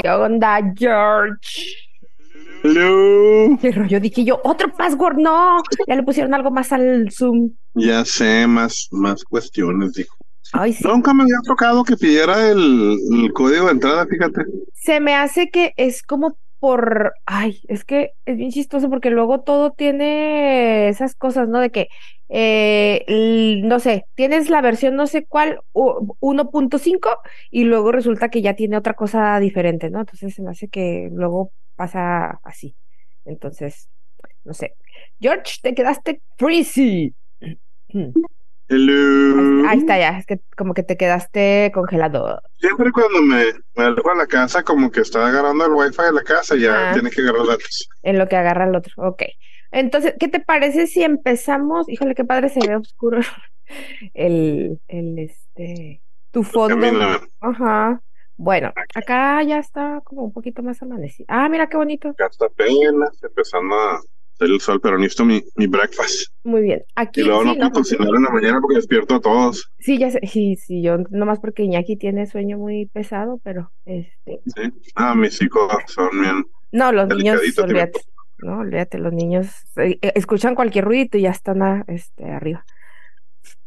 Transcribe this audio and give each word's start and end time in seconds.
¿Qué 0.00 0.08
onda, 0.08 0.60
George? 0.76 1.74
Hello. 2.62 3.56
¿Qué 3.60 3.72
rollo? 3.72 4.00
Dije 4.00 4.24
yo, 4.24 4.40
otro 4.44 4.72
password, 4.72 5.16
no. 5.16 5.62
Ya 5.86 5.96
le 5.96 6.02
pusieron 6.02 6.34
algo 6.34 6.50
más 6.50 6.72
al 6.72 7.10
Zoom. 7.10 7.50
Ya 7.74 8.04
sé, 8.04 8.46
más, 8.46 8.88
más 8.92 9.24
cuestiones, 9.24 9.94
dijo. 9.94 10.16
Ay, 10.52 10.72
sí. 10.72 10.84
Nunca 10.86 11.12
me 11.14 11.24
había 11.24 11.38
tocado 11.44 11.84
que 11.84 11.96
pidiera 11.96 12.48
el, 12.50 12.96
el 13.12 13.32
código 13.32 13.66
de 13.66 13.72
entrada, 13.72 14.06
fíjate. 14.06 14.42
Se 14.74 15.00
me 15.00 15.14
hace 15.14 15.50
que 15.50 15.72
es 15.76 16.02
como 16.02 16.36
por, 16.60 17.14
ay, 17.26 17.60
es 17.68 17.84
que 17.84 18.12
es 18.26 18.36
bien 18.36 18.50
chistoso 18.50 18.90
porque 18.90 19.10
luego 19.10 19.40
todo 19.40 19.72
tiene 19.72 20.88
esas 20.88 21.14
cosas, 21.14 21.48
¿no? 21.48 21.60
De 21.60 21.70
que, 21.70 21.88
eh, 22.28 23.04
no 23.64 23.80
sé, 23.80 24.06
tienes 24.14 24.50
la 24.50 24.60
versión 24.60 24.96
no 24.96 25.06
sé 25.06 25.26
cuál, 25.26 25.60
u- 25.72 26.16
1.5 26.20 27.10
y 27.50 27.64
luego 27.64 27.92
resulta 27.92 28.28
que 28.30 28.42
ya 28.42 28.54
tiene 28.54 28.76
otra 28.76 28.94
cosa 28.94 29.38
diferente, 29.40 29.90
¿no? 29.90 30.00
Entonces 30.00 30.34
se 30.34 30.42
me 30.42 30.50
hace 30.50 30.68
que 30.68 31.08
luego 31.12 31.52
pasa 31.76 32.40
así. 32.42 32.76
Entonces, 33.24 33.88
no 34.44 34.54
sé. 34.54 34.76
George, 35.20 35.58
te 35.62 35.74
quedaste 35.74 36.22
crazy. 36.36 37.14
Hello. 38.68 39.66
Ahí 39.68 39.78
está 39.78 39.98
ya, 39.98 40.18
es 40.18 40.26
que 40.26 40.40
como 40.56 40.74
que 40.74 40.82
te 40.82 40.96
quedaste 40.96 41.70
congelado. 41.72 42.40
Siempre 42.58 42.92
cuando 42.92 43.22
me, 43.22 43.44
me 43.76 43.84
alejo 43.84 44.10
a 44.10 44.14
la 44.14 44.26
casa, 44.26 44.62
como 44.62 44.90
que 44.90 45.00
está 45.00 45.26
agarrando 45.26 45.64
el 45.66 45.72
wifi 45.72 46.02
de 46.02 46.12
la 46.12 46.22
casa, 46.22 46.54
ya 46.56 46.90
Ah. 46.90 46.92
tiene 46.92 47.10
que 47.10 47.22
agarrar 47.22 47.46
datos. 47.46 47.88
En 48.02 48.18
lo 48.18 48.28
que 48.28 48.36
agarra 48.36 48.64
el 48.66 48.76
otro. 48.76 48.92
Ok. 48.98 49.22
Entonces, 49.70 50.14
¿qué 50.18 50.28
te 50.28 50.40
parece 50.40 50.86
si 50.86 51.02
empezamos? 51.02 51.88
Híjole, 51.88 52.14
qué 52.14 52.24
padre 52.24 52.48
se 52.50 52.60
ve 52.66 52.76
oscuro 52.76 53.20
el, 54.14 54.80
el, 54.88 55.18
este, 55.18 56.02
tu 56.30 56.42
fondo. 56.42 56.76
Camina 56.78 57.20
Ajá. 57.40 58.00
Bueno, 58.36 58.72
acá 58.94 59.42
ya 59.42 59.58
está 59.58 60.00
como 60.04 60.22
un 60.24 60.32
poquito 60.32 60.62
más 60.62 60.80
amanecido. 60.82 61.26
Ah, 61.28 61.48
mira 61.48 61.68
qué 61.68 61.76
bonito. 61.76 62.10
acá 62.10 62.28
está 62.30 62.46
apenas 62.46 63.20
empezando 63.22 63.74
a 63.74 64.00
el 64.40 64.60
sol, 64.60 64.80
pero 64.80 64.98
necesito 64.98 65.24
mi, 65.24 65.42
mi 65.56 65.66
breakfast. 65.66 66.32
Muy 66.44 66.62
bien. 66.62 66.84
Aquí 66.94 67.20
Y 67.20 67.24
luego 67.24 67.42
sí, 67.42 67.48
no 67.48 67.56
puedo 67.56 67.70
no, 67.70 67.76
cocinar 67.80 68.08
en 68.08 68.22
la 68.22 68.30
mañana 68.30 68.60
porque 68.60 68.76
despierto 68.76 69.16
a 69.16 69.20
todos. 69.20 69.70
sí, 69.78 69.98
ya 69.98 70.10
sé, 70.10 70.20
sí, 70.26 70.56
sí, 70.56 70.82
yo 70.82 70.98
nomás 71.10 71.40
porque 71.40 71.62
Iñaki 71.64 71.96
tiene 71.96 72.26
sueño 72.26 72.58
muy 72.58 72.86
pesado, 72.86 73.40
pero 73.42 73.72
este, 73.84 74.40
¿sí? 74.46 74.62
Ah, 74.94 75.14
mis 75.14 75.40
hijos 75.42 75.70
son 75.88 76.10
bien. 76.20 76.44
no, 76.72 76.92
los 76.92 77.08
niños, 77.08 77.40
olvídate, 77.58 78.00
no, 78.38 78.58
olvídate, 78.60 78.98
los 78.98 79.12
niños 79.12 79.48
eh, 79.76 79.98
eh, 80.02 80.12
escuchan 80.14 80.54
cualquier 80.54 80.84
ruidito 80.84 81.18
y 81.18 81.22
ya 81.22 81.30
están 81.30 81.62
a- 81.62 81.84
este, 81.88 82.24
arriba. 82.30 82.64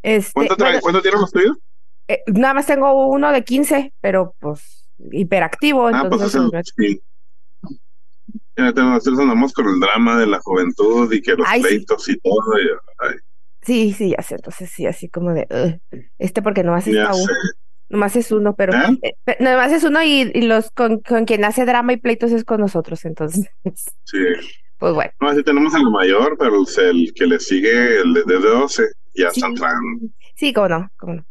Este, 0.03 0.31
¿Cuánto, 0.33 0.55
bueno, 0.57 0.79
¿Cuánto 0.81 1.01
tienen 1.01 1.21
los 1.21 1.31
tuyos? 1.31 1.57
Eh, 2.07 2.23
nada 2.27 2.53
más 2.53 2.65
tengo 2.67 3.07
uno 3.07 3.31
de 3.31 3.43
15, 3.43 3.93
pero 4.01 4.35
pues 4.39 4.89
hiperactivo, 5.11 5.89
Ah, 5.89 6.01
pues 6.07 6.21
entonces 6.21 6.27
es 6.29 6.35
el. 6.77 7.01
Sí. 8.61 8.73
Fíjate, 8.73 8.81
nosotros 8.81 9.19
andamos 9.19 9.53
con 9.53 9.67
el 9.67 9.79
drama 9.79 10.19
de 10.19 10.27
la 10.27 10.39
juventud 10.39 11.11
y 11.13 11.21
que 11.21 11.35
los 11.35 11.47
Ay, 11.49 11.61
sí. 11.61 11.67
pleitos 11.67 12.09
y 12.09 12.17
todo. 12.19 12.59
y- 12.59 12.67
ay, 12.99 13.15
sí, 13.61 13.93
sí, 13.93 14.09
ya 14.17 14.21
sé, 14.23 14.35
entonces 14.35 14.69
sí, 14.71 14.85
así 14.85 15.09
como 15.09 15.33
de, 15.33 15.47
"Ugh". 15.91 16.01
este 16.17 16.41
porque 16.41 16.63
nomás 16.63 16.85
ya 16.85 17.03
está 17.03 17.13
uno, 17.15 17.33
nomás 17.89 18.15
es 18.15 18.31
uno, 18.31 18.55
pero 18.55 18.73
¿Eh? 18.73 18.99
eh, 19.03 19.13
pe- 19.23 19.37
nomás 19.39 19.71
es 19.71 19.83
uno 19.83 20.01
y, 20.03 20.31
y 20.33 20.41
los 20.43 20.71
con, 20.71 20.99
con 21.01 21.25
quien 21.25 21.43
hace 21.45 21.65
drama 21.65 21.93
y 21.93 21.97
pleitos 21.97 22.31
es 22.31 22.43
con 22.43 22.61
nosotros, 22.61 23.03
entonces, 23.05 23.47
Sí. 24.05 24.17
pues 24.77 24.93
bueno. 24.93 25.11
No, 25.19 25.27
así 25.29 25.43
tenemos 25.43 25.75
el 25.75 25.89
mayor, 25.91 26.37
pero 26.39 26.55
el, 26.55 26.85
el 26.85 27.13
que 27.13 27.27
le 27.27 27.39
sigue, 27.39 27.99
el 28.01 28.13
de, 28.13 28.23
de 28.23 28.39
12, 28.39 28.83
ya 29.13 29.29
Sí, 29.31 29.39
está 29.39 29.47
entrando. 29.47 30.07
sí, 30.35 30.53
cómo 30.53 30.69
no, 30.69 30.89
cómo 30.97 31.13
no. 31.15 31.25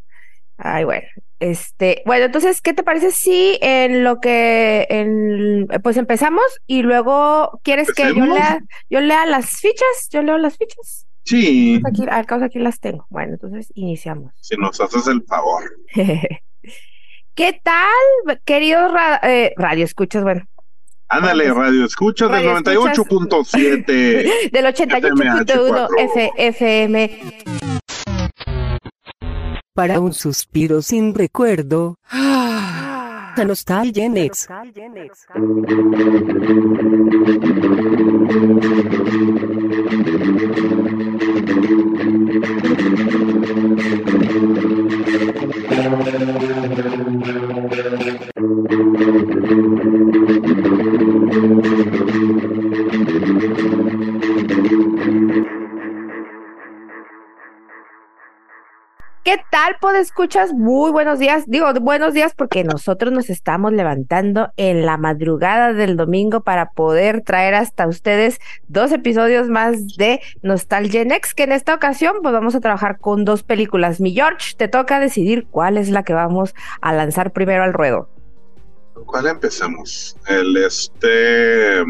Ay, 0.62 0.84
bueno, 0.84 1.06
este, 1.38 2.03
bueno, 2.04 2.26
entonces, 2.26 2.60
¿qué 2.60 2.75
te 2.75 2.82
parece 2.82 3.12
si 3.12 3.59
en 3.62 4.04
lo 4.04 4.21
que, 4.21 4.87
en, 4.91 5.66
pues 5.82 5.97
empezamos 5.97 6.43
y 6.66 6.82
luego 6.82 7.60
quieres 7.65 7.91
que 7.93 8.15
yo 8.15 8.26
lea, 8.26 8.59
yo 8.91 9.00
lea 9.00 9.25
las 9.25 9.49
fichas, 9.59 10.09
yo 10.10 10.22
leo 10.22 10.37
las 10.37 10.59
fichas? 10.59 11.06
Sí, 11.25 11.81
Aquí, 11.87 12.04
al 12.10 12.26
cabo 12.26 12.44
aquí 12.44 12.59
las 12.59 12.78
tengo. 12.81 13.06
Bueno, 13.09 13.32
entonces 13.34 13.72
iniciamos. 13.75 14.32
si 14.41 14.56
nos 14.56 14.78
haces 14.81 15.06
el 15.06 15.22
favor. 15.22 15.62
¿Qué 17.34 17.59
tal, 17.62 18.41
queridos 18.44 18.93
ra- 18.93 19.20
eh, 19.22 19.54
radio 19.56 19.84
escuchas? 19.84 20.22
Bueno, 20.22 20.43
Ándale, 21.09 21.53
radio 21.53 21.84
escuchas 21.87 22.31
del 22.31 22.44
radio 22.44 22.87
escuchas. 22.87 23.06
98.7. 23.09 24.50
del 24.53 24.65
88.1 24.66 25.47
FMH4. 25.47 25.88
F- 25.99 26.31
FM. 26.37 27.10
Para 29.80 29.98
un 29.98 30.12
suspiro 30.12 30.82
sin 30.82 31.14
recuerdo. 31.14 31.96
A 32.10 33.42
Nostalgia 33.46 34.10
Next. 34.10 34.50
¿Qué 42.66 42.79
tal, 59.90 60.00
escuchas? 60.00 60.52
Muy 60.52 60.90
buenos 60.90 61.18
días. 61.18 61.44
Digo, 61.46 61.72
buenos 61.80 62.14
días 62.14 62.34
porque 62.36 62.64
nosotros 62.64 63.12
nos 63.12 63.30
estamos 63.30 63.72
levantando 63.72 64.50
en 64.56 64.84
la 64.86 64.96
madrugada 64.96 65.72
del 65.72 65.96
domingo 65.96 66.42
para 66.42 66.70
poder 66.70 67.22
traer 67.22 67.54
hasta 67.54 67.86
ustedes 67.86 68.38
dos 68.68 68.92
episodios 68.92 69.48
más 69.48 69.96
de 69.96 70.20
Nostalgia 70.42 71.04
Next, 71.04 71.32
que 71.32 71.44
en 71.44 71.52
esta 71.52 71.74
ocasión 71.74 72.16
pues 72.22 72.32
vamos 72.32 72.54
a 72.54 72.60
trabajar 72.60 72.98
con 72.98 73.24
dos 73.24 73.42
películas. 73.42 74.00
Mi 74.00 74.12
George, 74.12 74.54
te 74.56 74.68
toca 74.68 75.00
decidir 75.00 75.46
cuál 75.50 75.76
es 75.76 75.90
la 75.90 76.02
que 76.02 76.12
vamos 76.12 76.54
a 76.80 76.92
lanzar 76.92 77.32
primero 77.32 77.62
al 77.62 77.72
ruedo. 77.72 78.08
¿Con 78.94 79.04
¿Cuál 79.04 79.26
empezamos? 79.26 80.16
El 80.28 80.56
este. 80.56 81.82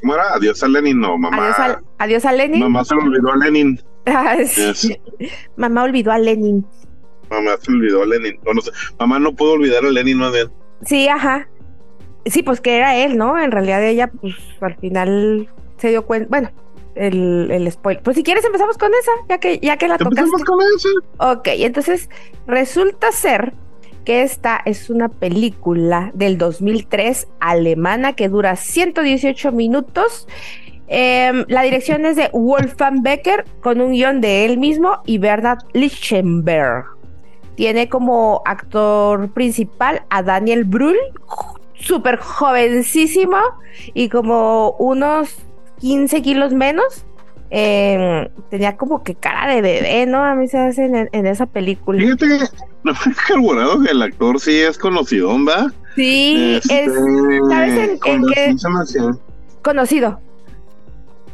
¿Cómo 0.00 0.14
era? 0.14 0.34
Adiós 0.34 0.62
a 0.62 0.68
Lenin, 0.68 1.00
no, 1.00 1.18
mamá. 1.18 1.36
Adiós 1.36 1.58
a, 1.58 1.82
adiós 1.98 2.24
a 2.24 2.32
Lenin. 2.32 2.60
Mamá 2.60 2.84
se 2.84 2.94
olvidó 2.94 3.32
a 3.32 3.36
Lenin. 3.36 3.80
Ah, 4.06 4.36
sí. 4.44 5.00
Mamá 5.56 5.84
olvidó 5.84 6.12
a 6.12 6.18
Lenin. 6.18 6.66
Mamá 7.34 7.56
se 7.60 7.72
olvidó 7.72 8.02
a 8.02 8.06
Lenin. 8.06 8.38
No, 8.44 8.54
no 8.54 8.60
sé. 8.60 8.70
Mamá 8.98 9.18
no 9.18 9.34
pudo 9.34 9.52
olvidar 9.52 9.84
a 9.84 9.90
Lenin 9.90 10.18
más 10.18 10.32
bien. 10.32 10.50
Sí, 10.84 11.08
ajá. 11.08 11.48
Sí, 12.26 12.42
pues 12.42 12.60
que 12.60 12.76
era 12.76 12.96
él, 12.96 13.16
¿no? 13.16 13.38
En 13.38 13.50
realidad 13.50 13.84
ella, 13.84 14.08
pues 14.08 14.34
al 14.60 14.76
final 14.76 15.48
se 15.76 15.88
dio 15.90 16.06
cuenta. 16.06 16.28
Bueno, 16.30 16.50
el, 16.94 17.50
el 17.50 17.70
spoiler. 17.70 18.02
Pues 18.02 18.16
si 18.16 18.22
quieres 18.22 18.44
empezamos 18.44 18.78
con 18.78 18.92
esa, 18.94 19.12
ya 19.28 19.38
que, 19.38 19.58
ya 19.58 19.76
que 19.76 19.88
la 19.88 19.98
tocaste. 19.98 20.20
Empezamos 20.20 20.44
con 20.44 20.58
eso. 20.76 20.88
Ok, 21.18 21.48
entonces 21.48 22.08
resulta 22.46 23.12
ser 23.12 23.52
que 24.04 24.22
esta 24.22 24.60
es 24.64 24.90
una 24.90 25.08
película 25.08 26.10
del 26.14 26.38
2003 26.38 27.26
alemana 27.40 28.14
que 28.14 28.28
dura 28.28 28.56
118 28.56 29.52
minutos. 29.52 30.28
Eh, 30.88 31.44
la 31.48 31.62
dirección 31.62 32.04
es 32.04 32.16
de 32.16 32.28
Wolfgang 32.32 33.02
Becker 33.02 33.44
con 33.60 33.80
un 33.80 33.92
guion 33.92 34.20
de 34.20 34.44
él 34.44 34.58
mismo 34.58 35.00
y 35.06 35.18
Bernard 35.18 35.60
Lichtenberg. 35.72 36.93
Tiene 37.56 37.88
como 37.88 38.42
actor 38.44 39.30
principal 39.30 40.02
a 40.10 40.22
Daniel 40.22 40.64
Brühl, 40.64 40.96
súper 41.74 42.18
jovencísimo 42.18 43.36
y 43.94 44.08
como 44.08 44.70
unos 44.78 45.36
15 45.80 46.22
kilos 46.22 46.52
menos. 46.52 47.04
Eh, 47.50 48.30
tenía 48.50 48.76
como 48.76 49.04
que 49.04 49.14
cara 49.14 49.46
de 49.54 49.60
bebé, 49.62 50.06
¿no? 50.06 50.24
A 50.24 50.34
mí 50.34 50.48
se 50.48 50.58
hace 50.58 50.86
en, 50.86 51.08
en 51.12 51.26
esa 51.26 51.46
película. 51.46 52.00
Fíjate 52.00 52.26
que 52.26 52.38
no 52.82 52.92
he 53.06 53.14
carburado 53.28 53.80
que 53.82 53.90
el 53.92 54.02
actor 54.02 54.40
sí 54.40 54.56
es 54.60 54.76
conocido, 54.76 55.30
¿va? 55.44 55.70
Sí, 55.94 56.56
Este, 56.56 56.84
es 56.86 56.92
¿sabes 57.48 57.74
en- 57.74 57.90
en 58.04 58.24
qué? 58.26 58.56
conocido. 59.62 60.20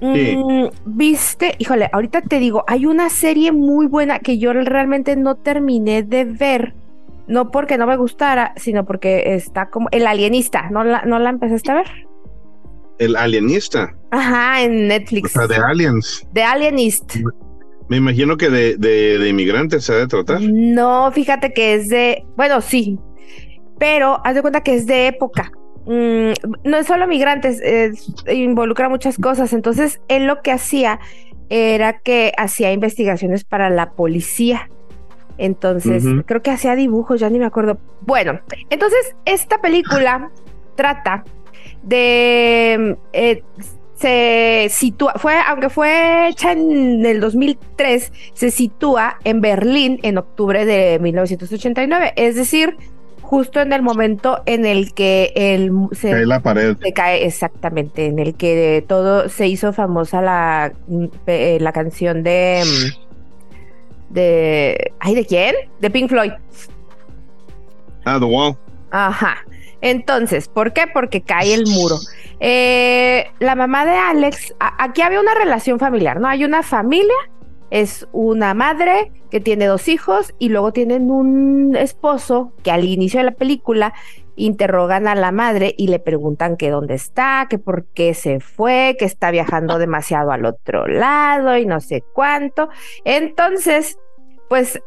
Sí. 0.01 0.37
Mm, 0.37 0.69
Viste, 0.87 1.55
híjole, 1.59 1.89
ahorita 1.93 2.23
te 2.23 2.39
digo, 2.39 2.65
hay 2.67 2.87
una 2.87 3.11
serie 3.11 3.53
muy 3.53 3.87
buena 3.87 4.19
que 4.19 4.39
yo 4.39 4.53
realmente 4.53 5.15
no 5.17 5.35
terminé 5.37 6.03
de 6.03 6.25
ver, 6.25 6.75
no 7.27 7.51
porque 7.51 7.77
no 7.79 7.87
me 7.87 7.97
gustara, 7.97 8.53
sino 8.57 8.85
porque 8.87 9.35
está 9.35 9.69
como 9.71 9.89
El 9.93 10.07
Alienista, 10.07 10.71
¿no 10.71 10.85
la, 10.85 11.03
no 11.05 11.19
la 11.19 11.31
empezaste 11.31 11.71
a 11.71 11.75
ver? 11.75 11.87
El 12.99 13.17
alienista, 13.17 13.95
Ajá, 14.11 14.63
en 14.63 14.73
o 14.73 14.89
Netflix. 14.89 15.33
sea, 15.33 15.47
de 15.47 15.57
aliens. 15.57 16.27
The 16.35 16.43
Alienist. 16.43 17.17
Me 17.89 17.97
imagino 17.97 18.37
que 18.37 18.51
de, 18.51 18.77
de, 18.77 19.19
de 19.19 19.29
inmigrantes 19.31 19.85
se 19.85 19.93
ha 19.95 19.97
de 19.97 20.07
tratar. 20.07 20.41
No, 20.43 21.11
fíjate 21.11 21.53
que 21.55 21.75
es 21.75 21.89
de, 21.89 22.23
bueno, 22.37 22.61
sí, 22.61 22.99
pero 23.79 24.21
haz 24.23 24.35
de 24.35 24.43
cuenta 24.43 24.63
que 24.63 24.75
es 24.75 24.87
de 24.87 25.07
época. 25.07 25.51
Mm, 25.87 26.33
no 26.65 26.77
es 26.77 26.87
solo 26.87 27.07
migrantes, 27.07 27.61
es- 27.61 28.13
involucra 28.31 28.89
muchas 28.89 29.17
cosas. 29.19 29.53
Entonces, 29.53 30.01
él 30.09 30.27
lo 30.27 30.43
que 30.43 30.53
hacía 30.53 31.01
era 31.49 31.99
que 31.99 32.33
hacía 32.37 32.73
investigaciones 32.73 33.45
para 33.45 33.71
la 33.71 33.93
policía. 33.93 34.71
Entonces, 35.39 36.05
creo 36.27 36.43
que 36.43 36.51
hacía 36.51 36.77
dibujos, 36.77 37.19
ya 37.19 37.31
ni 37.31 37.39
me 37.39 37.47
acuerdo. 37.47 37.79
Bueno, 38.03 38.41
entonces, 38.69 39.17
esta 39.25 39.61
película 39.61 40.31
trata 40.77 41.25
de... 41.83 42.97
eh, 43.13 43.43
se 43.95 44.69
sitúa, 44.71 45.15
fue, 45.17 45.35
aunque 45.47 45.69
fue 45.69 46.29
hecha 46.29 46.53
en 46.53 47.05
el 47.05 47.21
2003, 47.21 48.13
se 48.33 48.51
sitúa 48.51 49.19
en 49.25 49.43
Berlín 49.43 49.99
en 50.03 50.17
octubre 50.17 50.65
de 50.65 50.99
1989, 51.01 52.15
es 52.17 52.35
decir, 52.35 52.77
justo 53.31 53.61
en 53.61 53.73
el 53.73 53.81
momento 53.81 54.43
en 54.45 54.67
el 54.67 54.93
que 54.93 55.33
el, 55.37 55.71
se, 55.93 56.11
Cae 56.11 56.27
la 56.27 56.41
pared. 56.41 56.77
se 56.83 56.93
cae 56.93 57.25
exactamente, 57.25 58.07
en 58.07 58.19
el 58.19 58.35
que 58.35 58.85
todo 58.89 59.29
se 59.29 59.47
hizo 59.47 59.73
famosa 59.73 60.21
la, 60.21 60.73
eh, 61.29 61.59
la 61.61 61.73
canción 61.73 62.25
de... 62.25 62.63
mm, 62.67 64.13
de... 64.15 64.93
¿Ay, 64.99 65.15
de 65.15 65.25
quién? 65.25 65.55
De 65.79 65.91
Pink 65.91 66.09
Floyd. 66.09 66.33
Ah, 68.05 68.17
The 68.19 68.25
Wall. 68.25 68.57
Ajá. 68.91 69.37
Entonces, 69.81 70.49
¿por 70.49 70.73
qué? 70.73 70.87
Porque 70.93 71.21
cae 71.23 71.55
el 71.55 71.67
muro. 71.69 71.97
Eh, 72.41 73.27
la 73.39 73.55
mamá 73.55 73.85
de 73.87 73.93
Alex, 73.97 74.53
a- 74.59 74.83
aquí 74.83 75.03
había 75.03 75.21
una 75.21 75.35
relación 75.35 75.79
familiar, 75.79 76.19
¿no? 76.19 76.27
Hay 76.27 76.45
una 76.45 76.65
familia, 76.65 77.15
es 77.71 78.09
una 78.13 78.55
madre 78.55 79.13
que 79.31 79.41
tiene 79.41 79.67
dos 79.67 79.89
hijos 79.89 80.35
y 80.39 80.49
luego 80.49 80.73
tienen 80.73 81.11
un 81.11 81.77
esposo 81.77 82.53
que 82.63 82.71
al 82.71 82.85
inicio 82.85 83.21
de 83.21 83.25
la 83.25 83.35
película 83.35 83.95
interrogan 84.37 85.07
a 85.07 85.15
la 85.15 85.33
madre 85.33 85.75
y 85.77 85.89
le 85.89 85.99
preguntan 85.99 86.57
que 86.57 86.71
dónde 86.71 86.95
está, 86.95 87.47
que 87.49 87.59
por 87.59 87.87
qué 87.87 88.15
se 88.15 88.41
fue, 88.41 88.97
que 88.99 89.05
está 89.05 89.31
viajando 89.31 89.79
demasiado 89.79 90.33
al 90.33 90.47
otro 90.47 90.87
lado 90.87 91.57
y 91.57 91.67
no 91.67 91.81
sé 91.81 92.03
cuánto. 92.15 92.69
Entonces, 93.05 93.99
pues 94.49 94.81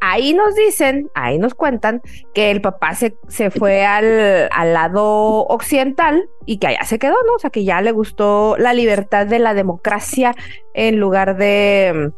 ahí 0.00 0.34
nos 0.34 0.54
dicen, 0.54 1.10
ahí 1.14 1.38
nos 1.38 1.54
cuentan 1.54 2.00
que 2.34 2.50
el 2.50 2.60
papá 2.60 2.94
se, 2.94 3.16
se 3.28 3.50
fue 3.50 3.84
al, 3.84 4.48
al 4.52 4.72
lado 4.74 5.46
occidental 5.46 6.28
y 6.46 6.58
que 6.58 6.68
allá 6.68 6.84
se 6.84 6.98
quedó, 6.98 7.16
¿no? 7.26 7.34
O 7.34 7.38
sea, 7.38 7.50
que 7.50 7.64
ya 7.64 7.80
le 7.80 7.92
gustó 7.92 8.56
la 8.58 8.72
libertad 8.74 9.26
de 9.26 9.38
la 9.38 9.54
democracia 9.54 10.34
en 10.74 10.98
lugar 11.00 11.36
de, 11.36 12.12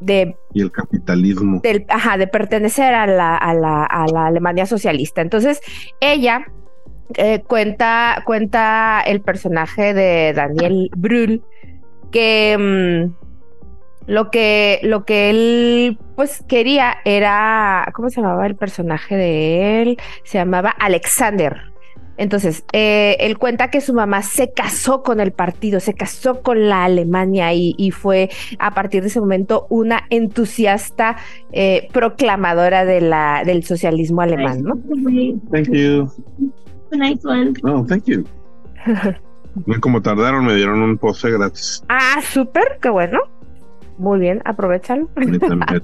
de, 0.00 0.36
Y 0.52 0.62
el 0.62 0.70
capitalismo. 0.70 1.60
del- 1.62 1.86
ajá, 1.88 2.16
de 2.16 2.26
pertenecer 2.26 2.94
a 2.94 3.06
la, 3.06 3.36
a, 3.36 3.54
la, 3.54 3.84
a 3.84 4.06
la 4.06 4.26
Alemania 4.26 4.66
socialista. 4.66 5.20
Entonces, 5.20 5.60
ella 6.00 6.46
eh, 7.14 7.40
cuenta, 7.46 8.22
cuenta 8.24 9.02
el 9.06 9.20
personaje 9.20 9.94
de 9.94 10.32
Daniel 10.34 10.90
Brühl 10.96 11.42
que... 12.10 12.56
mm, 12.58 13.31
lo 14.06 14.30
que, 14.30 14.80
lo 14.82 15.04
que 15.04 15.30
él 15.30 15.98
pues 16.16 16.42
quería 16.48 16.96
era, 17.04 17.90
¿cómo 17.94 18.10
se 18.10 18.20
llamaba 18.20 18.46
el 18.46 18.56
personaje 18.56 19.16
de 19.16 19.82
él? 19.82 19.98
Se 20.24 20.38
llamaba 20.38 20.70
Alexander. 20.70 21.72
Entonces, 22.18 22.64
eh, 22.72 23.16
él 23.20 23.38
cuenta 23.38 23.70
que 23.70 23.80
su 23.80 23.94
mamá 23.94 24.22
se 24.22 24.52
casó 24.52 25.02
con 25.02 25.18
el 25.18 25.32
partido, 25.32 25.80
se 25.80 25.94
casó 25.94 26.42
con 26.42 26.68
la 26.68 26.84
Alemania 26.84 27.52
y, 27.54 27.74
y 27.78 27.90
fue 27.90 28.28
a 28.58 28.74
partir 28.74 29.02
de 29.02 29.08
ese 29.08 29.18
momento 29.18 29.66
una 29.70 30.02
entusiasta 30.10 31.16
eh, 31.52 31.88
proclamadora 31.92 32.84
de 32.84 33.00
la, 33.00 33.42
del 33.44 33.64
socialismo 33.64 34.20
alemán, 34.20 34.62
¿no? 34.62 34.74
Thank 35.50 35.70
you. 35.70 36.10
Nice 36.92 37.26
one. 37.26 37.54
No, 37.62 37.84
thank 37.86 38.04
you. 38.04 38.24
Como 39.80 40.00
tardaron, 40.02 40.44
me 40.44 40.54
dieron 40.54 40.82
un 40.82 40.98
postre 40.98 41.32
gratis. 41.32 41.82
Ah, 41.88 42.20
súper, 42.22 42.78
qué 42.80 42.90
bueno. 42.90 43.20
Muy 44.02 44.18
bien, 44.18 44.42
aprovechalo. 44.44 45.08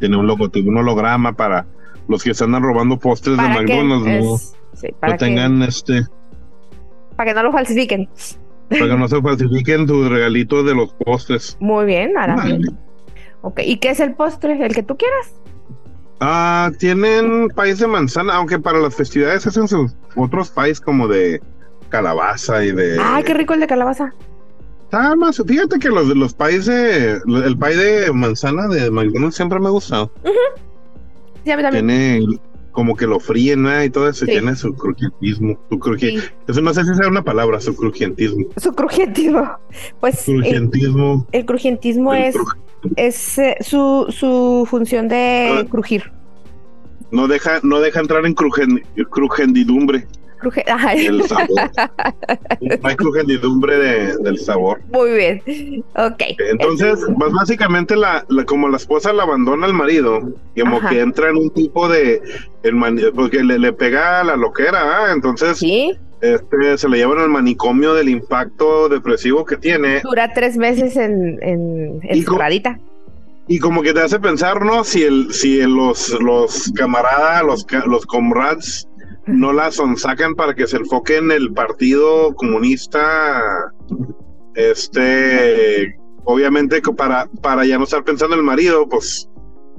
Tiene 0.00 0.16
un 0.16 0.26
logotipo, 0.26 0.68
un 0.68 0.78
holograma 0.78 1.34
para 1.34 1.66
los 2.08 2.24
que 2.24 2.34
se 2.34 2.42
andan 2.42 2.64
robando 2.64 2.98
postres 2.98 3.36
de 3.36 3.42
Para 3.44 3.64
que, 3.64 3.74
McDonald's, 3.76 4.06
no, 4.06 4.34
es- 4.34 4.56
sí, 4.74 4.88
para 4.98 5.12
no 5.12 5.18
que- 5.18 5.24
tengan 5.24 5.62
este, 5.62 6.02
para 7.16 7.30
que 7.30 7.34
no 7.36 7.42
lo 7.44 7.52
falsifiquen. 7.52 8.08
para 8.68 8.86
que 8.88 8.96
no 8.96 9.06
se 9.06 9.22
falsifiquen 9.22 9.86
sus 9.86 10.08
regalitos 10.08 10.66
de 10.66 10.74
los 10.74 10.92
postres. 10.94 11.56
Muy 11.60 11.86
bien, 11.86 12.18
ahora 12.18 12.34
Vale. 12.36 12.58
Ok, 13.42 13.60
¿y 13.64 13.76
qué 13.78 13.90
es 13.90 14.00
el 14.00 14.14
postre? 14.14 14.60
¿El 14.66 14.74
que 14.74 14.82
tú 14.82 14.96
quieras? 14.96 15.32
Ah, 16.20 16.72
tienen 16.80 17.48
país 17.54 17.78
de 17.78 17.86
manzana, 17.86 18.34
aunque 18.34 18.58
para 18.58 18.80
las 18.80 18.96
festividades 18.96 19.46
hacen 19.46 19.68
sus 19.68 19.94
otros 20.16 20.50
países 20.50 20.80
como 20.80 21.06
de 21.06 21.40
calabaza 21.88 22.64
y 22.64 22.72
de. 22.72 22.98
Ay, 23.00 23.22
qué 23.22 23.34
rico 23.34 23.54
el 23.54 23.60
de 23.60 23.68
calabaza. 23.68 24.12
Ah, 24.92 25.14
más, 25.16 25.42
fíjate 25.46 25.78
que 25.78 25.88
los 25.90 26.08
de 26.08 26.14
los 26.14 26.32
países, 26.34 27.20
el 27.26 27.58
pay 27.58 27.76
de 27.76 28.12
manzana 28.12 28.68
de 28.68 28.90
McDonald's 28.90 29.36
siempre 29.36 29.58
me 29.60 29.66
ha 29.66 29.70
gustado. 29.70 30.10
Sí, 31.44 31.50
a 31.50 31.56
mí 31.56 31.62
también. 31.62 31.86
Tiene 31.86 32.38
como 32.72 32.94
que 32.96 33.06
lo 33.06 33.18
fríen 33.18 33.62
¿no? 33.64 33.82
y 33.84 33.90
todo 33.90 34.08
eso, 34.08 34.24
Sí. 34.24 34.30
tiene 34.32 34.54
su 34.54 34.72
crujientismo. 34.74 35.58
Su 35.68 35.78
cruji- 35.78 36.20
Sí, 36.20 36.28
Eso 36.46 36.60
no 36.62 36.72
sé 36.72 36.84
si 36.84 36.94
sea 36.94 37.08
una 37.08 37.22
palabra, 37.24 37.60
su 37.60 37.74
crujientismo. 37.74 38.46
su 38.56 38.72
crujientismo. 38.72 39.58
Pues 40.00 40.28
el, 40.28 40.36
Crujientismo. 40.36 41.26
el 41.32 41.44
crujientismo 41.44 42.14
el 42.14 42.24
es, 42.24 42.36
cruj- 42.36 42.56
es 42.96 43.38
eh, 43.38 43.56
su, 43.60 44.06
su 44.10 44.66
función 44.70 45.08
de 45.08 45.48
Ah. 45.60 45.64
crujir. 45.68 46.12
no 47.10 47.26
deja, 47.26 47.60
no 47.62 47.80
deja 47.80 48.00
entrar 48.00 48.24
en 48.26 48.34
crujen, 48.34 48.82
crugendidumbre 49.10 50.06
Cruje- 50.40 50.64
Ajá. 50.68 50.92
el 50.94 51.22
sabor. 51.24 51.48
no 52.60 52.76
hay 52.84 52.96
de- 53.78 54.16
del 54.18 54.38
sabor. 54.38 54.80
Muy 54.92 55.10
bien. 55.12 55.42
Ok. 55.96 56.22
Entonces, 56.50 57.00
pues 57.18 57.32
básicamente 57.32 57.96
la, 57.96 58.24
la- 58.28 58.44
como 58.44 58.68
la 58.68 58.76
esposa 58.76 59.12
la 59.12 59.24
abandona 59.24 59.66
al 59.66 59.74
marido, 59.74 60.20
como 60.58 60.78
Ajá. 60.78 60.88
que 60.90 61.00
entra 61.00 61.30
en 61.30 61.36
un 61.36 61.50
tipo 61.50 61.88
de 61.88 62.20
el 62.62 62.74
porque 63.12 63.42
le, 63.44 63.58
le 63.58 63.72
pega 63.72 64.20
a 64.20 64.24
la 64.24 64.36
loquera, 64.36 64.80
¿ah? 65.06 65.12
entonces 65.12 65.58
Sí, 65.58 65.92
este, 66.20 66.76
se 66.78 66.88
le 66.88 66.96
llevan 66.98 67.18
al 67.18 67.28
manicomio 67.28 67.94
del 67.94 68.08
impacto 68.08 68.88
depresivo 68.88 69.44
que 69.44 69.56
tiene 69.56 70.00
dura 70.00 70.32
tres 70.34 70.56
meses 70.56 70.96
en, 70.96 71.38
en, 71.42 72.00
encerradita. 72.02 72.78
y 73.46 73.60
como 73.60 73.82
que 73.82 73.94
te 73.94 74.00
hace 74.00 74.18
pensar, 74.18 74.64
¿no? 74.64 74.82
Si 74.82 75.04
el, 75.04 75.32
si 75.32 75.60
el- 75.60 75.72
los, 75.74 76.10
los 76.20 76.72
camaradas, 76.74 77.44
los, 77.44 77.66
los 77.86 78.04
comrades 78.06 78.87
no 79.28 79.52
la 79.52 79.70
sonsacan 79.70 80.34
para 80.34 80.54
que 80.54 80.66
se 80.66 80.78
enfoque 80.78 81.18
en 81.18 81.30
el 81.30 81.52
partido 81.52 82.34
comunista, 82.34 83.72
este, 84.54 85.94
obviamente 86.24 86.80
para, 86.96 87.28
para 87.42 87.64
ya 87.66 87.78
no 87.78 87.84
estar 87.84 88.04
pensando 88.04 88.34
en 88.34 88.40
el 88.40 88.46
marido, 88.46 88.88
pues, 88.88 89.28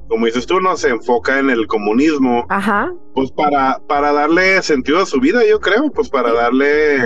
como 0.07 0.25
dices 0.25 0.45
tú, 0.45 0.59
no 0.59 0.77
se 0.77 0.89
enfoca 0.89 1.39
en 1.39 1.50
el 1.50 1.67
comunismo, 1.67 2.45
Ajá. 2.50 2.91
pues 3.13 3.31
para, 3.31 3.79
para 3.88 4.12
darle 4.12 4.62
sentido 4.62 5.00
a 5.00 5.05
su 5.05 5.19
vida, 5.19 5.41
yo 5.47 5.59
creo, 5.59 5.91
pues 5.91 6.09
para 6.09 6.31
darle 6.31 6.97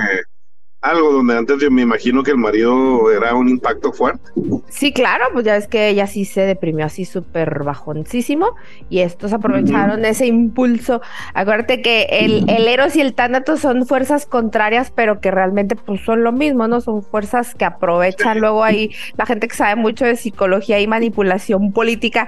algo 0.84 1.14
donde 1.14 1.38
antes 1.38 1.60
yo 1.62 1.72
me 1.72 1.82
imagino 1.82 2.24
que 2.24 2.32
el 2.32 2.38
marido 2.38 3.10
era 3.10 3.34
un 3.34 3.48
impacto 3.48 3.94
fuerte. 3.94 4.32
Sí, 4.70 4.92
claro, 4.92 5.26
pues 5.32 5.46
ya 5.46 5.54
ves 5.54 5.68
que 5.68 5.88
ella 5.88 6.08
sí 6.08 6.26
se 6.26 6.42
deprimió 6.42 6.86
así 6.86 7.06
súper 7.06 7.64
bajoncísimo 7.64 8.56
y 8.90 9.00
estos 9.00 9.32
aprovecharon 9.32 10.04
ese 10.04 10.28
impulso. 10.28 11.02
Acuérdate 11.34 11.82
que 11.82 12.04
el, 12.12 12.50
el 12.50 12.68
Eros 12.68 12.98
y 12.98 13.02
el 13.02 13.14
Tánatos 13.14 13.62
son 13.62 13.88
fuerzas 13.88 14.26
contrarias, 14.26 14.92
pero 14.92 15.22
que 15.22 15.32
realmente 15.32 15.78
pues 15.78 16.02
son 16.02 16.24
lo 16.24 16.34
mismo, 16.34 16.68
¿no? 16.68 16.82
Son 16.82 17.02
fuerzas 17.02 17.56
que 17.56 17.64
aprovechan 17.64 18.40
luego 18.40 18.64
ahí 18.64 18.92
la 19.18 19.26
gente 19.26 19.48
que 19.48 19.56
sabe 19.56 19.78
mucho 19.78 20.04
de 20.04 20.18
psicología 20.18 20.82
y 20.82 20.88
manipulación 20.88 21.72
política, 21.72 22.28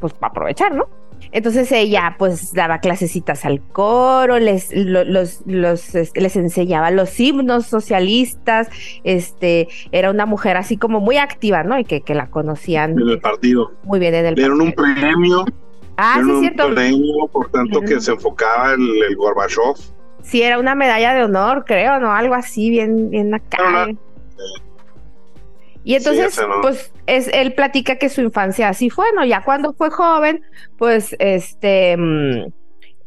pues 0.00 0.12
para 0.12 0.30
aprovechar, 0.30 0.74
¿no? 0.74 0.88
Entonces 1.34 1.70
ella 1.72 2.14
pues 2.18 2.52
daba 2.54 2.78
clasecitas 2.78 3.44
al 3.44 3.60
coro, 3.60 4.38
les, 4.38 4.70
lo- 4.74 5.02
los, 5.04 5.40
los, 5.46 5.94
este, 5.96 6.20
les 6.20 6.36
enseñaba 6.36 6.90
los 6.92 7.18
himnos 7.18 7.66
socialistas, 7.66 8.68
este, 9.02 9.68
era 9.92 10.10
una 10.10 10.26
mujer 10.26 10.56
así 10.56 10.76
como 10.76 11.00
muy 11.00 11.16
activa, 11.18 11.64
¿no? 11.64 11.76
Y 11.78 11.84
que, 11.84 12.02
que 12.02 12.14
la 12.14 12.28
conocían 12.30 12.92
En 12.92 13.08
el 13.08 13.20
partido. 13.20 13.72
muy 13.82 13.98
bien 13.98 14.14
en 14.14 14.26
el 14.26 14.34
Le 14.36 14.40
dieron 14.42 14.60
un 14.60 14.72
premio, 14.72 15.44
Ah, 15.96 16.20
sí, 16.24 16.30
un 16.30 16.40
cierto. 16.40 16.72
premio 16.74 17.26
por 17.32 17.50
tanto 17.50 17.80
que 17.80 18.00
se 18.00 18.12
enfocaba 18.12 18.72
el, 18.74 19.02
el 19.02 19.16
Gorbachev. 19.16 19.74
Sí, 20.22 20.40
era 20.40 20.58
una 20.58 20.74
medalla 20.74 21.14
de 21.14 21.24
honor, 21.24 21.64
creo, 21.66 21.98
¿no? 22.00 22.12
Algo 22.12 22.34
así, 22.34 22.70
bien, 22.70 23.10
bien 23.10 23.34
acá. 23.34 23.58
No. 23.92 23.98
Y 25.84 25.94
entonces, 25.96 26.40
pues, 26.62 26.92
es, 27.06 27.28
él 27.28 27.52
platica 27.54 27.96
que 27.96 28.08
su 28.08 28.22
infancia 28.22 28.68
así 28.70 28.88
fue, 28.90 29.06
¿no? 29.14 29.24
Ya 29.24 29.42
cuando 29.44 29.74
fue 29.74 29.90
joven, 29.90 30.42
pues, 30.78 31.14
este, 31.18 31.96
mm, 31.98 32.46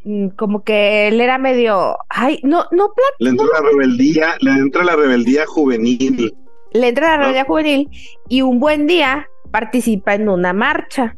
mm, 0.04 0.28
como 0.38 0.64
que 0.64 1.08
él 1.08 1.20
era 1.20 1.38
medio, 1.40 1.98
ay, 2.08 2.40
no, 2.44 2.66
no, 2.72 2.90
plat- 2.90 3.16
Le 3.20 3.32
entra 3.32 3.46
la 3.52 3.62
rebeldía, 3.68 4.36
le 4.42 4.52
entra 4.52 4.84
la 4.84 4.96
rebeldía 4.96 5.46
juvenil. 5.48 6.34
le 6.74 6.88
entra 6.90 7.08
la 7.08 7.18
No. 7.18 7.24
realidad 7.24 7.48
juvenil 7.48 7.90
y 8.30 8.42
un 8.44 8.60
buen 8.60 8.86
día 8.86 9.28
participa 9.52 10.14
en 10.14 10.30
una 10.30 10.54
marcha. 10.54 11.16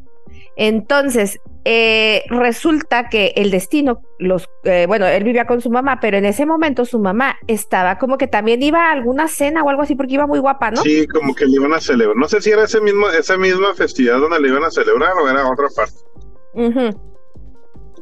Entonces, 0.56 1.38
eh, 1.64 2.24
resulta 2.28 3.08
que 3.08 3.32
el 3.36 3.50
destino, 3.50 4.00
los, 4.18 4.48
eh, 4.64 4.86
bueno, 4.88 5.06
él 5.06 5.24
vivía 5.24 5.46
con 5.46 5.60
su 5.60 5.70
mamá, 5.70 6.00
pero 6.00 6.16
en 6.16 6.24
ese 6.24 6.46
momento 6.46 6.84
su 6.84 6.98
mamá 6.98 7.36
estaba 7.46 7.98
como 7.98 8.16
que 8.16 8.26
también 8.26 8.62
iba 8.62 8.88
a 8.88 8.92
alguna 8.92 9.28
cena 9.28 9.62
o 9.62 9.68
algo 9.68 9.82
así 9.82 9.94
porque 9.94 10.14
iba 10.14 10.26
muy 10.26 10.38
guapa, 10.38 10.70
¿no? 10.70 10.82
Sí, 10.82 11.06
como 11.06 11.34
que 11.34 11.44
le 11.44 11.56
iban 11.56 11.74
a 11.74 11.80
celebrar. 11.80 12.16
No 12.16 12.28
sé 12.28 12.40
si 12.40 12.50
era 12.50 12.64
ese 12.64 12.80
mismo, 12.80 13.08
esa 13.10 13.36
misma 13.36 13.74
festividad 13.74 14.18
donde 14.18 14.40
le 14.40 14.48
iban 14.48 14.64
a 14.64 14.70
celebrar 14.70 15.12
o 15.22 15.28
era 15.28 15.48
otra 15.48 15.66
parte. 15.74 16.96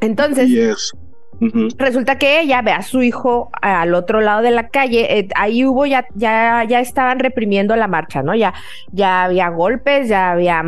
Entonces. 0.01 0.93
Resulta 1.77 2.17
que 2.17 2.41
ella 2.41 2.61
ve 2.61 2.71
a 2.71 2.81
su 2.81 3.01
hijo 3.01 3.49
al 3.61 3.93
otro 3.93 4.19
lado 4.19 4.41
de 4.41 4.51
la 4.51 4.67
calle, 4.67 5.19
eh, 5.19 5.27
ahí 5.35 5.65
hubo 5.65 5.85
ya, 5.85 6.05
ya, 6.13 6.65
ya 6.67 6.81
estaban 6.81 7.19
reprimiendo 7.19 7.77
la 7.77 7.87
marcha, 7.87 8.21
¿no? 8.21 8.35
Ya, 8.35 8.53
ya 8.91 9.23
había 9.23 9.47
golpes, 9.47 10.09
ya 10.09 10.31
había 10.31 10.61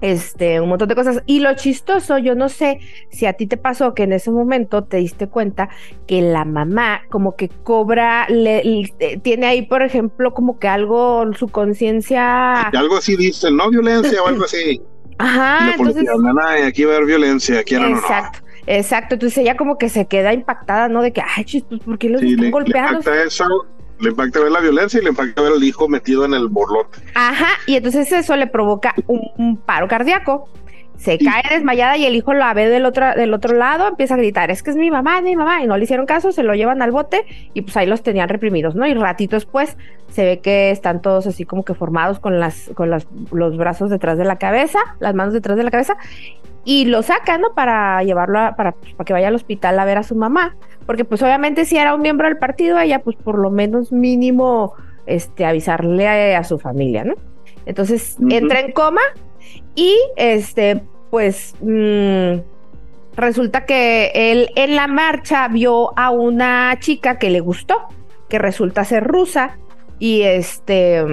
este, 0.00 0.60
un 0.60 0.68
montón 0.68 0.88
de 0.88 0.94
cosas. 0.94 1.22
Y 1.26 1.40
lo 1.40 1.54
chistoso, 1.54 2.18
yo 2.18 2.34
no 2.34 2.48
sé 2.48 2.78
si 3.10 3.26
a 3.26 3.32
ti 3.32 3.46
te 3.46 3.56
pasó 3.56 3.94
que 3.94 4.04
en 4.04 4.12
ese 4.12 4.30
momento 4.30 4.84
te 4.84 4.98
diste 4.98 5.28
cuenta 5.28 5.68
que 6.06 6.22
la 6.22 6.44
mamá 6.44 7.02
como 7.10 7.36
que 7.36 7.48
cobra, 7.48 8.26
le, 8.28 8.62
le- 8.64 8.94
eh, 9.00 9.18
tiene 9.20 9.46
ahí, 9.46 9.62
por 9.66 9.82
ejemplo, 9.82 10.32
como 10.34 10.58
que 10.58 10.68
algo, 10.68 11.24
su 11.34 11.48
conciencia... 11.48 12.62
Algo 12.68 12.96
así 12.96 13.16
dice, 13.16 13.50
no 13.50 13.70
violencia 13.70 14.22
o 14.22 14.26
algo 14.28 14.44
así. 14.44 14.80
y 15.10 15.18
Ajá, 15.18 15.66
la 15.70 15.76
policía, 15.76 16.02
entonces... 16.02 16.22
"No, 16.22 16.32
no, 16.32 16.66
aquí 16.66 16.84
va 16.84 16.92
a 16.92 16.96
haber 16.96 17.06
violencia, 17.08 17.58
aquí 17.60 17.74
no, 17.74 17.80
no, 17.82 17.88
no". 17.90 17.96
Exacto, 17.98 18.38
exacto. 18.66 19.14
Entonces 19.14 19.38
ella 19.38 19.56
como 19.56 19.76
que 19.78 19.88
se 19.88 20.06
queda 20.06 20.32
impactada, 20.32 20.88
¿no? 20.88 21.02
De 21.02 21.12
que, 21.12 21.22
ay, 21.36 21.44
chis, 21.44 21.64
¿por 21.84 21.98
qué 21.98 22.08
los 22.08 22.20
Sí, 22.20 22.28
están 22.28 22.40
le, 22.44 22.46
le 22.46 22.50
golpeando? 22.52 22.98
impacta 22.98 23.24
eso, 23.24 23.44
le 24.00 24.10
impacta 24.10 24.40
ver 24.40 24.52
la 24.52 24.60
violencia 24.60 25.00
y 25.00 25.02
le 25.02 25.10
impacta 25.10 25.42
ver 25.42 25.52
al 25.52 25.64
hijo 25.64 25.88
metido 25.88 26.24
en 26.24 26.34
el 26.34 26.48
borlote. 26.48 27.00
Ajá, 27.14 27.48
y 27.66 27.76
entonces 27.76 28.10
eso 28.12 28.36
le 28.36 28.46
provoca 28.46 28.94
un, 29.06 29.20
un 29.36 29.56
paro 29.56 29.88
cardíaco. 29.88 30.48
Se 30.98 31.16
cae 31.16 31.42
desmayada 31.48 31.96
y 31.96 32.04
el 32.06 32.16
hijo 32.16 32.34
la 32.34 32.52
ve 32.54 32.68
del 32.68 32.84
otro, 32.84 33.14
del 33.14 33.32
otro 33.32 33.54
lado, 33.56 33.86
empieza 33.88 34.14
a 34.14 34.16
gritar, 34.18 34.50
es 34.50 34.62
que 34.64 34.70
es 34.70 34.76
mi 34.76 34.90
mamá, 34.90 35.18
es 35.18 35.22
mi 35.24 35.36
mamá, 35.36 35.62
y 35.62 35.66
no 35.68 35.76
le 35.76 35.84
hicieron 35.84 36.06
caso, 36.06 36.32
se 36.32 36.42
lo 36.42 36.54
llevan 36.54 36.82
al 36.82 36.90
bote 36.90 37.24
y 37.54 37.62
pues 37.62 37.76
ahí 37.76 37.86
los 37.86 38.02
tenían 38.02 38.28
reprimidos, 38.28 38.74
¿no? 38.74 38.84
Y 38.84 38.94
ratito 38.94 39.36
después 39.36 39.76
se 40.10 40.24
ve 40.24 40.40
que 40.40 40.70
están 40.72 41.00
todos 41.00 41.26
así 41.28 41.44
como 41.44 41.64
que 41.64 41.74
formados 41.74 42.18
con 42.18 42.40
las, 42.40 42.70
con 42.74 42.90
las, 42.90 43.06
los 43.30 43.56
brazos 43.56 43.90
detrás 43.90 44.18
de 44.18 44.24
la 44.24 44.36
cabeza, 44.36 44.80
las 44.98 45.14
manos 45.14 45.32
detrás 45.34 45.56
de 45.56 45.62
la 45.62 45.70
cabeza, 45.70 45.96
y 46.64 46.84
lo 46.86 47.02
sacan, 47.02 47.42
¿no? 47.42 47.54
Para 47.54 48.02
llevarlo, 48.02 48.40
a- 48.40 48.56
para, 48.56 48.72
pues, 48.72 48.92
para 48.94 49.04
que 49.04 49.12
vaya 49.12 49.28
al 49.28 49.34
hospital 49.36 49.78
a 49.78 49.84
ver 49.84 49.98
a 49.98 50.02
su 50.02 50.16
mamá, 50.16 50.56
porque 50.84 51.04
pues 51.04 51.22
obviamente 51.22 51.64
si 51.64 51.78
era 51.78 51.94
un 51.94 52.02
miembro 52.02 52.26
del 52.26 52.38
partido, 52.38 52.76
ella 52.78 52.98
pues 52.98 53.16
por 53.16 53.38
lo 53.38 53.50
menos 53.50 53.92
mínimo, 53.92 54.74
este, 55.06 55.46
avisarle 55.46 56.34
a, 56.34 56.38
a 56.40 56.44
su 56.44 56.58
familia, 56.58 57.04
¿no? 57.04 57.14
Entonces 57.66 58.16
entra 58.28 58.60
en 58.60 58.72
coma 58.72 59.00
y 59.78 59.94
este, 60.16 60.80
pues 61.10 61.54
mm, 61.60 62.40
resulta 63.16 63.64
que 63.64 64.10
él 64.14 64.50
en 64.56 64.74
la 64.76 64.86
marcha 64.86 65.46
vio 65.48 65.96
a 65.98 66.10
una 66.10 66.76
chica 66.80 67.18
que 67.18 67.30
le 67.30 67.40
gustó, 67.40 67.76
que 68.28 68.38
resulta 68.38 68.84
ser 68.84 69.04
rusa 69.04 69.56
y 69.98 70.22
este 70.22 71.04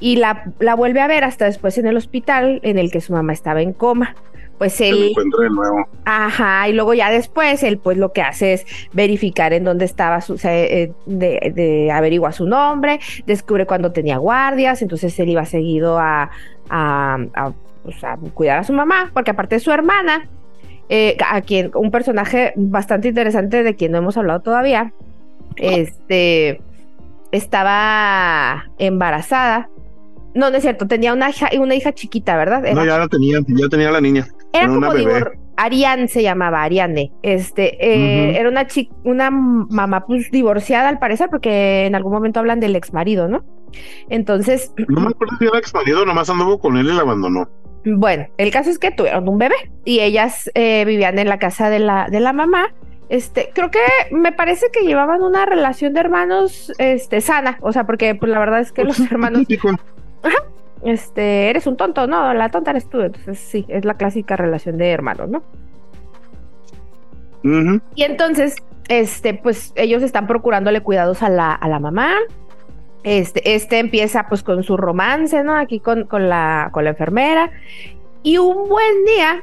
y 0.00 0.16
la, 0.16 0.52
la 0.60 0.74
vuelve 0.74 1.00
a 1.00 1.06
ver 1.08 1.24
hasta 1.24 1.46
después 1.46 1.76
en 1.78 1.86
el 1.86 1.96
hospital 1.96 2.60
en 2.62 2.78
el 2.78 2.90
que 2.90 3.00
su 3.00 3.12
mamá 3.12 3.32
estaba 3.32 3.62
en 3.62 3.72
coma. 3.72 4.14
Pues 4.58 4.80
él, 4.80 5.10
encuentra 5.10 5.44
de 5.44 5.50
nuevo. 5.50 5.86
ajá, 6.04 6.68
y 6.68 6.72
luego 6.72 6.92
ya 6.92 7.10
después 7.12 7.62
él 7.62 7.78
pues 7.78 7.96
lo 7.96 8.12
que 8.12 8.22
hace 8.22 8.54
es 8.54 8.66
verificar 8.92 9.52
en 9.52 9.62
dónde 9.62 9.84
estaba 9.84 10.20
su, 10.20 10.36
se- 10.36 10.82
eh, 10.82 10.92
de, 11.06 11.52
de 11.54 11.92
averigua 11.92 12.32
su 12.32 12.44
nombre, 12.46 12.98
descubre 13.24 13.66
cuando 13.66 13.92
tenía 13.92 14.16
guardias, 14.18 14.82
entonces 14.82 15.16
él 15.20 15.28
iba 15.28 15.44
seguido 15.44 15.98
a, 16.00 16.30
a, 16.70 17.18
a, 17.34 17.52
pues, 17.88 18.04
a 18.04 18.16
cuidar 18.34 18.58
a 18.58 18.64
su 18.64 18.72
mamá, 18.74 19.10
porque 19.14 19.30
aparte 19.30 19.58
su 19.60 19.70
hermana, 19.72 20.28
eh, 20.90 21.16
a 21.26 21.40
quien, 21.40 21.70
un 21.74 21.90
personaje 21.90 22.52
bastante 22.56 23.08
interesante 23.08 23.62
de 23.62 23.74
quien 23.76 23.92
no 23.92 23.98
hemos 23.98 24.16
hablado 24.18 24.40
todavía, 24.40 24.92
este, 25.56 26.60
estaba 27.32 28.64
embarazada. 28.78 29.68
No, 30.34 30.50
no 30.50 30.56
es 30.56 30.62
cierto, 30.62 30.86
tenía 30.86 31.12
una 31.14 31.30
hija, 31.30 31.48
una 31.58 31.74
hija 31.74 31.92
chiquita, 31.92 32.36
¿verdad? 32.36 32.64
Era, 32.64 32.74
No, 32.74 32.84
ya 32.84 32.98
la 32.98 33.08
tenía, 33.08 33.38
ya 33.46 33.68
tenía 33.68 33.90
la 33.90 34.00
niña. 34.00 34.26
era 34.52 34.64
era 34.64 34.74
como 34.74 34.92
divor- 34.94 35.38
Ariane 35.56 36.06
se 36.06 36.22
llamaba, 36.22 36.62
Ariane. 36.62 37.10
Este, 37.22 37.84
eh, 37.84 38.38
era 38.38 38.48
una 38.48 38.66
chica, 38.68 38.94
una 39.02 39.30
mamá 39.30 40.06
pues 40.06 40.30
divorciada 40.30 40.88
al 40.88 40.98
parecer, 41.00 41.28
porque 41.30 41.86
en 41.86 41.94
algún 41.96 42.12
momento 42.12 42.38
hablan 42.38 42.60
del 42.60 42.76
ex 42.76 42.92
marido, 42.92 43.26
¿no? 43.28 43.44
Entonces, 44.08 44.72
No 44.86 45.00
me 45.00 45.08
acuerdo 45.08 45.36
si 45.38 45.46
era 45.46 45.58
ex 45.58 45.74
marido, 45.74 46.04
nomás 46.06 46.30
anduvo 46.30 46.58
con 46.60 46.76
él 46.76 46.86
y 46.86 46.92
la 46.92 47.00
abandonó. 47.02 47.48
Bueno, 47.84 48.26
el 48.38 48.50
caso 48.50 48.70
es 48.70 48.78
que 48.78 48.90
tuvieron 48.90 49.28
un 49.28 49.38
bebé 49.38 49.54
y 49.84 50.00
ellas 50.00 50.50
eh, 50.54 50.84
vivían 50.84 51.18
en 51.18 51.28
la 51.28 51.38
casa 51.38 51.70
de 51.70 51.78
la, 51.78 52.08
de 52.10 52.20
la 52.20 52.32
mamá. 52.32 52.74
Este, 53.08 53.50
creo 53.54 53.70
que 53.70 53.78
me 54.10 54.32
parece 54.32 54.66
que 54.70 54.82
llevaban 54.82 55.22
una 55.22 55.46
relación 55.46 55.94
de 55.94 56.00
hermanos 56.00 56.72
este, 56.78 57.20
sana, 57.20 57.58
o 57.62 57.72
sea, 57.72 57.84
porque 57.84 58.14
pues, 58.14 58.30
la 58.30 58.38
verdad 58.38 58.60
es 58.60 58.72
que 58.72 58.84
los 58.84 59.00
hermanos, 59.00 59.46
Típico. 59.46 59.70
este, 60.84 61.48
eres 61.48 61.66
un 61.66 61.76
tonto, 61.76 62.06
no, 62.06 62.34
la 62.34 62.50
tonta 62.50 62.72
eres 62.72 62.88
tú, 62.90 63.00
entonces 63.00 63.38
sí, 63.38 63.64
es 63.68 63.86
la 63.86 63.94
clásica 63.94 64.36
relación 64.36 64.76
de 64.76 64.90
hermanos, 64.90 65.30
¿no? 65.30 65.42
Y 67.94 68.02
entonces, 68.02 68.56
este, 68.88 69.34
pues 69.34 69.72
ellos 69.76 70.02
están 70.02 70.26
procurándole 70.26 70.82
cuidados 70.82 71.22
a 71.22 71.30
la, 71.30 71.52
a 71.52 71.68
la 71.68 71.78
mamá. 71.78 72.14
Este, 73.04 73.54
este 73.54 73.78
empieza 73.78 74.26
pues 74.28 74.42
con 74.42 74.62
su 74.64 74.76
romance, 74.76 75.42
¿no? 75.44 75.56
Aquí 75.56 75.80
con, 75.80 76.04
con 76.04 76.28
la, 76.28 76.70
con 76.72 76.84
la 76.84 76.90
enfermera. 76.90 77.50
Y 78.22 78.38
un 78.38 78.68
buen 78.68 79.04
día, 79.06 79.40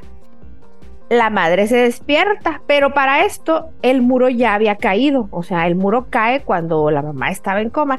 la 1.08 1.30
madre 1.30 1.66
se 1.66 1.76
despierta, 1.76 2.60
pero 2.66 2.92
para 2.92 3.24
esto 3.24 3.70
el 3.82 4.02
muro 4.02 4.28
ya 4.28 4.54
había 4.54 4.76
caído. 4.76 5.28
O 5.30 5.42
sea, 5.42 5.66
el 5.66 5.74
muro 5.74 6.06
cae 6.10 6.42
cuando 6.42 6.90
la 6.90 7.02
mamá 7.02 7.30
estaba 7.30 7.60
en 7.60 7.70
coma. 7.70 7.98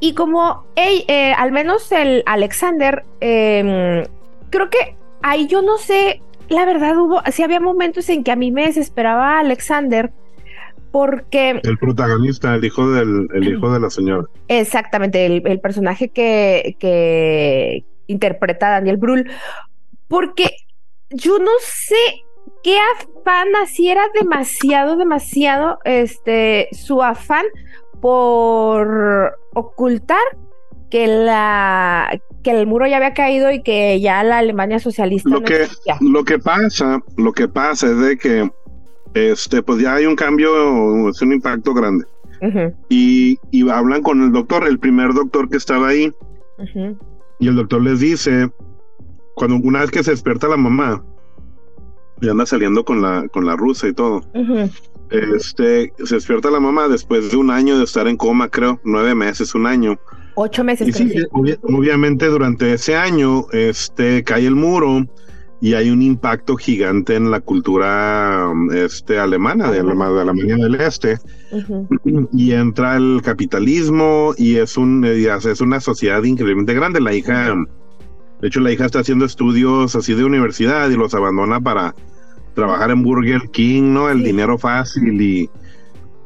Y 0.00 0.14
como 0.14 0.64
ey- 0.76 1.04
eh, 1.08 1.32
al 1.32 1.50
menos 1.52 1.90
el 1.90 2.22
Alexander, 2.26 3.04
eh, 3.20 4.06
creo 4.50 4.68
que 4.68 4.96
ahí 5.22 5.46
yo 5.46 5.62
no 5.62 5.78
sé, 5.78 6.20
la 6.48 6.66
verdad 6.66 6.96
hubo, 6.98 7.22
sí 7.32 7.42
había 7.42 7.60
momentos 7.60 8.08
en 8.10 8.22
que 8.22 8.30
a 8.32 8.36
mí 8.36 8.50
me 8.52 8.66
desesperaba 8.66 9.38
Alexander 9.38 10.12
porque 10.94 11.58
El 11.64 11.76
protagonista, 11.76 12.54
el 12.54 12.64
hijo 12.64 12.88
del, 12.92 13.26
el 13.34 13.48
hijo 13.48 13.68
de 13.72 13.80
la 13.80 13.90
señora. 13.90 14.28
exactamente 14.46 15.26
el, 15.26 15.42
el 15.44 15.58
personaje 15.58 16.10
que, 16.10 16.76
que 16.78 17.84
interpreta 18.06 18.70
Daniel 18.70 18.96
Brühl, 18.96 19.28
porque 20.06 20.50
yo 21.10 21.40
no 21.40 21.50
sé 21.60 21.96
qué 22.62 22.76
afán 22.78 23.48
así 23.60 23.90
era 23.90 24.04
demasiado, 24.14 24.96
demasiado 24.96 25.80
este 25.84 26.68
su 26.70 27.02
afán 27.02 27.44
por 28.00 29.36
ocultar 29.54 30.22
que 30.90 31.08
la 31.08 32.20
que 32.44 32.52
el 32.52 32.68
muro 32.68 32.86
ya 32.86 32.98
había 32.98 33.14
caído 33.14 33.50
y 33.50 33.64
que 33.64 34.00
ya 34.00 34.22
la 34.22 34.38
Alemania 34.38 34.78
socialista 34.78 35.28
Lo 35.30 35.40
no 35.40 35.44
que- 35.46 35.62
existía. 35.62 35.96
Lo 36.00 36.22
que 36.24 36.38
pasa, 36.38 37.00
lo 37.16 37.32
que 37.32 37.48
pasa 37.48 37.88
es 37.88 37.98
de 37.98 38.16
que 38.16 38.48
este, 39.14 39.62
pues 39.62 39.80
ya 39.80 39.94
hay 39.94 40.06
un 40.06 40.16
cambio, 40.16 41.08
es 41.08 41.20
un 41.22 41.32
impacto 41.32 41.72
grande. 41.74 42.04
Ujú, 42.42 42.74
Y, 42.88 43.38
y 43.50 43.68
hablan 43.70 44.02
con 44.02 44.22
el 44.22 44.32
doctor, 44.32 44.66
el 44.66 44.78
primer 44.78 45.14
doctor 45.14 45.48
que 45.48 45.56
estaba 45.56 45.88
ahí, 45.88 46.12
ujú, 46.58 46.98
y 47.38 47.48
el 47.48 47.56
doctor 47.56 47.80
les 47.82 48.00
dice, 48.00 48.50
cuando 49.34 49.56
una 49.56 49.80
vez 49.80 49.90
que 49.90 50.02
se 50.02 50.10
despierta 50.10 50.48
la 50.48 50.56
mamá, 50.56 51.02
y 52.20 52.28
anda 52.28 52.44
saliendo 52.46 52.84
con 52.84 53.00
la, 53.02 53.26
con 53.28 53.46
la 53.46 53.56
rusa 53.56 53.88
y 53.88 53.92
todo, 53.92 54.22
ujú. 54.34 54.68
este, 55.10 55.92
se 56.04 56.14
despierta 56.16 56.50
la 56.50 56.60
mamá 56.60 56.88
después 56.88 57.30
de 57.30 57.36
un 57.36 57.50
año 57.50 57.78
de 57.78 57.84
estar 57.84 58.06
en 58.08 58.16
coma, 58.16 58.48
creo, 58.48 58.80
nueve 58.84 59.14
meses, 59.14 59.54
un 59.54 59.66
año. 59.66 59.98
Ocho 60.36 60.64
meses. 60.64 60.88
Y 60.88 60.92
sí, 60.92 61.14
obvia- 61.32 61.58
obviamente 61.62 62.26
durante 62.26 62.72
ese 62.72 62.96
año, 62.96 63.46
este, 63.52 64.22
cae 64.24 64.46
el 64.46 64.56
muro 64.56 65.06
y 65.64 65.72
hay 65.72 65.88
un 65.90 66.02
impacto 66.02 66.56
gigante 66.56 67.14
en 67.16 67.30
la 67.30 67.40
cultura 67.40 68.52
este, 68.74 69.18
alemana, 69.18 69.70
de, 69.70 69.80
Alema- 69.80 70.12
de 70.12 70.20
Alemania 70.20 70.56
del 70.56 70.74
Este, 70.74 71.16
Ujú, 71.52 72.28
y 72.34 72.52
entra 72.52 72.96
el 72.98 73.22
capitalismo 73.24 74.34
y 74.36 74.56
es 74.56 74.76
un 74.76 75.02
eh, 75.06 75.26
es 75.26 75.60
una 75.62 75.80
sociedad 75.80 76.22
increíblemente 76.22 76.74
grande. 76.74 77.00
La 77.00 77.14
hija, 77.14 77.54
de 78.42 78.48
hecho, 78.48 78.60
la 78.60 78.72
hija 78.72 78.84
está 78.84 78.98
haciendo 78.98 79.24
estudios 79.24 79.96
así 79.96 80.12
de 80.12 80.24
universidad 80.24 80.90
y 80.90 80.96
los 80.96 81.14
abandona 81.14 81.58
para 81.60 81.94
trabajar 82.54 82.90
en 82.90 83.02
Burger 83.02 83.48
King, 83.50 83.94
¿no? 83.94 84.10
El 84.10 84.18
Sí. 84.18 84.24
dinero 84.24 84.58
fácil 84.58 85.18
y, 85.22 85.48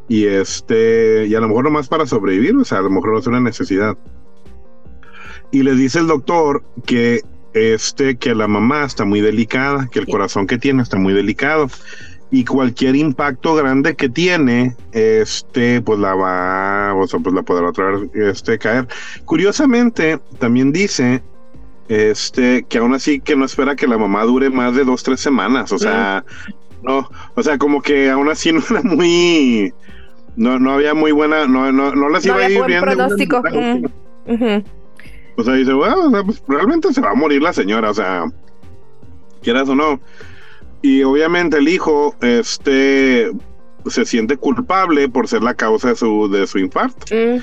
y 0.08 0.24
este, 0.24 1.26
y 1.28 1.34
a 1.36 1.40
lo 1.40 1.46
mejor 1.46 1.62
nomás 1.64 1.86
para 1.88 2.06
sobrevivir, 2.06 2.56
o 2.56 2.64
sea, 2.64 2.78
a 2.78 2.82
lo 2.82 2.90
mejor 2.90 3.12
no 3.12 3.18
es 3.20 3.26
una 3.28 3.40
necesidad. 3.40 3.96
Y 5.52 5.62
le 5.62 5.76
dice 5.76 6.00
el 6.00 6.08
doctor 6.08 6.64
que 6.84 7.22
este, 7.54 8.16
que 8.16 8.34
la 8.34 8.46
mamá 8.48 8.84
está 8.84 9.04
muy 9.04 9.20
delicada, 9.20 9.88
que 9.90 9.98
el 10.00 10.06
corazón 10.06 10.46
que 10.46 10.58
tiene 10.58 10.82
está 10.82 10.96
muy 10.98 11.12
delicado 11.14 11.68
y 12.30 12.44
cualquier 12.44 12.94
impacto 12.94 13.54
grande 13.54 13.94
que 13.96 14.08
tiene, 14.10 14.76
este, 14.92 15.80
pues 15.80 15.98
la 15.98 16.14
va, 16.14 16.94
o 16.94 17.06
sea, 17.06 17.20
pues 17.20 17.34
la 17.34 17.42
podrá 17.42 17.68
otra 17.70 17.86
vez, 17.92 18.10
este, 18.14 18.58
caer. 18.58 18.86
Curiosamente, 19.24 20.18
también 20.38 20.70
dice, 20.72 21.22
este, 21.88 22.64
que 22.68 22.78
aún 22.78 22.92
así 22.94 23.20
que 23.20 23.34
no 23.34 23.46
espera 23.46 23.76
que 23.76 23.86
la 23.86 23.96
mamá 23.96 24.24
dure 24.24 24.50
más 24.50 24.74
de 24.74 24.84
dos, 24.84 25.02
tres 25.02 25.20
semanas, 25.20 25.72
o 25.72 25.78
sea, 25.78 26.22
no, 26.82 27.08
o 27.34 27.42
sea, 27.42 27.56
como 27.56 27.80
que 27.80 28.10
aún 28.10 28.28
así 28.28 28.52
no 28.52 28.62
era 28.68 28.82
muy, 28.82 29.72
no, 30.36 30.58
no 30.58 30.72
había 30.72 30.92
muy 30.92 31.12
buena, 31.12 31.46
no, 31.46 31.72
no, 31.72 31.94
no 31.94 32.08
les 32.10 32.26
No 32.26 32.34
iba 32.34 32.44
a 32.44 32.50
ir 32.50 32.64
bien. 32.66 32.80
de 32.80 32.86
pronóstico. 32.86 33.40
buena- 33.40 33.74
Mm. 33.76 33.84
Ujú. 34.34 34.64
O 35.38 35.44
sea, 35.44 35.54
dice, 35.54 35.72
bueno, 35.72 36.08
o 36.08 36.10
sea, 36.10 36.24
pues, 36.24 36.42
realmente 36.48 36.92
se 36.92 37.00
va 37.00 37.12
a 37.12 37.14
morir 37.14 37.40
la 37.40 37.52
señora, 37.52 37.90
o 37.90 37.94
sea, 37.94 38.24
quieras 39.40 39.68
o 39.68 39.76
no. 39.76 40.00
Y 40.82 41.04
obviamente 41.04 41.58
el 41.58 41.68
hijo, 41.68 42.16
este, 42.20 43.30
se 43.86 44.04
siente 44.04 44.36
culpable 44.36 45.08
por 45.08 45.28
ser 45.28 45.44
la 45.44 45.54
causa 45.54 45.90
de 45.90 45.94
su, 45.94 46.28
de 46.28 46.44
su 46.48 46.58
infarto. 46.58 47.06
Mm, 47.14 47.38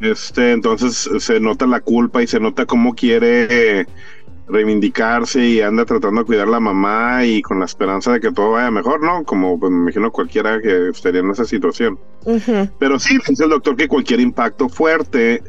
Este, 0.00 0.52
entonces 0.52 1.08
se 1.22 1.38
nota 1.38 1.66
la 1.66 1.80
culpa 1.80 2.22
y 2.22 2.26
se 2.26 2.40
nota 2.40 2.64
cómo 2.64 2.94
quiere 2.94 3.86
reivindicarse 4.48 5.46
y 5.46 5.60
anda 5.60 5.84
tratando 5.84 6.22
de 6.22 6.26
cuidar 6.26 6.48
a 6.48 6.52
la 6.52 6.60
mamá 6.60 7.26
y 7.26 7.42
con 7.42 7.60
la 7.60 7.66
esperanza 7.66 8.12
de 8.12 8.20
que 8.20 8.32
todo 8.32 8.52
vaya 8.52 8.70
mejor, 8.70 9.02
¿no? 9.02 9.22
Como 9.24 9.60
pues, 9.60 9.70
me 9.70 9.82
imagino 9.82 10.10
cualquiera 10.10 10.60
que 10.62 10.88
estaría 10.88 11.20
en 11.20 11.30
esa 11.30 11.44
situación. 11.44 11.98
Pero 12.78 12.98
sí, 12.98 13.18
dice 13.28 13.44
el 13.44 13.50
doctor 13.50 13.76
que 13.76 13.86
cualquier 13.86 14.20
impacto 14.20 14.70
fuerte 14.70 15.42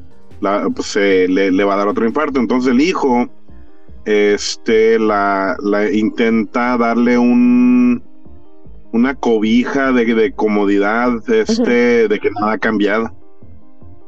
la- 0.44 0.70
pues, 0.70 0.88
se 0.90 1.28
le, 1.28 1.52
le 1.52 1.64
va 1.64 1.74
a 1.74 1.78
dar 1.78 1.88
otro 1.88 2.06
infarto. 2.06 2.40
Entonces 2.40 2.72
el 2.72 2.82
hijo 2.82 3.28
este, 4.06 5.00
la, 5.00 5.56
la 5.64 5.90
intenta 5.92 6.78
darle 6.78 7.18
un 7.18 8.04
una 8.92 9.16
cobija 9.16 9.92
de, 9.92 10.06
de 10.14 10.34
comodidad, 10.34 11.10
este, 11.32 12.08
de 12.08 12.20
que 12.20 12.30
nada 12.30 12.52
ha 12.54 12.58
cambiado. 12.60 13.10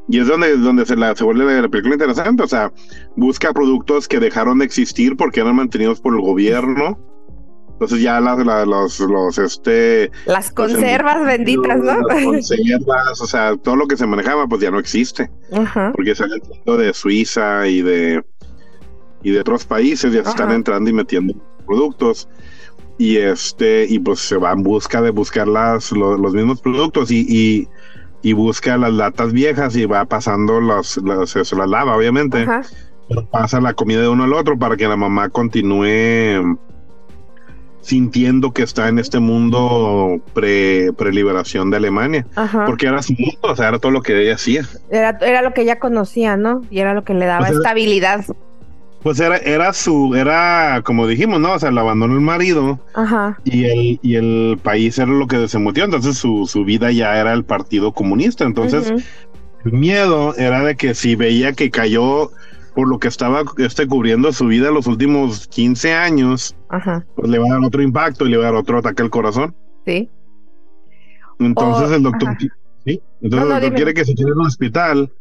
Y 0.08 0.20
es 0.20 0.28
donde, 0.28 0.56
donde 0.58 0.86
se, 0.86 0.96
la, 0.96 1.16
se 1.16 1.24
vuelve 1.24 1.44
la, 1.46 1.64
la 1.64 1.68
película 1.70 1.96
interesante. 1.96 2.44
O 2.44 2.48
sea, 2.48 2.72
busca 3.16 3.52
productos 3.52 4.08
que 4.08 4.20
dejaron 4.20 4.60
de 4.60 4.66
existir 4.66 5.18
porque 5.18 5.40
eran 5.40 5.56
mantenidos 5.56 6.00
por 6.00 6.14
el 6.14 6.22
gobierno. 6.22 7.00
Entonces 7.76 8.02
ya 8.02 8.22
las, 8.22 8.38
la- 8.46 8.66
los, 8.66 9.00
los, 9.02 9.38
este, 9.38 10.10
Las 10.26 10.50
conservas 10.52 11.18
en- 11.18 11.26
benditas, 11.26 11.78
¿no? 11.78 12.00
Las 12.08 12.24
conservas, 12.24 13.20
o 13.22 13.28
sea, 13.28 13.56
todo 13.58 13.76
lo 13.76 13.86
que 13.88 13.98
se 13.98 14.08
manejaba, 14.08 14.48
pues 14.48 14.62
ya 14.62 14.72
no 14.72 14.80
existe, 14.80 15.30
Ajá. 15.52 15.92
porque 15.94 16.16
se 16.16 16.24
han 16.24 16.32
entrado 16.34 16.78
de 16.78 16.94
Suiza 16.94 17.68
y 17.68 17.82
de 17.82 18.24
y 19.24 19.32
de 19.32 19.40
otros 19.40 19.66
países, 19.66 20.14
ya 20.14 20.24
se 20.24 20.30
están 20.30 20.52
entrando 20.52 20.90
y 20.90 20.94
metiendo 20.94 21.34
productos. 21.66 22.30
Y 22.98 23.18
este, 23.18 23.86
y 23.90 24.00
pues 24.00 24.20
se 24.20 24.38
va 24.38 24.52
en 24.54 24.62
busca 24.64 25.02
de 25.02 25.10
buscar 25.10 25.48
las, 25.48 25.92
lo- 25.92 26.18
los 26.18 26.34
mismos 26.34 26.62
productos 26.62 27.12
y, 27.12 27.26
y, 27.28 27.68
y 28.22 28.34
busca 28.34 28.78
las 28.78 28.94
latas 28.94 29.34
viejas 29.34 29.76
y 29.76 29.86
va 29.86 30.06
pasando 30.06 30.62
los, 30.62 30.96
los 30.98 31.30
se 31.32 31.44
se 31.44 31.56
las 31.58 31.68
lava, 31.70 31.98
obviamente. 31.98 32.46
Pero 33.10 33.26
pasa 33.30 33.60
la 33.60 33.74
comida 33.74 34.00
de 34.02 34.08
uno 34.08 34.24
al 34.24 34.34
otro 34.34 34.58
para 34.58 34.78
que 34.78 34.88
la 34.88 34.96
mamá 34.96 35.28
continúe 35.30 36.58
sintiendo 37.86 38.52
que 38.52 38.64
está 38.64 38.88
en 38.90 38.98
este 38.98 39.20
mundo 39.20 40.20
pre, 40.34 40.92
liberación 41.12 41.70
de 41.70 41.78
Alemania, 41.78 42.26
Ajá. 42.36 42.66
porque 42.66 42.88
era 42.88 43.02
su 43.04 43.14
mundo, 43.14 43.38
o 43.44 43.56
sea, 43.56 43.68
era 43.70 43.78
todo 43.80 43.92
lo 43.92 44.02
que 44.02 44.20
ella 44.20 44.34
hacía. 44.36 44.64
Era, 44.90 45.18
era 45.22 45.44
lo 45.44 45.54
que 45.54 45.62
ella 45.62 45.78
conocía, 45.78 46.36
¿no? 46.36 46.64
Y 46.72 46.80
era 46.80 46.96
lo 46.96 47.04
que 47.04 47.14
le 47.14 47.26
daba 47.26 47.40
Pues 47.40 47.52
era- 47.52 47.60
estabilidad. 47.60 48.26
Pues 49.04 49.20
era, 49.20 49.38
era 49.38 49.72
su, 49.72 50.16
era 50.16 50.82
como 50.84 51.06
dijimos, 51.06 51.40
¿no? 51.40 51.54
O 51.54 51.60
sea, 51.60 51.70
la 51.70 51.82
abandonó 51.82 52.16
el 52.16 52.22
marido 52.22 52.80
Ajá. 52.96 53.38
y 53.44 53.66
el, 53.66 54.00
y 54.02 54.16
el 54.16 54.58
país 54.64 54.98
era 54.98 55.12
lo 55.12 55.28
que 55.28 55.48
se 55.48 55.60
movió, 55.60 55.84
entonces 55.86 56.18
su, 56.18 56.48
su 56.48 56.64
vida 56.66 56.92
ya 56.92 57.20
era 57.20 57.34
el 57.34 57.44
partido 57.44 57.92
comunista, 57.94 58.46
entonces 58.46 58.92
el 59.64 59.72
miedo 59.74 60.34
era 60.38 60.64
de 60.64 60.76
que 60.76 60.96
si 60.96 61.16
veía 61.16 61.54
que 61.54 61.70
cayó 61.70 62.32
por 62.76 62.90
lo 62.90 63.00
que 63.00 63.08
estaba 63.08 63.44
este, 63.58 63.88
cubriendo 63.88 64.32
su 64.34 64.48
vida 64.48 64.70
los 64.70 64.86
últimos 64.86 65.48
15 65.48 65.94
años, 65.94 66.56
Ajá. 66.70 67.06
pues 67.16 67.30
le 67.30 67.40
va 67.40 67.48
a 67.48 67.54
dar 67.54 67.64
otro 67.64 67.82
impacto 67.82 68.26
y 68.26 68.30
le 68.30 68.38
va 68.38 68.44
a 68.44 68.52
dar 68.52 68.56
otro 68.56 68.78
ataque 68.78 69.02
al 69.02 69.10
corazón. 69.10 69.56
Sí. 69.86 70.10
Entonces 71.40 71.92
el 71.92 72.04
doctor. 72.04 72.36
¿sí? 72.86 73.02
Entonces 73.22 73.48
No, 73.48 73.54
no, 73.54 73.56
el 73.56 73.62
doctor 73.62 73.76
quiere 73.76 73.94
que 73.94 74.06
se 74.06 74.14
quede 74.14 74.28
en 74.28 74.40
el 74.40 74.46
hospital 74.46 75.12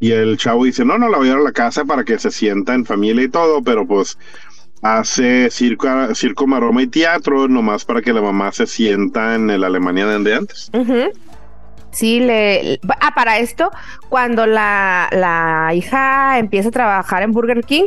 y 0.00 0.10
el 0.10 0.36
chavo 0.36 0.64
dice, 0.64 0.84
no, 0.84 0.98
no, 0.98 1.08
la 1.08 1.18
voy 1.18 1.28
a 1.28 1.30
llevar 1.30 1.42
a 1.42 1.48
la 1.48 1.52
casa 1.52 1.84
para 1.84 2.04
que 2.04 2.18
se 2.18 2.30
sienta 2.30 2.74
en 2.74 2.84
familia 2.84 3.24
y 3.24 3.28
todo, 3.28 3.62
pero 3.62 3.86
pues 3.86 4.18
hace 4.82 5.50
circo, 5.50 5.88
circo, 6.14 6.46
maroma 6.46 6.82
y 6.82 6.86
teatro 6.86 7.48
nomás 7.48 7.84
para 7.84 8.02
que 8.02 8.12
la 8.12 8.22
mamá 8.22 8.52
se 8.52 8.66
sienta 8.66 9.34
en 9.34 9.50
el 9.50 9.64
Alemania 9.64 10.06
de 10.06 10.34
antes. 10.34 10.70
Ujú. 10.72 11.12
Sí, 11.90 12.20
le. 12.20 12.80
Ah, 13.00 13.12
para 13.14 13.38
esto, 13.38 13.70
cuando 14.08 14.46
la, 14.46 15.08
la 15.10 15.70
hija 15.74 16.38
empieza 16.38 16.68
a 16.68 16.72
trabajar 16.72 17.22
en 17.22 17.32
Burger 17.32 17.62
King, 17.64 17.86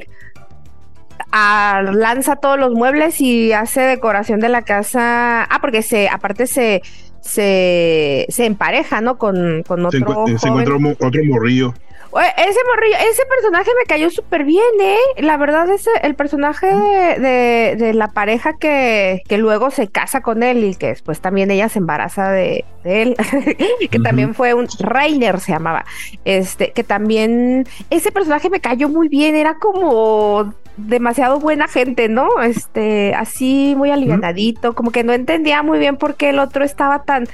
lanza 1.32 2.36
todos 2.38 2.60
los 2.60 2.74
muebles 2.74 3.22
y 3.22 3.54
hace 3.54 3.82
decoración 3.82 4.40
de 4.40 4.50
la 4.50 4.64
casa. 4.64 5.44
Ah, 5.44 5.60
porque 5.62 5.82
se, 5.82 6.10
aparte 6.10 6.48
se, 6.48 6.82
se, 7.22 8.26
se 8.30 8.46
empareja, 8.46 9.02
¿no? 9.02 9.18
Con, 9.18 9.64
con 9.68 9.80
Se, 9.92 9.98
otro. 9.98 10.26
se 10.28 10.50
joven. 10.50 10.64
encuentra 10.68 11.08
otro 11.08 11.22
morrillo. 11.26 11.74
Ese 12.19 12.60
morrillo, 12.67 12.97
ese 13.10 13.26
personaje 13.26 13.71
me 13.80 13.86
cayó 13.86 14.10
súper 14.10 14.43
bien, 14.43 14.63
¿eh? 14.82 14.97
La 15.19 15.38
verdad, 15.38 15.69
ese, 15.69 15.89
el 16.04 16.15
personaje 16.15 16.67
de, 16.67 17.19
de- 17.19 17.76
de 17.78 17.93
la 17.93 18.10
pareja 18.10 18.58
que, 18.60 19.21
que 19.30 19.38
luego 19.38 19.71
se 19.71 19.88
casa 19.88 20.21
con 20.21 20.43
él 20.43 20.63
y 20.65 20.76
que 20.76 20.88
después 20.88 21.21
también 21.21 21.52
ella 21.52 21.69
se 21.69 21.80
embaraza 21.80 22.30
de, 22.32 22.65
de 22.84 23.02
él, 23.04 23.15
que 23.91 24.00
también 24.00 24.36
fue 24.36 24.54
un 24.54 24.67
Reiner 24.80 25.39
se 25.39 25.54
llamaba. 25.54 25.86
Este, 26.26 26.71
que 26.74 26.84
también 26.84 27.65
ese 27.89 28.12
personaje 28.12 28.50
me 28.50 28.60
cayó 28.60 28.89
muy 28.89 29.08
bien, 29.08 29.36
era 29.36 29.56
como 29.56 30.54
demasiado 30.78 31.39
buena 31.39 31.67
gente, 31.69 32.10
¿no? 32.10 32.41
Este, 32.41 33.13
así 33.15 33.74
muy 33.78 33.89
alivianadito, 33.91 34.74
como 34.74 34.91
que 34.91 35.04
no 35.06 35.13
entendía 35.13 35.63
muy 35.63 35.80
bien 35.80 35.95
por 35.97 36.15
qué 36.15 36.30
el 36.30 36.39
otro 36.39 36.65
estaba 36.65 37.04
tan, 37.04 37.28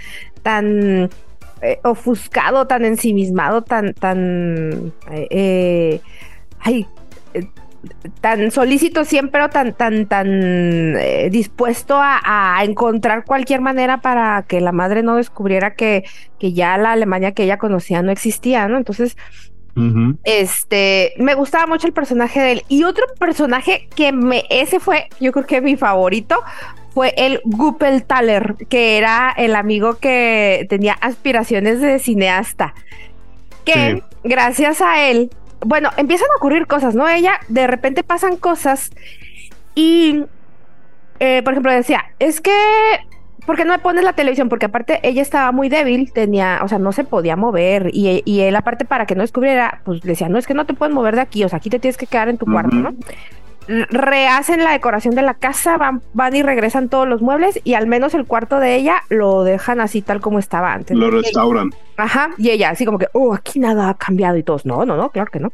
tan 0.44 1.10
eh, 1.62 1.80
ofuscado, 1.84 2.68
tan 2.68 2.86
ensimismado, 2.86 3.64
tan, 3.64 3.94
tan, 3.94 4.94
eh, 5.12 5.28
eh, 5.30 6.02
ay, 6.60 6.88
tan 8.22 8.52
solícito 8.52 9.06
siempre 9.06 9.44
o 9.44 9.50
tan, 9.50 9.74
tan, 9.74 10.08
tan 10.08 10.28
eh, 10.98 11.30
dispuesto 11.32 11.96
a, 11.96 12.20
a 12.24 12.64
encontrar 12.64 13.26
cualquier 13.26 13.62
manera 13.62 14.02
para 14.02 14.44
que 14.48 14.62
la 14.62 14.72
madre 14.72 15.04
no 15.04 15.16
descubriera 15.16 15.76
que, 15.76 16.04
que 16.40 16.54
ya 16.54 16.78
la 16.78 16.92
Alemania 16.92 17.34
que 17.34 17.44
ella 17.44 17.58
conocía 17.58 18.02
no 18.02 18.12
existía, 18.12 18.68
¿no? 18.68 18.78
Entonces, 18.78 19.18
este, 20.24 21.14
me 21.20 21.36
gustaba 21.36 21.68
mucho 21.68 21.86
el 21.86 21.94
personaje 21.94 22.40
de 22.40 22.52
él. 22.54 22.64
Y 22.68 22.84
otro 22.84 23.06
personaje 23.20 23.88
que 23.96 24.12
me, 24.12 24.44
ese 24.50 24.80
fue, 24.80 25.08
yo 25.20 25.32
creo 25.32 25.46
que 25.46 25.62
mi 25.62 25.78
favorito, 25.78 26.40
fue 26.98 27.14
el 27.16 27.42
Guppeltaler, 27.44 28.56
que 28.70 28.98
era 28.98 29.32
el 29.38 29.56
amigo 29.56 30.00
que 30.00 30.66
tenía 30.68 30.94
aspiraciones 30.94 31.80
de 31.80 32.00
cineasta. 32.00 32.74
Que 33.66 33.98
Sí. 33.98 34.04
gracias 34.24 34.82
a 34.82 35.04
él, 35.08 35.30
bueno, 35.64 35.92
empiezan 35.98 36.28
a 36.34 36.38
ocurrir 36.40 36.66
cosas, 36.66 36.96
¿no? 36.96 37.08
Ella, 37.08 37.34
de 37.50 37.68
repente 37.68 38.02
pasan 38.02 38.36
cosas 38.36 38.90
y, 39.76 40.24
eh, 41.20 41.44
por 41.44 41.54
ejemplo, 41.54 41.72
decía, 41.72 42.04
es 42.18 42.42
que 42.42 42.52
¿por 43.46 43.58
qué 43.58 43.64
no 43.64 43.74
me 43.74 43.80
pones 43.80 44.04
la 44.04 44.14
televisión? 44.14 44.50
Porque 44.50 44.66
aparte 44.66 45.00
ella 45.04 45.22
estaba 45.22 45.52
muy 45.52 45.70
débil, 45.70 46.12
tenía, 46.12 46.62
o 46.64 46.68
sea, 46.68 46.80
no 46.80 46.94
se 46.94 47.04
podía 47.04 47.36
mover 47.36 47.92
y, 47.94 48.24
y 48.26 48.40
él 48.40 48.56
aparte 48.56 48.86
para 48.86 49.06
que 49.06 49.14
no 49.14 49.22
descubriera, 49.22 49.82
pues 49.86 50.04
le 50.04 50.14
decía, 50.14 50.30
no, 50.30 50.40
es 50.40 50.48
que 50.48 50.56
no 50.56 50.66
te 50.66 50.74
puedes 50.74 50.96
mover 50.96 51.14
de 51.14 51.22
aquí, 51.22 51.44
o 51.44 51.50
sea, 51.50 51.58
aquí 51.58 51.70
te 51.70 51.78
tienes 51.78 51.96
que 51.98 52.08
quedar 52.08 52.28
en 52.28 52.40
tu 52.40 52.48
cuarto. 52.48 52.76
¿no? 52.76 52.96
Rehacen 53.68 54.64
la 54.64 54.72
decoración 54.72 55.16
de 55.16 55.22
la 55.22 55.34
casa, 55.34 55.78
van, 55.78 56.02
van 56.14 56.36
y 56.36 56.42
regresan 56.44 56.90
todos 56.90 57.08
los 57.08 57.22
muebles 57.22 57.60
y 57.64 57.74
al 57.74 57.88
menos 57.88 58.14
el 58.14 58.26
cuarto 58.26 58.60
de 58.60 58.76
ella 58.76 59.02
lo 59.10 59.44
dejan 59.44 59.82
así 59.82 60.02
tal 60.02 60.22
como 60.22 60.40
estaba 60.40 60.74
antes. 60.74 60.96
Lo 60.98 61.10
restauran. 61.12 61.72
Ajá, 61.98 62.30
y 62.38 62.50
ella 62.52 62.70
así 62.70 62.86
como 62.86 62.98
que, 63.00 63.08
oh, 63.14 63.34
aquí 63.34 63.60
nada 63.60 63.90
ha 63.90 63.94
cambiado 63.96 64.38
y 64.38 64.44
todos, 64.44 64.66
no, 64.66 64.86
no, 64.86 64.96
no, 64.98 65.10
claro 65.10 65.30
que 65.32 65.40
no. 65.40 65.52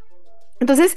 Entonces, 0.60 0.96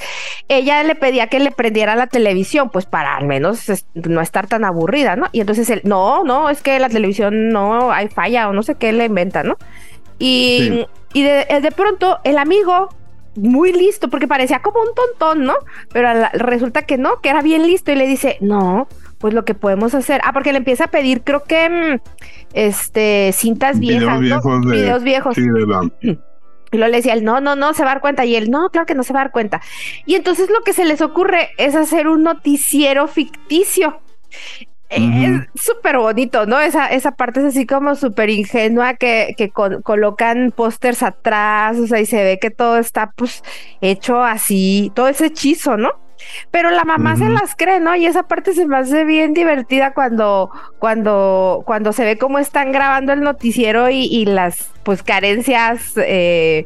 ella 0.49 0.83
le 0.85 0.95
pedía 0.95 1.27
que 1.27 1.41
le 1.41 1.51
prendiera 1.51 1.97
la 1.97 2.07
televisión, 2.07 2.71
pues 2.71 2.87
para 2.87 3.17
al 3.17 3.27
menos 3.27 3.69
es- 3.69 3.87
no 3.95 4.21
estar 4.21 4.47
tan 4.47 4.65
aburrida, 4.65 5.17
¿no? 5.17 5.27
Y 5.33 5.41
entonces 5.41 5.69
él, 5.71 5.81
no, 5.85 6.23
no, 6.23 6.51
es 6.51 6.63
que 6.63 6.79
la 6.79 6.89
televisión 6.89 7.49
no 7.49 7.91
hay 7.91 8.09
falla 8.09 8.49
o 8.49 8.53
no 8.53 8.63
sé 8.63 8.77
qué 8.77 8.93
le 8.93 9.07
inventa, 9.07 9.43
¿no? 9.43 9.57
Y, 10.19 10.59
Sí. 10.61 10.87
y 11.15 11.23
de, 11.25 11.47
de 11.61 11.73
pronto 11.73 12.19
el 12.23 12.39
amigo, 12.39 12.91
muy 13.37 13.73
listo, 13.73 14.09
porque 14.11 14.27
parecía 14.29 14.61
como 14.61 14.81
un 14.81 14.89
tontón, 14.95 15.45
¿no? 15.45 15.55
Pero 15.93 16.13
la- 16.15 16.31
resulta 16.31 16.83
que 16.83 16.99
no, 16.99 17.21
que 17.21 17.29
era 17.29 17.43
bien 17.43 17.67
listo 17.67 17.93
y 17.93 17.97
le 17.97 18.07
dice, 18.07 18.37
no, 18.41 18.89
pues 19.19 19.35
lo 19.35 19.45
que 19.45 19.55
podemos 19.55 19.95
hacer, 19.95 20.21
ah, 20.25 20.33
porque 20.33 20.53
le 20.53 20.59
empieza 20.59 20.85
a 20.85 20.91
pedir, 20.91 21.23
creo 21.23 21.45
que, 21.45 21.69
mm, 21.69 22.01
este, 22.55 23.31
cintas 23.33 23.79
viejas, 23.79 24.01
Videos 24.01 24.15
¿no? 24.15 24.21
viejos 24.21 24.67
de- 24.71 24.77
Videos 24.77 25.03
viejos. 25.03 25.35
Sí, 25.35 25.43
de 25.43 25.67
la- 25.67 25.91
Y 26.73 26.79
luego 26.79 26.91
le 26.91 26.97
decía 26.97 27.13
él, 27.15 27.23
no, 27.25 27.41
no, 27.41 27.55
no, 27.55 27.73
se 27.75 27.85
va 27.85 27.93
a 27.93 27.95
dar 27.95 28.01
cuenta. 28.01 28.25
Y 28.25 28.35
él, 28.35 28.51
no, 28.51 28.71
claro 28.71 28.87
que 28.87 28.95
no 28.97 29.05
se 29.05 29.13
va 29.13 29.21
a 29.21 29.25
dar 29.25 29.33
cuenta. 29.33 29.61
Y 30.05 30.17
entonces 30.17 30.51
lo 30.51 30.63
que 30.63 30.73
se 30.73 30.85
les 30.85 31.01
ocurre 31.01 31.51
es 31.59 31.77
hacer 31.77 32.09
un 32.09 32.25
noticiero 32.25 33.07
ficticio. 33.07 34.01
Es 34.89 35.63
súper 35.65 35.99
bonito, 35.99 36.47
¿no? 36.47 36.61
Esa, 36.61 36.87
esa 36.89 37.13
parte 37.13 37.41
es 37.41 37.47
así 37.47 37.67
como 37.67 37.97
súper 37.97 38.31
ingenua 38.31 38.95
que, 38.95 39.35
que 39.37 39.51
con- 39.51 39.83
colocan 39.83 40.53
pósters 40.55 41.03
atrás, 41.03 41.77
o 41.79 41.87
sea, 41.87 42.01
y 42.01 42.07
se 42.07 42.23
ve 42.23 42.39
que 42.39 42.51
todo 42.51 42.79
está 42.79 43.11
pues 43.17 43.43
hecho 43.81 44.23
así, 44.23 44.93
todo 44.95 45.09
ese 45.09 45.27
hechizo, 45.27 45.77
¿no? 45.77 45.91
Pero 46.51 46.71
la 46.71 46.85
mamá 46.85 47.17
se 47.17 47.29
las 47.29 47.55
cree, 47.57 47.79
¿no? 47.79 47.95
Y 47.95 48.07
esa 48.07 48.23
parte 48.23 48.55
se 48.55 48.67
me 48.67 48.77
hace 48.79 49.05
bien 49.05 49.35
divertida 49.35 49.93
cuando, 49.93 50.51
cuando, 50.79 51.63
cuando 51.67 51.93
se 51.93 52.05
ve 52.05 52.17
cómo 52.17 52.39
están 52.39 52.73
grabando 52.73 53.13
el 53.13 53.21
noticiero 53.21 53.91
y, 53.91 54.05
y 54.05 54.25
las 54.25 54.71
pues 54.83 55.03
carencias 55.03 55.93
eh, 55.97 56.65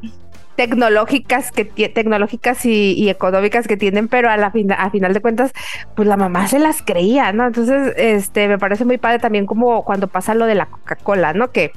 tecnológicas 0.61 1.53
que 1.53 1.64
tecnológicas 1.64 2.66
y, 2.66 3.09
económicas 3.09 3.66
que 3.66 3.79
tienen, 3.79 4.09
pero 4.09 4.29
a 4.29 4.37
la 4.37 4.53
a 4.77 4.90
final 4.90 5.14
de 5.14 5.20
cuentas, 5.23 5.53
pues 5.96 6.07
la 6.07 6.18
mamá 6.18 6.49
se 6.49 6.59
las 6.59 6.83
creía, 6.83 7.33
¿no? 7.33 7.46
Entonces, 7.46 7.94
este, 7.96 8.46
me 8.46 8.59
parece 8.59 8.85
muy 8.85 8.99
padre 8.99 9.20
también 9.20 9.46
como 9.46 9.87
cuando 9.87 10.07
pasa 10.07 10.35
lo 10.35 10.44
de 10.44 10.57
la 10.57 10.66
Coca-Cola, 10.66 11.33
¿no? 11.33 11.51
Que 11.51 11.73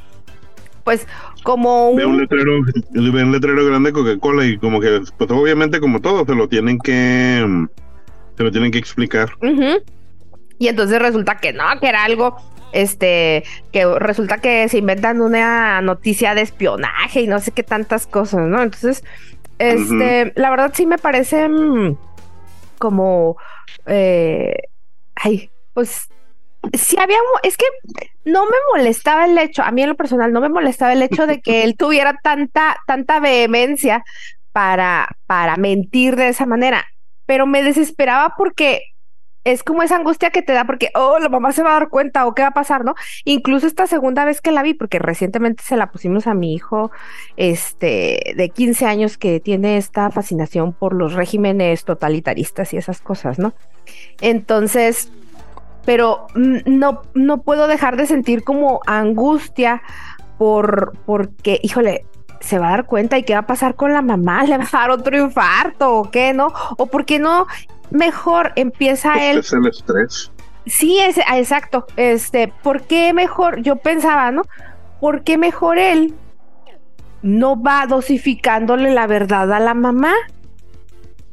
pues 0.84 1.08
como 1.43 1.91
un... 1.91 1.96
Ve 1.96 2.06
un 2.06 2.19
letrero, 2.19 2.60
ve 2.91 3.24
un 3.24 3.32
letrero 3.32 3.65
grande 3.65 3.91
de 3.91 3.93
Coca-Cola 3.93 4.43
y 4.43 4.58
como 4.58 4.82
que, 4.82 5.00
pues 5.17 5.32
obviamente 5.32 5.80
como 5.80 6.02
todo, 6.02 6.26
se 6.26 6.36
lo 6.36 6.50
tienen 6.50 6.78
que, 6.78 7.48
se 8.36 8.43
lo 8.43 8.52
tienen 8.52 8.69
que 8.69 8.80
explicar. 8.80 9.32
Y 10.60 10.67
entonces 10.67 11.02
resulta 11.02 11.38
que 11.38 11.54
no, 11.54 11.63
que 11.80 11.88
era 11.88 12.04
algo, 12.04 12.36
este, 12.74 13.44
que 13.72 13.86
resulta 14.00 14.40
que 14.40 14.68
se 14.68 14.80
inventan 14.80 15.22
una 15.22 15.82
noticia 15.82 16.36
de 16.36 16.42
espionaje 16.42 17.22
y 17.22 17.28
no 17.28 17.40
sé 17.40 17.52
qué 17.52 17.64
tantas 17.64 18.08
cosas, 18.08 18.42
¿no? 18.42 18.62
Entonces, 18.62 19.04
este, 19.60 20.34
la 20.36 20.50
verdad 20.50 20.74
sí 20.74 20.86
me 20.86 20.98
parece 20.98 21.48
mm, 21.48 21.96
como, 22.80 23.38
eh, 23.86 24.56
ay, 25.16 25.50
pues 25.74 26.10
sí 26.74 26.98
había, 27.00 27.18
es 27.44 27.58
que 27.58 27.66
no 28.26 28.46
me 28.46 28.58
molestaba 28.76 29.26
el 29.26 29.38
hecho, 29.38 29.64
a 29.64 29.72
mí 29.72 29.84
en 29.84 29.90
lo 29.90 29.96
personal 29.96 30.34
no 30.34 30.42
me 30.42 30.50
molestaba 30.50 30.94
el 30.94 31.02
hecho 31.04 31.28
de 31.28 31.42
que 31.42 31.64
él 31.64 31.76
tuviera 31.78 32.20
tanta, 32.24 32.78
tanta 32.88 33.20
vehemencia 33.20 34.04
para, 34.52 35.10
para 35.28 35.58
mentir 35.58 36.16
de 36.16 36.30
esa 36.30 36.46
manera, 36.46 36.86
pero 37.26 37.46
me 37.46 37.64
desesperaba 37.64 38.34
porque 38.38 38.92
es 39.43 39.63
como 39.63 39.84
esa 39.84 39.97
angustia 39.97 40.29
que 40.29 40.41
te 40.41 40.53
da 40.53 40.65
porque, 40.65 40.89
oh, 40.95 41.19
la 41.19 41.29
mamá 41.29 41.51
se 41.51 41.63
va 41.63 41.71
a 41.71 41.79
dar 41.79 41.89
cuenta 41.89 42.25
o 42.25 42.34
qué 42.34 42.41
va 42.41 42.49
a 42.49 42.53
pasar, 42.53 42.86
¿no? 42.86 42.95
Incluso 43.25 43.67
esta 43.67 43.88
segunda 43.88 44.25
vez 44.25 44.41
que 44.41 44.51
la 44.51 44.63
vi, 44.63 44.73
porque 44.73 44.99
recientemente 44.99 45.63
se 45.63 45.77
la 45.77 45.91
pusimos 45.91 46.27
a 46.27 46.34
mi 46.34 46.53
hijo, 46.53 46.91
este, 47.36 48.34
de 48.36 48.49
15 48.49 48.86
años 48.86 49.17
que 49.17 49.39
tiene 49.39 49.77
esta 49.77 50.10
fascinación 50.12 50.73
por 50.73 50.93
los 50.93 51.13
regímenes 51.13 51.84
totalitaristas 51.84 52.73
y 52.73 52.77
esas 52.77 53.01
cosas, 53.01 53.39
¿no? 53.39 53.53
Entonces, 54.21 55.12
pero 55.86 56.27
no, 56.36 57.01
no 57.13 57.41
puedo 57.41 57.67
dejar 57.67 57.97
de 57.97 58.06
sentir 58.06 58.43
como 58.43 58.82
angustia 58.86 59.82
por, 60.38 60.93
porque, 61.06 61.60
híjole, 61.62 62.06
se 62.39 62.60
va 62.60 62.67
a 62.67 62.71
dar 62.71 62.86
cuenta 62.86 63.17
y 63.17 63.23
qué 63.23 63.34
va 63.34 63.39
a 63.39 63.47
pasar 63.47 63.75
con 63.75 63.93
la 63.93 64.01
mamá, 64.01 64.43
le 64.43 64.58
va 64.58 64.65
a 64.65 64.77
dar 64.77 64.91
otro 64.91 65.17
infarto 65.17 65.95
o 65.95 66.12
qué, 66.12 66.34
¿no? 66.34 66.51
O 66.77 66.88
por 66.88 67.06
qué 67.06 67.19
no, 67.19 67.47
mejor 67.91 68.54
empieza 68.56 69.30
él. 69.30 69.39
Es 69.39 69.54
el 69.54 69.67
estrés. 69.67 70.32
Sí, 70.65 71.00
es, 71.00 71.17
ah, 71.28 71.39
exacto. 71.39 71.86
Este, 71.98 72.52
¿por 72.63 72.84
qué 72.84 73.13
mejor? 73.13 73.62
Yo 73.62 73.78
pensaba, 73.78 74.32
¿no? 74.32 74.43
¿Por 75.00 75.24
qué 75.24 75.38
mejor 75.38 75.78
él 75.78 76.13
no 77.22 77.62
va 77.62 77.86
dosificándole 77.88 78.93
la 78.93 79.08
verdad 79.08 79.52
a 79.52 79.60
la 79.60 79.74
mamá? 79.74 80.13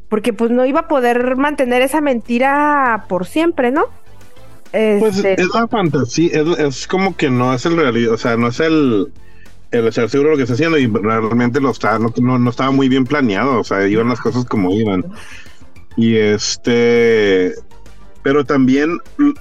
Porque 0.08 0.32
pues 0.32 0.50
no 0.50 0.66
iba 0.66 0.80
a 0.80 0.88
poder 0.88 1.36
mantener 1.36 1.82
esa 1.82 2.00
mentira 2.00 3.04
por 3.08 3.26
siempre, 3.26 3.70
¿no? 3.70 3.86
Pues 4.72 5.16
este, 5.16 5.40
es 5.40 5.48
la 5.52 5.66
fantasía, 5.66 6.44
es, 6.58 6.86
como 6.86 7.16
que 7.16 7.28
no 7.28 7.52
es 7.52 7.66
el 7.66 7.76
realidad, 7.76 8.12
o 8.12 8.18
sea, 8.18 8.36
no 8.36 8.48
es 8.48 8.60
el, 8.60 9.12
el 9.72 9.88
estar 9.88 10.08
seguro 10.08 10.30
de 10.30 10.34
lo 10.34 10.36
que 10.36 10.44
está 10.44 10.54
haciendo 10.54 10.78
y 10.78 10.86
realmente 10.86 11.60
lo 11.60 11.70
está, 11.70 11.98
no, 11.98 12.12
no, 12.16 12.50
estaba 12.50 12.70
muy 12.70 12.88
bien 12.88 13.04
planeado, 13.04 13.58
o 13.58 13.64
sea, 13.64 13.86
iban 13.88 14.08
las 14.08 14.20
cosas 14.20 14.44
como 14.44 14.70
iban. 14.70 15.04
Y 16.00 16.16
este, 16.16 17.52
pero 18.22 18.42
también 18.46 18.98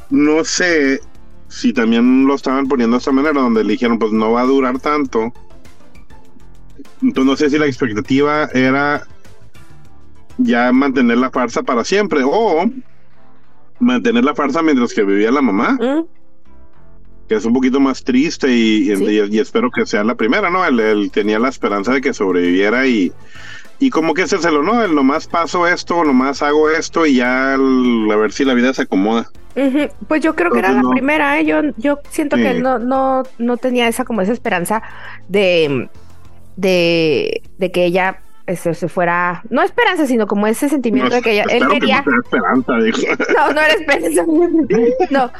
no 0.09 0.43
sé 0.43 0.99
si 1.47 1.71
también 1.71 2.27
lo 2.27 2.35
estaban 2.35 2.67
poniendo 2.67 2.97
de 2.97 2.99
esta 2.99 3.13
manera, 3.13 3.39
donde 3.39 3.63
le 3.63 3.71
dijeron, 3.71 3.97
pues 3.97 4.11
no 4.11 4.33
va 4.33 4.41
a 4.41 4.45
durar 4.45 4.77
tanto. 4.79 5.31
Entonces 7.01 7.25
no 7.25 7.37
sé 7.37 7.49
si 7.49 7.57
la 7.57 7.65
expectativa 7.65 8.49
era 8.53 9.07
ya 10.37 10.73
mantener 10.73 11.19
la 11.19 11.31
farsa 11.31 11.63
para 11.63 11.85
siempre 11.85 12.23
o 12.25 12.69
mantener 13.79 14.25
la 14.25 14.35
farsa 14.35 14.61
mientras 14.61 14.93
que 14.93 15.05
vivía 15.05 15.31
la 15.31 15.41
mamá. 15.41 15.77
Mm. 15.79 16.07
Que 17.29 17.35
es 17.35 17.45
un 17.45 17.53
poquito 17.53 17.79
más 17.79 18.03
triste 18.03 18.53
y, 18.53 18.91
espero 19.39 19.71
que 19.71 19.85
sea 19.85 20.03
la 20.03 20.15
primera, 20.15 20.49
¿no? 20.49 20.65
Él, 20.65 21.09
tenía 21.13 21.39
la 21.39 21.47
esperanza 21.47 21.93
de 21.93 22.01
que 22.01 22.13
sobreviviera 22.13 22.85
y, 22.85 23.13
y 23.79 23.89
como 23.89 24.13
que 24.13 24.23
ese 24.23 24.37
se 24.37 24.51
lo, 24.51 24.61
¿no? 24.61 24.83
El 24.83 24.93
nomás 24.93 25.27
paso 25.27 25.65
esto, 25.65 26.03
nomás 26.03 26.41
hago 26.43 26.69
esto 26.69 27.05
y 27.05 27.15
ya 27.15 27.53
a 27.53 27.57
ver 27.57 28.31
si 28.31 28.43
la 28.45 28.53
vida 28.53 28.73
se 28.73 28.83
acomoda. 28.83 29.29
Pues 30.07 30.21
yo 30.21 30.35
creo 30.35 30.51
que 30.51 30.59
era 30.59 30.71
la 30.71 30.89
primera, 30.89 31.39
¿eh? 31.39 31.45
yo, 31.45 31.61
yo 31.77 31.99
siento 32.09 32.37
que 32.37 32.51
él 32.51 32.61
no, 32.61 32.79
no, 32.79 33.23
no 33.37 33.57
tenía 33.57 33.87
esa 33.87 34.05
como 34.05 34.21
esa 34.21 34.31
esperanza 34.31 34.81
de, 35.27 35.89
de, 36.55 37.41
de 37.57 37.71
que 37.71 37.85
ella 37.85 38.21
se 38.55 38.87
fuera, 38.87 39.43
no 39.49 39.61
esperanza, 39.61 40.05
sino 40.05 40.27
como 40.27 40.47
ese 40.47 40.69
sentimiento 40.69 41.15
de 41.15 41.21
que 41.21 41.31
ella, 41.31 41.43
él 41.49 41.67
quería. 41.67 42.03
no, 42.05 42.21
esperanza, 42.21 42.73
no, 43.37 43.53
no 43.53 43.61
era 43.61 43.73
esperanza. 43.73 44.25
No, 45.09 45.31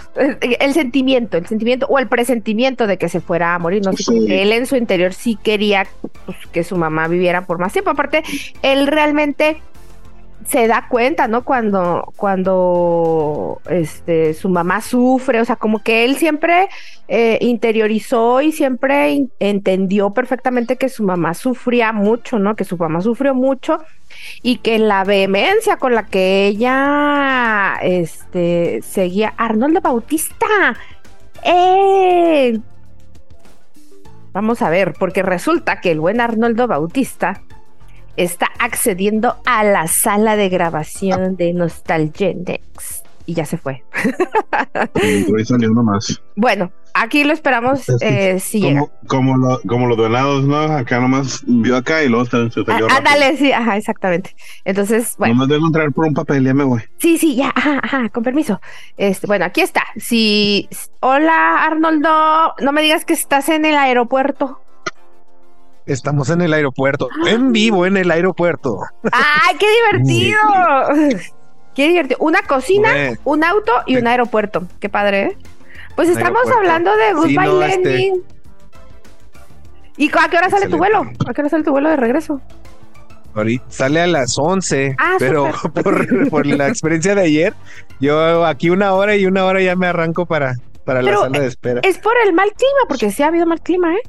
el 0.41 0.73
sentimiento, 0.73 1.37
el 1.37 1.45
sentimiento 1.45 1.85
o 1.87 1.99
el 1.99 2.07
presentimiento 2.07 2.87
de 2.87 2.97
que 2.97 3.09
se 3.09 3.19
fuera 3.19 3.55
a 3.55 3.59
morir. 3.59 3.83
No 3.83 3.93
sé, 3.93 4.41
él 4.41 4.51
en 4.51 4.65
su 4.65 4.75
interior 4.75 5.13
sí 5.13 5.37
quería 5.41 5.87
pues, 6.25 6.37
que 6.51 6.63
su 6.63 6.75
mamá 6.75 7.07
viviera 7.07 7.45
por 7.45 7.59
más 7.59 7.73
tiempo. 7.73 7.91
Aparte, 7.91 8.23
él 8.61 8.87
realmente 8.87 9.61
se 10.45 10.67
da 10.67 10.87
cuenta, 10.87 11.27
¿no? 11.27 11.43
Cuando, 11.43 12.13
cuando 12.15 13.61
este, 13.69 14.33
su 14.33 14.49
mamá 14.49 14.81
sufre, 14.81 15.41
o 15.41 15.45
sea, 15.45 15.57
como 15.57 15.83
que 15.83 16.05
él 16.05 16.15
siempre 16.17 16.69
eh, 17.07 17.37
interiorizó 17.41 18.41
y 18.41 18.51
siempre 18.51 19.27
entendió 19.39 20.11
perfectamente 20.11 20.77
que 20.77 20.89
su 20.89 21.03
mamá 21.03 21.33
sufría 21.33 21.91
mucho, 21.91 22.39
¿no? 22.39 22.55
Que 22.55 22.63
su 22.63 22.77
mamá 22.77 23.01
sufrió 23.01 23.35
mucho 23.35 23.79
y 24.41 24.57
que 24.57 24.79
la 24.79 25.03
vehemencia 25.03 25.77
con 25.77 25.93
la 25.93 26.05
que 26.05 26.47
ella 26.47 27.75
este, 27.81 28.81
seguía 28.81 29.33
Arnoldo 29.37 29.81
Bautista. 29.81 30.47
¡Eh! 31.43 32.59
Vamos 34.31 34.61
a 34.61 34.69
ver, 34.69 34.93
porque 34.97 35.21
resulta 35.21 35.81
que 35.81 35.91
el 35.91 35.99
buen 35.99 36.21
Arnoldo 36.21 36.67
Bautista 36.67 37.41
está 38.19 38.47
accediendo 38.59 39.37
a 39.45 39.63
la 39.63 39.87
sala 39.87 40.35
de 40.35 40.49
grabación 40.49 41.37
de 41.37 41.53
Nostalgenex. 41.53 43.03
Y 43.25 43.35
ya 43.35 43.45
se 43.45 43.57
fue. 43.57 43.83
Bueno, 46.35 46.71
aquí 46.95 47.23
lo 47.23 47.31
esperamos 47.31 47.87
eh, 48.01 48.39
si 48.39 48.59
como, 48.59 48.69
llega. 48.69 48.91
Como, 49.07 49.37
lo, 49.37 49.61
como 49.67 49.87
los 49.87 49.97
donados, 49.97 50.43
¿no? 50.45 50.57
Acá 50.57 50.99
nomás 50.99 51.43
vio 51.45 51.77
acá 51.77 52.03
y 52.03 52.09
luego 52.09 52.25
se 52.25 52.49
salió. 52.49 52.87
Ah, 52.89 53.01
dale, 53.03 53.37
sí, 53.37 53.51
ajá, 53.51 53.77
exactamente. 53.77 54.35
Entonces, 54.65 55.15
bueno. 55.17 55.35
Nomás 55.35 55.49
debo 55.49 55.67
entrar 55.67 55.91
por 55.91 56.07
un 56.07 56.15
papel, 56.15 56.43
ya 56.43 56.55
me 56.55 56.63
voy. 56.63 56.81
Sí, 56.97 57.19
sí, 57.19 57.35
ya, 57.35 57.51
ajá, 57.55 57.79
ajá, 57.83 58.09
con 58.09 58.23
permiso. 58.23 58.59
Este, 58.97 59.27
bueno, 59.27 59.45
aquí 59.45 59.61
está. 59.61 59.83
Si, 59.97 60.67
hola 61.01 61.65
Arnoldo, 61.65 62.55
no 62.59 62.71
me 62.71 62.81
digas 62.81 63.05
que 63.05 63.13
estás 63.13 63.49
en 63.49 63.65
el 63.65 63.75
aeropuerto. 63.75 64.59
Estamos 65.89 66.29
en 66.29 66.41
el 66.41 66.53
aeropuerto, 66.53 67.09
en 67.25 67.51
vivo 67.51 67.87
en 67.87 67.97
el 67.97 68.11
aeropuerto. 68.11 68.77
¡Ay, 69.11 69.57
qué 69.57 69.65
divertido! 69.71 70.37
Qué 71.73 71.87
divertido. 71.87 72.19
Una 72.21 72.43
cocina, 72.43 72.89
un 73.23 73.43
auto 73.43 73.71
y 73.87 73.97
un 73.97 74.05
aeropuerto. 74.05 74.67
Qué 74.79 74.87
padre, 74.87 75.21
¿eh? 75.23 75.37
Pues 75.95 76.09
estamos 76.09 76.43
hablando 76.55 76.95
de 76.95 77.13
Goodbye 77.13 77.71
sí, 77.71 77.71
este 77.71 78.13
¿Y 79.97 80.09
a 80.09 80.29
qué 80.29 80.37
hora 80.37 80.49
sale 80.51 80.67
tu 80.67 80.77
vuelo? 80.77 81.01
¿A 81.27 81.33
qué 81.33 81.41
hora 81.41 81.49
sale 81.49 81.63
tu 81.63 81.71
vuelo 81.71 81.89
de 81.89 81.95
regreso? 81.95 82.39
Ahorita 83.33 83.65
sale 83.69 84.01
a 84.01 84.07
las 84.07 84.37
11, 84.37 84.95
ah, 84.99 85.15
pero 85.17 85.51
por, 86.31 86.45
la 86.45 86.67
experiencia 86.67 87.15
de 87.15 87.21
ayer, 87.21 87.53
yo 87.99 88.45
aquí 88.45 88.69
una 88.69 88.93
hora 88.93 89.15
y 89.15 89.25
una 89.25 89.43
hora 89.45 89.59
ya 89.59 89.75
me 89.75 89.87
arranco 89.87 90.27
para, 90.27 90.53
para 90.85 91.01
la 91.01 91.17
sala 91.17 91.39
de 91.39 91.47
espera. 91.47 91.81
Es 91.83 91.97
por 91.97 92.13
el 92.25 92.33
mal 92.33 92.49
clima, 92.49 92.79
porque 92.87 93.09
sí 93.09 93.23
ha 93.23 93.27
habido 93.27 93.47
mal 93.47 93.61
clima, 93.61 93.91
¿eh? 93.95 94.01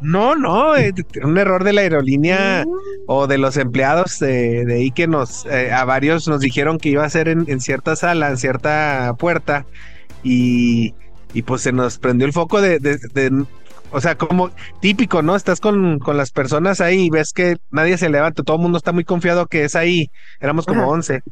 No, 0.00 0.34
no, 0.36 0.76
eh, 0.76 0.92
un 1.22 1.38
error 1.38 1.64
de 1.64 1.72
la 1.72 1.82
aerolínea 1.82 2.64
mm. 2.66 2.70
o 3.06 3.26
de 3.26 3.38
los 3.38 3.56
empleados 3.56 4.18
de, 4.18 4.66
ahí 4.70 4.90
que 4.90 5.06
nos, 5.06 5.46
eh, 5.46 5.72
a 5.72 5.84
varios 5.84 6.28
nos 6.28 6.40
dijeron 6.40 6.78
que 6.78 6.90
iba 6.90 7.04
a 7.04 7.10
ser 7.10 7.28
en, 7.28 7.60
cierta 7.60 7.96
sala, 7.96 8.30
en 8.30 8.36
cierta 8.36 9.14
puerta, 9.18 9.66
y, 10.22 10.94
y, 11.32 11.42
pues 11.42 11.62
se 11.62 11.72
nos 11.72 11.98
prendió 11.98 12.26
el 12.26 12.32
foco 12.32 12.60
de, 12.60 12.78
de, 12.78 13.46
o 13.90 14.00
sea, 14.00 14.16
como 14.16 14.50
típico, 14.80 15.22
¿no? 15.22 15.36
Estás 15.36 15.60
con, 15.60 15.98
con, 15.98 16.16
las 16.16 16.32
personas 16.32 16.80
ahí 16.80 17.06
y 17.06 17.10
ves 17.10 17.32
que 17.32 17.58
nadie 17.70 17.96
se 17.98 18.08
levanta, 18.08 18.42
todo 18.42 18.56
el 18.56 18.62
mundo 18.62 18.78
está 18.78 18.92
muy 18.92 19.04
confiado 19.04 19.46
que 19.46 19.64
es 19.64 19.76
ahí, 19.76 20.10
éramos 20.40 20.66
como 20.66 20.88
once. 20.88 21.14
11. 21.14 21.22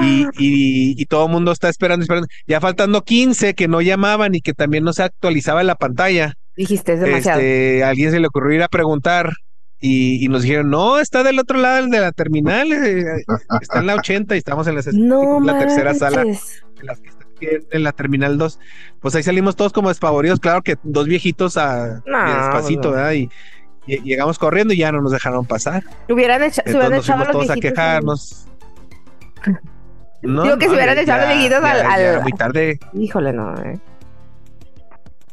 Y, 0.00 0.22
y, 0.38 1.00
y, 1.00 1.06
todo 1.06 1.26
el 1.26 1.32
mundo 1.32 1.52
está 1.52 1.68
esperando, 1.68 2.02
esperando. 2.02 2.28
Ya 2.46 2.60
faltando 2.60 3.02
15 3.02 3.54
que 3.54 3.68
no 3.68 3.80
llamaban 3.80 4.34
y 4.34 4.40
que 4.40 4.52
también 4.52 4.84
no 4.84 4.92
se 4.92 5.02
actualizaba 5.02 5.62
la 5.62 5.74
pantalla. 5.74 6.34
Dijiste, 6.56 6.94
es 6.94 7.00
demasiado. 7.00 7.40
Este, 7.40 7.82
a 7.84 7.88
alguien 7.90 8.10
se 8.10 8.20
le 8.20 8.26
ocurrió 8.28 8.56
ir 8.56 8.62
a 8.62 8.68
preguntar 8.68 9.30
y, 9.80 10.26
nos 10.28 10.42
dijeron, 10.42 10.70
no, 10.70 10.98
está 10.98 11.22
del 11.22 11.38
otro 11.38 11.58
lado 11.58 11.86
de 11.86 12.00
la 12.00 12.12
terminal, 12.12 12.72
eh, 12.72 13.22
está 13.60 13.80
en 13.80 13.86
la 13.86 13.96
80 13.96 14.34
y 14.34 14.38
estamos 14.38 14.66
en 14.66 14.74
la, 15.46 15.58
tercera 15.58 15.92
sala, 15.94 16.22
en, 16.22 16.38
en 17.70 17.82
la 17.82 17.92
terminal 17.92 18.38
2. 18.38 18.58
Pues 19.00 19.14
ahí 19.14 19.22
salimos 19.22 19.56
todos 19.56 19.72
como 19.72 19.88
despavoridos, 19.88 20.40
claro 20.40 20.62
que 20.62 20.76
dos 20.84 21.06
viejitos 21.06 21.56
a 21.58 22.02
despacito, 22.06 22.92
¿verdad? 22.92 23.12
Y, 23.12 23.28
lle- 23.86 24.02
llegamos 24.02 24.38
corriendo 24.38 24.72
y 24.72 24.78
ya 24.78 24.90
no 24.92 25.02
nos 25.02 25.12
dejaron 25.12 25.44
pasar. 25.44 25.82
Hubieran 26.08 26.42
Entonces 26.42 26.64
nos 26.74 26.90
echado 26.92 27.02
fuimos 27.02 27.30
todos 27.30 27.50
a 27.50 27.54
quejarnos. 27.56 28.46
No, 30.22 30.42
Digo 30.42 30.56
que 30.56 30.64
se 30.64 30.70
no, 30.70 30.76
hubieran 30.76 30.96
echado 30.98 31.26
los 31.26 31.34
viejitos 31.36 31.62
al- 31.62 32.22
muy 32.22 32.32
tarde, 32.32 32.78
Híjole, 32.94 33.34
no. 33.34 33.54
eh. 33.62 33.78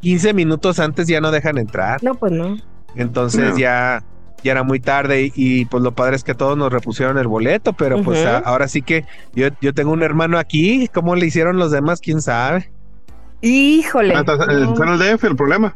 15 0.02 0.34
minutos 0.34 0.80
antes 0.80 1.08
ya 1.08 1.22
no 1.22 1.32
dejan 1.32 1.58
entrar. 1.58 2.04
No, 2.04 2.16
pues 2.16 2.32
no. 2.32 2.58
Entonces 2.96 3.52
No. 3.52 3.58
ya, 3.58 4.04
ya 4.44 4.52
era 4.52 4.64
muy 4.64 4.80
tarde 4.80 5.26
y, 5.26 5.32
y, 5.36 5.66
pues 5.66 5.84
lo 5.84 5.94
padre 5.94 6.16
es 6.16 6.24
que 6.24 6.34
todos 6.34 6.58
nos 6.58 6.72
repusieron 6.72 7.18
el 7.18 7.28
boleto, 7.28 7.74
pero 7.74 8.02
pues 8.04 8.26
a- 8.26 8.40
ahora 8.40 8.68
sí 8.68 8.82
que 8.82 9.06
yo, 9.34 9.48
yo 9.62 9.74
tengo 9.74 9.92
un 9.92 10.04
hermano 10.04 10.38
aquí, 10.38 10.90
¿cómo 10.94 11.16
le 11.16 11.26
hicieron 11.28 11.58
los 11.58 11.72
demás? 11.72 12.02
¿Quién 12.02 12.22
sabe? 12.22 12.72
Híjole. 13.42 14.14
Ah, 14.16 14.24
en 14.50 14.90
el 14.90 15.00
DF 15.00 15.24
el 15.28 15.36
problema. 15.36 15.76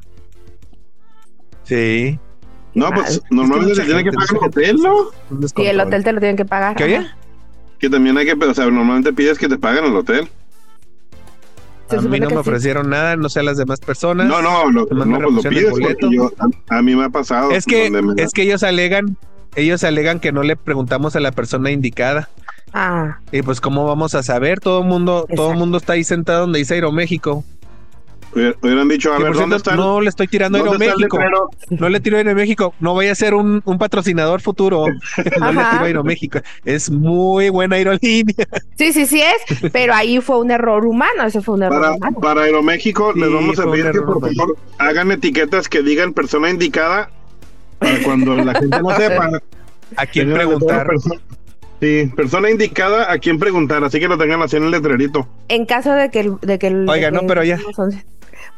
Sí. 1.64 2.20
No, 2.74 2.92
mal. 2.92 3.02
pues 3.02 3.22
normalmente 3.32 3.70
mucha 3.72 3.82
se 3.84 3.88
tiene 3.88 4.04
que 4.04 4.12
pagar 4.12 4.30
el 4.32 4.48
hotel, 4.48 4.78
¿no? 4.78 5.48
Sí, 5.48 5.66
el 5.66 5.80
hotel 5.80 6.04
te 6.04 6.12
lo 6.12 6.20
tienen 6.20 6.36
que 6.36 6.46
pagar. 6.46 6.76
¿Qué 6.76 6.98
ajá. 6.98 7.16
Que 7.80 7.90
también 7.90 8.18
hay 8.18 8.26
que, 8.26 8.34
o 8.34 8.54
sea, 8.54 8.66
normalmente 8.66 9.14
pides 9.14 9.38
que 9.38 9.48
te 9.48 9.58
paguen 9.58 9.86
el 9.86 9.96
hotel. 9.96 10.28
Se 11.90 11.98
A 11.98 12.02
mí 12.02 12.20
no 12.20 12.28
me 12.28 12.34
sí. 12.34 12.38
ofrecieron 12.40 12.90
nada, 12.90 13.16
no 13.16 13.30
sé 13.30 13.42
a 13.42 13.44
las 13.44 13.58
demás 13.58 13.80
personas. 13.80 14.28
No, 14.28 14.42
no, 14.42 14.72
lo, 14.72 14.86
no, 14.88 15.20
pues 15.20 15.34
lo 15.46 15.50
pides 15.50 15.70
porque 15.70 15.96
yo, 16.12 16.24
boleto. 16.24 16.34
a, 16.70 16.78
a 16.78 16.82
mí 16.82 16.96
me 16.96 17.06
ha 17.06 17.10
pasado. 17.10 17.52
Es 17.52 17.66
que, 17.66 17.92
me- 17.92 18.22
es 18.22 18.32
que 18.32 18.42
ellos 18.42 18.64
alegan, 18.64 19.18
ellos 19.56 19.84
alegan 19.84 20.20
que 20.20 20.32
no 20.32 20.42
le 20.44 20.56
preguntamos 20.56 21.16
a 21.16 21.20
la 21.20 21.32
persona 21.32 21.70
indicada. 21.72 22.30
Ah, 22.74 23.20
Y 23.32 23.42
pues 23.42 23.62
cómo 23.62 23.86
vamos 23.86 24.16
a 24.16 24.24
saber, 24.24 24.60
todo 24.60 24.82
el 24.82 24.88
mundo, 24.88 25.22
todo 25.28 25.28
el 25.30 25.34
Exacto. 25.40 25.60
mundo 25.60 25.78
está 25.78 25.94
ahí 25.94 26.04
sentado 26.04 26.42
donde 26.42 26.60
dice 26.60 26.74
Aeroméxico. 26.74 27.46
Hubiera- 28.36 28.56
hubieran 28.62 28.88
dicho, 28.90 29.12
a 29.14 29.18
ver, 29.18 29.34
¿dónde 29.34 29.38
cierto, 29.40 29.56
está 29.56 29.72
el- 29.72 29.78
no 29.78 30.02
le 30.02 30.10
estoy 30.10 30.28
tirando 30.28 30.58
Aeroméxico. 30.58 31.18
No 31.70 31.90
le 31.90 32.00
tiro 32.00 32.18
a 32.18 32.20
Aeroméxico. 32.20 32.74
No 32.80 32.94
vaya 32.94 33.12
a 33.12 33.16
ser 33.16 33.34
un, 33.34 33.62
un 33.66 33.78
patrocinador 33.78 34.42
futuro. 34.42 34.86
No 35.40 35.52
le 35.52 35.60
tiro 35.60 35.82
a 35.82 35.86
Aeroméxico. 35.86 36.40
Es 36.66 36.92
muy 36.92 37.50
buena 37.50 37.76
aerolínea. 37.78 38.36
sí, 38.78 38.94
sí, 38.94 39.06
sí 39.06 39.22
es, 39.22 39.72
pero 39.72 39.94
ahí 39.94 40.20
fue 40.22 40.40
un 40.40 40.52
error 40.52 40.86
humano, 40.86 41.26
eso 41.26 41.42
fue 41.42 41.56
un 41.56 41.64
error 41.64 41.80
Para, 41.82 41.94
humano. 41.96 42.20
para 42.20 42.42
Aeroméxico 42.44 43.14
les 43.14 43.32
vamos 43.32 43.58
a 43.60 43.70
pedir 43.72 43.92
que 43.92 44.02
por 44.02 44.20
favor 44.22 44.58
hagan 44.78 45.12
etiquetas 45.12 45.68
que 45.70 45.82
digan 45.82 46.14
persona 46.14 46.50
indicada 46.50 47.10
para 47.80 48.02
cuando 48.04 48.36
la 48.36 48.54
gente 48.54 48.80
no 48.82 48.96
sepa. 48.96 49.30
¿A 49.98 50.06
quién 50.06 50.34
preguntar? 50.34 50.88
Sí, 51.82 52.10
persona 52.16 52.50
indicada 52.50 53.12
a 53.12 53.18
quién 53.20 53.38
preguntar, 53.38 53.84
así 53.84 54.00
que 54.00 54.08
lo 54.08 54.18
tengan 54.18 54.42
así 54.42 54.56
en 54.56 54.64
el 54.64 54.72
letrerito. 54.72 55.28
En 55.50 55.66
caso 55.66 55.92
de 55.92 56.10
que 56.10 56.22
el, 56.22 56.40
de 56.42 56.58
que 56.58 56.68
el- 56.68 56.90
Oiga, 56.90 57.12
de 57.12 57.18
no, 57.18 57.28
pero 57.28 57.44
ya. 57.44 57.60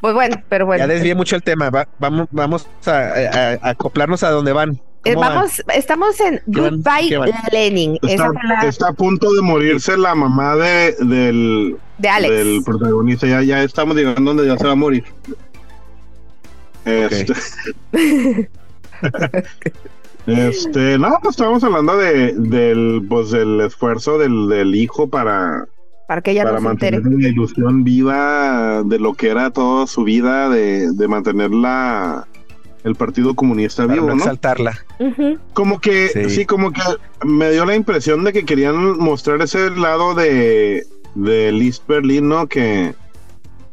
Pues 0.02 0.14
bueno, 0.14 0.42
pero 0.50 0.66
bueno. 0.66 0.84
Ya 0.86 0.88
desvié 0.94 1.16
mucho 1.16 1.36
el 1.36 1.44
tema. 1.44 1.70
Va- 1.70 1.88
vamos 2.00 2.28
vamos 2.32 2.68
a, 2.86 2.92
a- 2.92 3.52
a 3.62 3.70
acoplarnos 3.70 4.24
a 4.24 4.30
donde 4.32 4.54
van. 4.54 4.80
Eh, 5.06 5.16
vamos, 5.16 5.64
estamos 5.74 6.20
en. 6.20 6.42
Goodbye. 6.48 7.18
Lenin. 7.52 7.98
Está, 8.02 8.26
fue 8.28 8.36
la 8.44 8.62
está 8.68 8.90
a 8.90 8.94
punto 8.94 9.34
de 9.34 9.42
morirse 9.42 9.96
la 9.98 10.14
mamá 10.16 10.56
de, 10.56 10.96
del, 11.00 11.78
de 11.98 12.10
Alex. 12.10 12.34
del 12.34 12.62
protagonista. 12.66 13.26
Ya, 13.28 13.42
ya 13.42 13.64
estamos 13.64 13.96
llegando 13.96 14.34
donde 14.34 14.46
ya 14.52 14.58
se 14.58 14.66
va 14.66 14.72
a 14.74 14.76
morir. 14.76 15.04
Este, 16.86 17.34
este, 20.28 20.98
no, 20.98 21.18
pues 21.22 21.36
estábamos 21.36 21.64
hablando 21.64 21.98
de, 21.98 22.34
del, 22.34 23.06
pues, 23.10 23.32
del 23.32 23.62
esfuerzo 23.62 24.18
del, 24.18 24.48
del 24.50 24.76
hijo 24.76 25.10
para, 25.10 25.68
para 26.08 26.22
que 26.22 26.32
ella 26.32 26.44
para 26.46 26.60
no 26.60 26.62
se 26.62 26.72
entere. 26.74 27.00
mantener 27.00 27.22
la 27.22 27.30
ilusión 27.30 27.84
viva 27.84 28.84
de 28.84 28.98
lo 29.00 29.14
que 29.14 29.30
era 29.30 29.52
toda 29.52 29.86
su 29.88 30.04
vida, 30.04 30.50
de, 30.50 30.92
de 30.94 31.08
mantener 31.08 31.52
la, 31.52 32.26
el 32.84 32.96
Partido 32.96 33.36
Comunista 33.36 33.84
Para 33.84 33.94
vivo, 33.96 34.08
no 34.08 34.16
¿no? 34.16 34.22
exaltarla. 34.22 34.78
Como 35.54 35.80
que, 35.82 36.08
Sí. 36.10 36.30
sí. 36.30 36.46
como 36.46 36.72
que 36.72 36.82
me 37.26 37.52
dio 37.52 37.66
la 37.66 37.76
impresión 37.76 38.24
de 38.24 38.32
que 38.34 38.46
querían 38.46 38.98
mostrar 38.98 39.42
ese 39.42 39.70
lado 39.72 40.14
de, 40.16 40.86
de 41.16 41.52
Liz 41.52 41.82
Berlin, 41.88 42.30
¿no? 42.30 42.48
Que, 42.48 42.94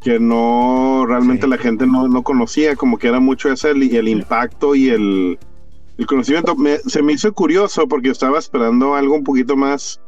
que 0.03 0.19
no, 0.19 1.05
realmente 1.07 1.45
Sí. 1.47 1.51
la 1.51 1.59
gente 1.59 1.87
no, 1.87 2.09
no 2.09 2.23
conocía, 2.25 2.75
como 2.77 2.99
que 2.99 3.09
era 3.09 3.21
mucho 3.21 3.51
ese 3.53 3.71
el, 3.71 3.95
el 3.95 4.09
impacto 4.09 4.75
y 4.75 4.89
el, 4.89 5.39
el 5.99 6.07
conocimiento. 6.07 6.57
Me- 6.57 6.79
se 6.79 7.01
me 7.03 7.13
hizo 7.13 7.33
curioso 7.33 7.87
porque 7.87 8.11
estaba 8.11 8.39
esperando 8.41 8.97
algo 8.97 9.15
un 9.15 9.23
poquito 9.25 9.57
más 9.57 10.01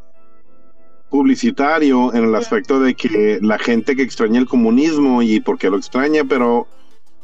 publicitario 1.10 2.12
en 2.14 2.24
el 2.24 2.34
aspecto 2.34 2.80
de 2.80 2.94
que 2.94 3.38
la 3.42 3.58
gente 3.58 3.94
que 3.96 4.02
extraña 4.02 4.38
el 4.40 4.46
comunismo 4.46 5.22
y 5.22 5.40
por 5.40 5.58
qué 5.58 5.70
lo 5.70 5.76
extraña, 5.76 6.22
pero 6.28 6.66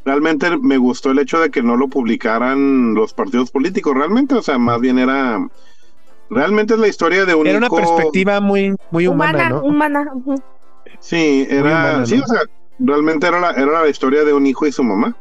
realmente 0.04 0.56
me 0.58 0.78
gustó 0.78 1.10
el 1.10 1.18
hecho 1.18 1.40
de 1.40 1.50
que 1.50 1.62
no 1.62 1.76
lo 1.76 1.88
publicaran 1.88 2.94
los 2.94 3.12
partidos 3.14 3.50
políticos, 3.50 3.94
realmente, 3.94 4.34
o 4.34 4.42
sea, 4.42 4.58
más 4.58 4.80
bien 4.80 4.98
era, 4.98 5.38
realmente 6.30 6.74
es 6.74 6.80
la 6.80 6.88
historia 6.88 7.24
de 7.24 7.34
un 7.34 7.46
Era 7.46 7.58
una 7.58 7.66
hijo- 7.66 7.76
perspectiva 7.76 8.40
muy, 8.40 8.74
muy 8.90 9.06
humana, 9.06 9.38
humana, 9.38 9.48
¿no? 9.50 9.62
humana. 9.62 10.12
sí, 11.00 11.46
era, 11.48 11.60
humana, 11.60 12.06
sí, 12.06 12.16
¿no? 12.16 12.24
o 12.24 12.26
sea, 12.26 12.40
realmente 12.78 13.26
era 13.26 13.40
la, 13.40 13.50
era 13.52 13.82
la 13.82 13.88
historia 13.88 14.24
de 14.24 14.32
un 14.32 14.46
hijo 14.46 14.66
y 14.66 14.72
su 14.72 14.82
mamá, 14.82 15.16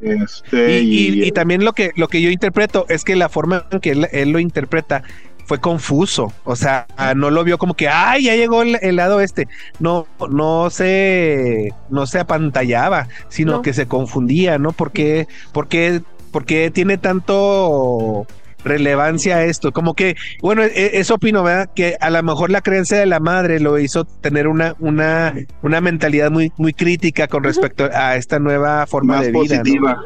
este, 0.00 0.80
Y, 0.80 0.84
y- 0.84 1.22
y, 1.22 1.28
y 1.28 1.32
también 1.32 1.64
lo 1.64 1.72
que, 1.72 1.92
lo 1.96 2.08
que 2.08 2.20
yo 2.20 2.28
interpreto 2.30 2.86
es 2.88 3.04
que 3.04 3.14
la 3.14 3.28
forma 3.28 3.64
en 3.70 3.80
que 3.80 3.90
él, 3.90 4.08
él 4.10 4.30
lo 4.30 4.40
interpreta 4.40 5.04
fue 5.44 5.60
confuso. 5.60 6.32
O 6.44 6.56
sea, 6.56 6.86
no 7.16 7.30
lo 7.30 7.44
vio 7.44 7.58
como 7.58 7.74
que, 7.74 7.88
ay, 7.88 8.24
ya 8.24 8.36
llegó 8.36 8.62
el, 8.62 8.78
el 8.82 8.96
lado 8.96 9.20
este. 9.20 9.48
No, 9.78 10.06
no 10.30 10.70
se, 10.70 11.70
no 11.90 12.06
se 12.06 12.20
apantallaba, 12.20 13.08
sino 13.28 13.52
No. 13.52 13.62
que 13.62 13.72
se 13.72 13.86
confundía, 13.86 14.58
¿no? 14.58 14.72
Porque, 14.72 15.28
porque, 15.52 16.02
porque 16.30 16.70
tiene 16.70 16.98
tanto 16.98 18.26
relevancia 18.64 19.44
esto, 19.44 19.72
como 19.72 19.94
que, 19.94 20.16
bueno, 20.40 20.62
e- 20.62 20.98
eso 20.98 21.14
opino, 21.14 21.42
¿verdad? 21.42 21.70
Que 21.74 21.96
a 22.00 22.10
lo 22.10 22.22
mejor 22.22 22.50
la 22.50 22.60
creencia 22.60 22.98
de 22.98 23.06
la 23.06 23.20
madre 23.20 23.60
lo 23.60 23.78
hizo 23.78 24.04
tener 24.04 24.46
una, 24.48 24.74
una, 24.78 25.34
una 25.62 25.80
mentalidad 25.80 26.30
muy, 26.30 26.52
muy 26.56 26.72
crítica 26.72 27.28
con 27.28 27.44
respecto 27.44 27.88
a 27.92 28.16
esta 28.16 28.38
nueva 28.38 28.86
forma 28.86 29.16
más 29.16 29.26
de 29.26 29.32
vida. 29.32 29.56
¿no? 29.56 29.62
positiva, 29.62 30.02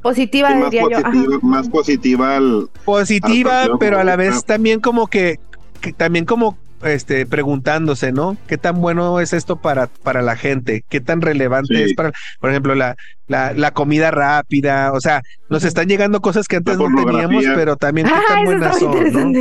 Positiva, 0.00 0.48
sí, 0.50 0.54
más 0.56 0.70
diría 0.70 0.86
yo. 0.90 0.96
ajá. 0.98 1.10
positiva, 1.10 1.38
más 1.42 1.68
positiva 1.68 2.36
al, 2.36 2.68
positiva, 2.84 3.50
Partido 3.50 3.78
pero 3.78 3.98
a 3.98 4.04
la 4.04 4.16
vez 4.16 4.44
también 4.44 4.80
como 4.80 5.08
que, 5.08 5.40
que 5.80 5.92
también 5.92 6.24
como 6.24 6.56
este 6.82 7.26
preguntándose, 7.26 8.12
¿no? 8.12 8.36
¿Qué 8.46 8.58
tan 8.58 8.80
bueno 8.80 9.20
es 9.20 9.32
esto 9.32 9.60
para, 9.60 9.88
para 9.88 10.22
la 10.22 10.36
gente? 10.36 10.84
¿Qué 10.88 11.00
tan 11.00 11.20
relevante 11.20 11.74
Sí. 11.76 11.82
es 11.82 11.94
para, 11.94 12.12
por 12.40 12.50
ejemplo, 12.50 12.74
la, 12.74 12.96
la, 13.26 13.52
la 13.54 13.72
comida 13.72 14.10
rápida? 14.10 14.92
O 14.92 15.00
sea, 15.00 15.22
nos 15.48 15.64
están 15.64 15.88
llegando 15.88 16.20
cosas 16.20 16.46
que 16.48 16.56
antes 16.56 16.76
no 16.78 16.88
teníamos, 16.94 17.44
pero 17.54 17.76
también 17.76 18.06
qué 18.06 18.14
Ah, 18.14 18.22
tan 18.26 18.38
eso 18.38 18.44
buenas 18.44 18.76
está 18.76 18.88
muy 18.88 19.10
son. 19.10 19.32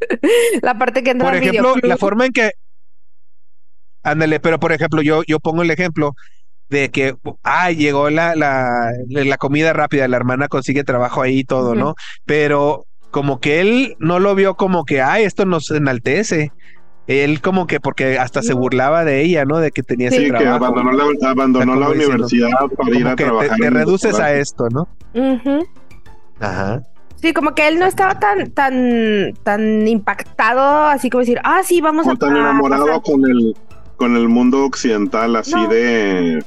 La 0.62 0.76
parte 0.78 1.02
que 1.04 1.10
entra 1.10 1.28
Por 1.28 1.36
ejemplo, 1.36 1.74
la 1.82 1.96
forma 1.96 2.26
en 2.26 2.32
que 2.32 2.50
ándale, 4.02 4.40
pero 4.40 4.58
por 4.58 4.72
ejemplo, 4.72 5.02
yo, 5.02 5.22
yo 5.26 5.38
pongo 5.40 5.62
el 5.62 5.70
ejemplo 5.70 6.14
de 6.70 6.90
que, 6.90 7.14
ah, 7.44 7.70
llegó 7.70 8.10
la, 8.10 8.34
la, 8.36 8.90
la 9.08 9.38
comida 9.38 9.72
rápida, 9.74 10.08
la 10.08 10.16
hermana 10.16 10.48
consigue 10.48 10.84
trabajo 10.84 11.22
ahí 11.22 11.40
y 11.40 11.44
todo. 11.44 11.74
¿no? 11.74 11.94
Pero 12.24 12.86
como 13.12 13.38
que 13.38 13.60
él 13.60 13.94
no 14.00 14.18
lo 14.18 14.34
vio 14.34 14.56
como 14.56 14.84
que, 14.84 15.00
ay, 15.00 15.22
esto 15.22 15.44
nos 15.44 15.70
enaltece. 15.70 16.50
Él 17.06 17.40
como 17.40 17.66
que, 17.66 17.78
porque 17.80 18.18
hasta 18.18 18.42
se 18.42 18.54
burlaba 18.54 19.04
de 19.04 19.22
ella, 19.22 19.44
¿no? 19.44 19.58
De 19.58 19.70
que 19.70 19.82
tenía 19.82 20.10
sí, 20.10 20.16
ese 20.16 20.24
que 20.26 20.30
trabajo. 20.38 20.64
abandonó 20.66 20.92
la, 20.92 21.30
abandonó 21.30 21.74
la 21.76 21.86
diciendo, 21.90 22.14
universidad 22.14 22.50
para 22.76 22.96
ir 22.98 23.06
a 23.06 23.14
que 23.16 23.24
trabajar. 23.24 23.58
te 23.58 23.70
reduces 23.70 24.18
a 24.18 24.32
esto, 24.34 24.68
¿no? 24.70 24.88
Ajá. 26.40 26.82
Sí, 27.16 27.32
como 27.32 27.54
que 27.54 27.68
él 27.68 27.78
no 27.78 27.86
estaba 27.86 28.18
tan, 28.18 28.50
tan, 28.50 29.34
tan 29.44 29.86
impactado, 29.86 30.86
así 30.86 31.08
como 31.10 31.20
decir, 31.20 31.40
ah, 31.44 31.60
sí, 31.64 31.80
vamos 31.80 32.06
O 32.06 32.12
a 32.12 32.16
tan 32.16 32.36
enamorado 32.36 32.86
pasar". 32.86 33.02
con 33.02 33.24
el 33.30 33.56
con 33.96 34.16
el 34.16 34.28
mundo 34.28 34.64
occidental 34.64 35.36
así 35.36 35.54
No. 35.54 35.68
de 35.68 36.44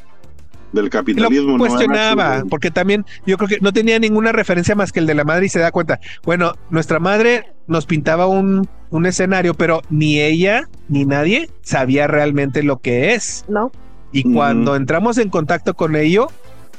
del 0.76 0.86
lo 0.86 0.90
capitalismo. 0.92 1.52
¿no? 1.54 1.58
cuestionaba, 1.58 2.36
Era- 2.38 2.46
porque 2.46 2.70
también 2.72 3.06
yo 3.26 3.38
creo 3.38 3.48
que 3.48 3.58
no 3.62 3.74
tenía 3.74 3.98
ninguna 4.00 4.32
referencia 4.32 4.76
más 4.76 4.92
que 4.92 5.00
el 5.00 5.08
de 5.08 5.16
la 5.16 5.24
madre 5.24 5.48
y 5.48 5.50
se 5.50 5.60
da 5.60 5.72
cuenta. 5.72 6.00
Bueno, 6.24 6.54
nuestra 6.70 7.00
madre 7.00 7.54
nos 7.68 7.86
pintaba 7.86 8.28
un, 8.28 8.68
un 8.92 9.06
escenario, 9.06 9.54
pero 9.56 9.82
ni 9.90 10.20
ella 10.22 10.70
ni 10.88 11.06
nadie 11.06 11.50
sabía 11.62 12.06
realmente 12.08 12.62
lo 12.62 12.78
que 12.78 13.14
es. 13.16 13.44
¿No? 13.48 13.72
Y 14.12 14.32
cuando 14.34 14.76
entramos 14.76 15.18
en 15.18 15.30
contacto 15.30 15.74
con 15.74 15.96
ello, 15.96 16.28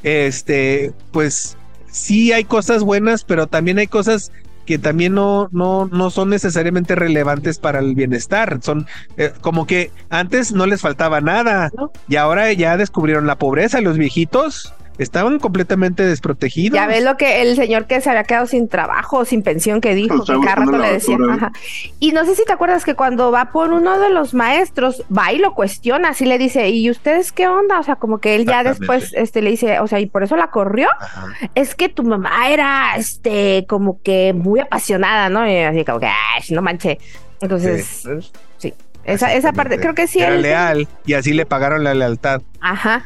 este, 0.02 0.92
pues 1.10 1.56
sí 1.90 2.32
hay 2.32 2.44
cosas 2.44 2.82
buenas, 2.82 3.24
pero 3.24 3.46
también 3.46 3.78
hay 3.78 3.86
cosas 3.88 4.30
que 4.66 4.78
también 4.78 5.14
no, 5.14 5.48
no, 5.52 5.86
no 5.86 6.10
son 6.10 6.28
necesariamente 6.28 6.94
relevantes 6.94 7.58
para 7.58 7.78
el 7.78 7.94
bienestar. 7.94 8.58
Son 8.62 8.86
eh, 9.16 9.32
como 9.40 9.66
que 9.66 9.90
antes 10.10 10.52
no 10.52 10.66
les 10.66 10.80
faltaba 10.82 11.20
nada 11.20 11.70
No. 11.76 11.90
y 12.08 12.16
ahora 12.16 12.52
ya 12.52 12.76
descubrieron 12.76 13.26
la 13.26 13.38
pobreza, 13.38 13.80
los 13.80 13.96
viejitos. 13.96 14.74
Estaban 14.98 15.38
completamente 15.38 16.02
desprotegidos. 16.04 16.74
Ya 16.76 16.86
ves 16.86 17.02
lo 17.04 17.16
que 17.16 17.42
el 17.42 17.56
señor 17.56 17.86
que 17.86 18.00
se 18.00 18.10
había 18.10 18.24
quedado 18.24 18.46
sin 18.46 18.68
trabajo, 18.68 19.24
sin 19.24 19.42
pensión, 19.42 19.80
que 19.80 19.94
dijo, 19.94 20.24
que 20.24 20.32
cada 20.40 20.56
rato 20.56 20.78
le 20.78 20.92
decía. 20.92 21.16
basura. 21.18 21.34
Ajá. 21.34 21.52
Y 22.00 22.12
no 22.12 22.24
sé 22.24 22.34
si 22.34 22.44
te 22.44 22.52
acuerdas 22.52 22.84
que 22.84 22.94
cuando 22.94 23.30
va 23.30 23.52
por 23.52 23.72
uno 23.72 23.98
de 23.98 24.10
los 24.10 24.34
maestros, 24.34 25.04
va 25.16 25.32
y 25.32 25.38
lo 25.38 25.54
cuestiona, 25.54 26.10
así 26.10 26.24
le 26.26 26.38
dice, 26.38 26.68
¿y 26.70 26.90
ustedes 26.90 27.32
qué 27.32 27.48
onda? 27.48 27.78
O 27.78 27.82
sea, 27.82 27.96
como 27.96 28.18
que 28.18 28.34
él 28.36 28.46
ya 28.46 28.62
después 28.62 29.12
este, 29.14 29.42
le 29.42 29.50
dice, 29.50 29.80
o 29.80 29.86
sea, 29.86 30.00
¿y 30.00 30.06
por 30.06 30.22
eso 30.22 30.36
la 30.36 30.48
corrió? 30.48 30.88
Ajá. 31.00 31.28
Es 31.54 31.74
que 31.74 31.88
tu 31.88 32.02
mamá 32.02 32.48
era, 32.50 32.96
este, 32.96 33.66
como 33.68 34.00
que 34.02 34.32
muy 34.32 34.60
apasionada, 34.60 35.28
¿no? 35.28 35.48
Y 35.50 35.56
así 35.58 35.84
como 35.84 36.00
que, 36.00 36.06
ay, 36.06 36.42
no 36.50 36.62
manche. 36.62 36.98
Entonces, 37.40 38.08
sí. 38.58 38.72
Esa, 39.04 39.34
esa 39.34 39.52
parte, 39.52 39.78
creo 39.78 39.94
que 39.94 40.08
sí. 40.08 40.18
Era 40.20 40.34
él- 40.34 40.42
leal 40.42 40.88
y 41.04 41.12
así 41.14 41.32
le 41.32 41.46
pagaron 41.46 41.84
la 41.84 41.94
lealtad. 41.94 42.42
Ajá. 42.60 43.04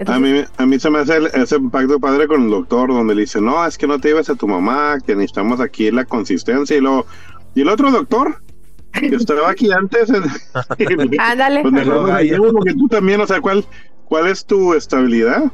A 0.00 0.16
Entonces, 0.16 0.32
mí, 0.32 0.44
a 0.56 0.66
mí 0.66 0.80
se 0.80 0.88
me 0.90 0.98
hace 1.00 1.16
el- 1.16 1.26
ese 1.26 1.60
pacto 1.60 2.00
padre 2.00 2.26
con 2.26 2.44
el 2.44 2.50
doctor 2.50 2.88
donde 2.88 3.14
le 3.14 3.20
dice, 3.22 3.38
no, 3.40 3.64
es 3.66 3.76
que 3.76 3.86
no 3.86 3.98
te 4.00 4.08
lleves 4.08 4.30
a 4.30 4.34
tu 4.34 4.48
mamá, 4.48 4.96
que 5.06 5.14
necesitamos 5.14 5.60
aquí 5.60 5.90
la 5.90 6.04
consistencia 6.06 6.76
y 6.76 6.80
luego... 6.80 7.06
Y 7.54 7.60
el 7.62 7.68
otro 7.68 7.90
doctor, 7.90 8.40
que 8.92 9.14
estaba 9.14 9.50
aquí 9.50 9.70
antes, 9.72 10.08
ándale. 11.18 11.62
pues 11.62 12.52
porque 12.52 12.74
tú 12.74 12.88
también, 12.88 13.20
o 13.20 13.26
sea, 13.26 13.40
¿cuál, 13.40 13.64
cuál 14.04 14.28
es 14.28 14.44
tu 14.46 14.74
estabilidad? 14.74 15.44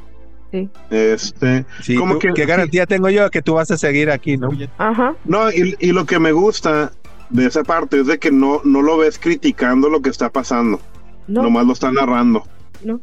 Sí. 0.52 0.68
Este, 0.90 1.64
Sí, 1.82 1.96
como 1.96 2.14
tú- 2.14 2.20
que... 2.20 2.32
¿Qué 2.34 2.46
garantía 2.46 2.86
tengo 2.86 3.08
yo 3.10 3.28
que 3.30 3.42
tú 3.42 3.54
vas 3.54 3.70
a 3.70 3.76
seguir 3.76 4.10
aquí, 4.10 4.36
no? 4.36 4.50
Ajá. 4.78 5.14
No, 5.24 5.50
y, 5.50 5.74
y 5.80 5.92
lo 5.92 6.06
que 6.06 6.18
me 6.18 6.32
gusta 6.32 6.92
de 7.30 7.46
esa 7.46 7.64
parte 7.64 8.00
es 8.00 8.06
de 8.06 8.18
que 8.18 8.30
no, 8.30 8.60
no 8.64 8.80
lo 8.82 8.96
ves 8.98 9.18
criticando 9.18 9.88
lo 9.88 10.00
que 10.02 10.10
está 10.10 10.30
pasando, 10.30 10.80
No, 11.26 11.42
nomás 11.42 11.66
lo 11.66 11.72
está 11.72 11.90
narrando. 11.90 12.44
No. 12.84 13.00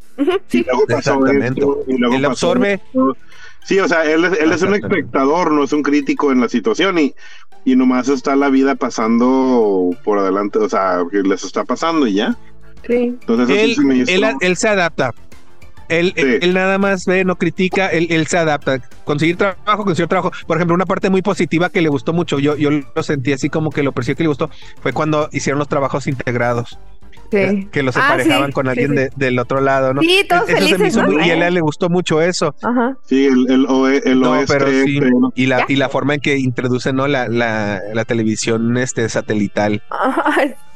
Sí. 0.48 0.66
Exactamente. 0.90 1.48
esto, 1.62 1.84
y 1.88 1.98
luego 1.98 2.16
Él 2.16 2.26
absorbe 2.26 2.74
esto. 2.74 3.18
Sí, 3.66 3.80
o 3.80 3.88
sea, 3.88 4.04
él, 4.04 4.26
es- 4.26 4.40
él 4.40 4.52
es 4.52 4.62
un 4.62 4.76
espectador, 4.76 5.52
no 5.52 5.64
es 5.64 5.72
un 5.74 5.84
crítico 5.84 6.32
en 6.32 6.42
la 6.42 6.50
situación 6.50 7.00
y, 7.00 7.14
y 7.64 7.76
nomás 7.78 8.10
está 8.10 8.36
la 8.36 8.50
vida 8.50 8.76
pasando 8.76 9.92
por 10.04 10.20
adelante, 10.20 10.60
o 10.60 10.68
sea, 10.70 11.00
que 11.10 11.22
les 11.22 11.44
está 11.44 11.64
pasando 11.64 12.06
y 12.08 12.16
ya. 12.16 12.36
Sí. 12.86 13.16
Entonces 13.22 13.48
sí 13.48 13.54
él, 13.82 13.94
hizo- 14.02 14.12
él, 14.12 14.36
él 14.42 14.58
se 14.58 14.68
adapta. 14.68 15.12
Él, 15.90 16.14
Sí. 16.16 16.22
él, 16.22 16.40
él 16.42 16.54
nada 16.54 16.78
más 16.78 17.06
ve, 17.06 17.24
no 17.24 17.38
critica, 17.38 17.88
él, 17.88 18.08
él 18.10 18.26
se 18.28 18.38
adapta. 18.38 18.82
Conseguir 19.06 19.38
trabajo, 19.38 19.84
conseguir 19.86 20.08
trabajo. 20.10 20.32
Por 20.48 20.58
ejemplo, 20.58 20.74
una 20.76 20.86
parte 20.86 21.10
muy 21.10 21.22
positiva 21.22 21.70
que 21.70 21.82
le 21.82 21.90
gustó 21.90 22.14
mucho, 22.14 22.40
yo, 22.40 22.56
yo 22.58 22.70
lo 22.70 23.04
sentí 23.04 23.32
así 23.34 23.50
como 23.50 23.70
que 23.70 23.84
lo 23.84 23.92
percibí 23.92 24.16
que 24.16 24.24
le 24.24 24.30
gustó, 24.30 24.50
fue 24.82 24.92
cuando 24.94 25.30
hicieron 25.32 25.60
los 25.60 25.68
trabajos 25.70 26.08
integrados. 26.08 26.78
Sí. 27.34 27.68
Que 27.72 27.84
los 27.84 27.96
Ah, 27.98 28.02
emparejaban 28.02 28.48
sí, 28.48 28.54
con 28.54 28.68
alguien 28.68 28.90
sí. 28.90 28.96
de- 28.96 29.10
del 29.16 29.40
otro 29.40 29.62
lado, 29.62 29.94
¿no? 29.94 30.02
Sí, 30.02 30.26
todos 30.28 30.44
Eso 30.50 30.58
se 30.58 30.62
me 30.62 30.68
felices, 30.70 30.88
hizo 30.94 31.04
¿no? 31.04 31.12
muy- 31.12 31.28
y 31.28 31.32
a 31.32 31.48
él 31.48 31.54
le 31.54 31.62
gustó 31.62 31.90
mucho 31.90 32.22
eso. 32.22 32.56
Ajá. 32.62 32.98
Sí, 33.06 33.26
el, 33.26 33.50
el, 33.52 33.66
oe- 33.68 34.02
el 34.06 34.20
No, 34.22 34.32
oeste, 34.32 34.54
pero 34.58 34.70
sí. 34.72 35.00
pero- 35.00 35.32
Y 35.36 35.46
la, 35.48 35.66
y 35.68 35.76
la 35.76 35.90
forma 35.90 36.16
en 36.16 36.22
que 36.22 36.38
introducen 36.38 36.96
¿no? 36.96 37.08
la, 37.08 37.28
la, 37.28 37.82
la 37.94 38.06
televisión 38.06 38.78
este, 38.78 39.08
satelital 39.10 39.82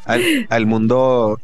al, 0.05 0.23
al 0.49 0.65
mundo 0.65 1.39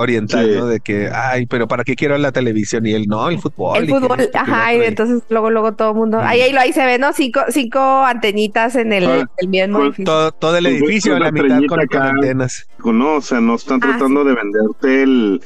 oriental, 0.00 0.46
Sí. 0.46 0.58
¿no? 0.58 0.66
De 0.66 0.80
que, 0.80 1.08
ay, 1.12 1.46
pero 1.46 1.68
¿para 1.68 1.84
qué 1.84 1.94
quiero 1.94 2.16
la 2.18 2.32
televisión? 2.32 2.86
Y 2.86 2.92
él, 2.94 3.04
no, 3.06 3.28
el 3.28 3.38
fútbol. 3.38 3.78
El 3.78 3.88
fútbol, 3.88 4.20
esto, 4.20 4.38
ajá, 4.38 4.74
y 4.74 4.80
entonces 4.82 5.22
luego, 5.28 5.50
luego 5.50 5.72
todo 5.72 5.90
el 5.90 5.96
mundo. 5.96 6.18
Ahí, 6.20 6.40
ahí, 6.40 6.52
lo- 6.52 6.60
ahí 6.60 6.72
se 6.72 6.84
ve, 6.84 6.98
¿no? 6.98 7.12
Cinco, 7.12 7.40
cinco 7.50 7.78
antenitas 8.04 8.76
en 8.76 8.92
el, 8.92 9.06
Ah, 9.06 9.30
el 9.38 9.48
mismo 9.48 9.78
con 9.78 9.86
edificio. 9.86 10.04
todo, 10.06 10.32
todo 10.32 10.56
el 10.56 10.64
Pues, 10.64 10.74
edificio, 10.76 11.16
una 11.16 11.26
la 11.26 11.32
mitad 11.32 11.60
con, 11.68 11.86
con 11.86 12.02
antenas. 12.02 12.66
no, 12.84 13.14
o 13.16 13.20
sea, 13.20 13.40
no 13.40 13.54
están 13.54 13.80
Ah, 13.82 13.88
tratando 13.90 14.24
de 14.24 14.34
venderte 14.34 15.02
el 15.02 15.40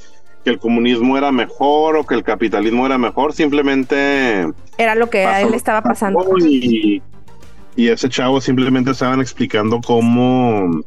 que 0.44 0.50
el 0.50 0.58
comunismo 0.58 1.16
era 1.16 1.32
mejor 1.32 1.96
o 1.96 2.04
que 2.04 2.14
el 2.14 2.22
capitalismo 2.22 2.84
era 2.84 2.98
mejor, 2.98 3.32
simplemente 3.32 4.46
Era 4.76 4.94
lo 4.94 5.08
que 5.08 5.24
a 5.24 5.40
él 5.40 5.50
le 5.50 5.56
estaba 5.56 5.82
pasando. 5.82 6.22
y, 6.38 7.00
y 7.76 7.88
ese 7.88 8.08
chavo 8.10 8.40
simplemente 8.42 8.90
estaban 8.90 9.20
explicando 9.22 9.80
cómo 9.80 10.82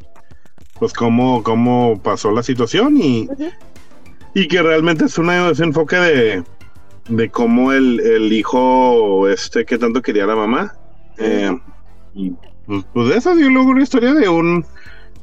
pues 0.80 0.94
cómo, 0.94 1.44
cómo 1.44 2.00
pasó 2.02 2.32
la 2.32 2.44
situación 2.44 2.98
y, 2.98 3.28
y 4.34 4.48
que 4.48 4.62
realmente 4.62 5.06
es 5.06 5.18
una 5.18 5.50
ese 5.50 5.64
enfoque 5.64 5.96
de, 5.96 6.44
de 7.10 7.30
cómo 7.30 7.72
el, 7.72 8.00
el 8.00 8.32
hijo 8.34 9.28
este 9.28 9.66
que 9.66 9.78
tanto 9.78 10.02
quería 10.02 10.26
la 10.26 10.36
mamá 10.36 10.74
eh, 11.18 11.58
y 12.14 12.32
pues, 12.66 12.86
pues 12.94 13.08
de 13.10 13.18
eso 13.18 13.36
dio 13.36 13.50
luego 13.50 13.72
una 13.72 13.84
historia 13.84 14.14
de 14.14 14.30
un 14.30 14.66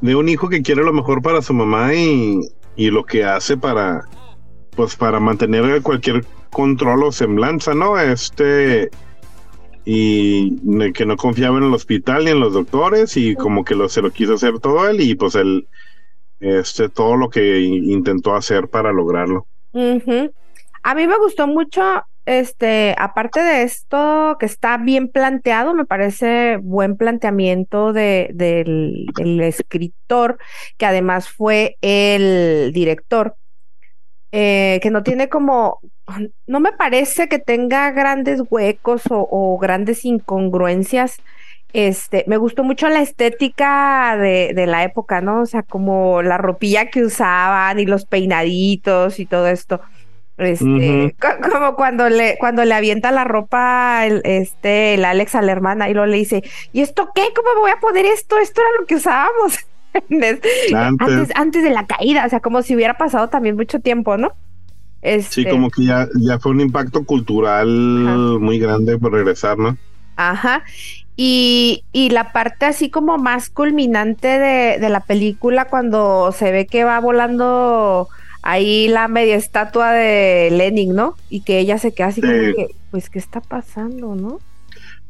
de 0.01 0.15
un 0.17 0.29
hijo 0.29 0.49
que 0.49 0.63
quiere 0.63 0.83
lo 0.83 0.93
mejor 0.93 1.23
para 1.23 1.41
su 1.43 1.55
mamá 1.55 1.95
y, 1.95 2.41
y 2.77 2.91
lo 2.91 3.05
que 3.05 3.25
hace 3.25 3.57
para 3.57 4.03
pues 4.75 4.97
para 4.97 5.21
mantener 5.21 5.81
cualquier 5.83 6.25
control 6.51 7.05
o 7.05 7.13
semblanza, 7.13 7.75
¿no? 7.75 7.99
Este 7.99 8.91
y 9.85 10.93
que 10.93 11.05
no 11.05 11.17
confiaba 11.17 11.59
en 11.59 11.65
el 11.65 11.75
hospital 11.75 12.25
ni 12.25 12.31
en 12.31 12.41
los 12.41 12.55
doctores 12.55 13.17
y 13.17 13.35
como 13.35 13.65
que 13.65 13.75
lo, 13.75 13.89
se 13.89 14.01
lo 14.01 14.11
quiso 14.11 14.35
hacer 14.35 14.59
todo 14.59 14.89
él 14.89 15.01
y 15.01 15.15
pues 15.15 15.35
él 15.35 15.67
este 16.41 16.89
todo 16.89 17.17
lo 17.17 17.31
que 17.31 17.61
intentó 17.61 18.35
hacer 18.35 18.69
para 18.69 18.93
lograrlo. 18.93 19.47
Ujú. 19.73 20.33
A 20.83 20.95
mí 20.95 21.07
me 21.07 21.19
gustó 21.19 21.47
mucho, 21.47 21.83
este, 22.27 22.95
aparte 22.99 23.41
de 23.41 23.63
esto 23.63 24.37
que 24.39 24.47
está 24.47 24.77
bien 24.77 25.09
planteado, 25.09 25.75
me 25.75 25.87
parece 25.87 26.59
buen 26.59 26.97
planteamiento 26.97 27.93
de, 27.93 28.31
del, 28.35 29.07
del 29.17 29.41
escritor, 29.41 30.39
que 30.77 30.87
además 30.87 31.31
fue 31.31 31.77
el 31.81 32.73
director, 32.73 33.37
eh, 34.37 34.81
que 34.83 34.91
no 34.91 35.05
tiene 35.05 35.29
como, 35.29 35.79
no 36.49 36.59
me 36.59 36.73
parece 36.73 37.29
que 37.29 37.39
tenga 37.39 37.93
grandes 37.93 38.43
huecos 38.51 39.03
o, 39.11 39.29
o 39.31 39.57
grandes 39.59 40.05
incongruencias. 40.05 41.19
Este, 41.73 42.25
me 42.27 42.37
gustó 42.37 42.65
mucho 42.65 42.89
la 42.89 43.01
estética 43.01 44.17
de, 44.17 44.53
de 44.55 44.67
la 44.67 44.83
época, 44.83 45.21
¿no? 45.21 45.43
O 45.43 45.47
sea, 45.47 45.63
como 45.63 46.21
la 46.23 46.37
ropilla 46.39 46.87
que 46.91 47.05
usaban 47.05 47.79
y 47.79 47.87
los 47.87 48.07
peinaditos 48.07 49.21
y 49.21 49.27
todo 49.27 49.47
esto. 49.47 49.81
Este, 50.37 51.15
co- 51.21 51.51
como 51.53 51.77
cuando 51.77 52.09
le, 52.09 52.37
cuando 52.39 52.65
le 52.65 52.75
avienta 52.75 53.13
la 53.13 53.23
ropa 53.23 54.05
el, 54.05 54.21
este, 54.25 54.95
el 54.95 55.05
Alex 55.05 55.37
a 55.37 55.43
la 55.43 55.53
hermana 55.53 55.89
y 55.89 55.95
luego 55.95 56.07
le 56.07 56.17
dice, 56.17 56.43
¿y 56.73 56.81
esto 56.81 57.11
qué? 57.15 57.23
¿Cómo 57.37 57.55
me 57.55 57.61
voy 57.61 57.71
a 57.71 57.79
poner 57.81 58.05
esto? 58.07 58.39
Esto 58.39 58.61
era 58.61 58.71
lo 58.81 58.87
que 58.87 58.97
usábamos 58.97 59.59
Antes, 60.99 61.31
antes, 61.35 61.63
de 61.63 61.71
la 61.71 61.87
caída, 61.87 62.27
o 62.27 62.29
sea, 62.29 62.41
como 62.41 62.63
si 62.63 62.75
hubiera 62.75 62.97
pasado 62.97 63.29
también 63.29 63.57
mucho 63.57 63.81
tiempo, 63.81 64.17
¿no? 64.17 64.33
sí, 65.29 65.47
Este, 65.47 65.47
como 65.47 65.71
que 65.71 65.85
ya, 65.85 66.09
ya 66.21 66.39
fue 66.39 66.53
un 66.53 66.61
impacto 66.61 67.05
cultural 67.05 67.69
Ajá. 67.95 68.25
muy 68.39 68.59
grande 68.59 68.99
por 68.99 69.13
regresar, 69.13 69.59
¿no? 69.59 69.79
Ajá. 70.17 70.63
Y, 71.17 71.85
y 71.93 72.11
la 72.11 72.33
parte 72.33 72.67
así 72.67 72.91
como 72.91 73.19
más 73.19 73.51
culminante 73.51 74.29
de, 74.39 74.79
de 74.81 74.89
la 74.89 75.01
película, 75.07 75.69
cuando 75.69 76.33
se 76.33 76.53
ve 76.53 76.69
que 76.69 76.85
va 76.85 77.01
volando 77.01 78.09
ahí 78.43 78.89
la 78.89 79.09
media 79.09 79.37
estatua 79.37 79.93
de 79.93 80.51
Lenin, 80.53 80.95
¿no? 80.95 81.17
Y 81.29 81.43
que 81.43 81.59
ella 81.61 81.79
se 81.79 81.95
queda 81.95 82.09
así 82.09 82.25
como 82.25 82.53
que, 82.53 82.77
pues, 82.91 83.11
¿qué 83.11 83.19
está 83.19 83.41
pasando, 83.41 84.15
no? 84.17 84.43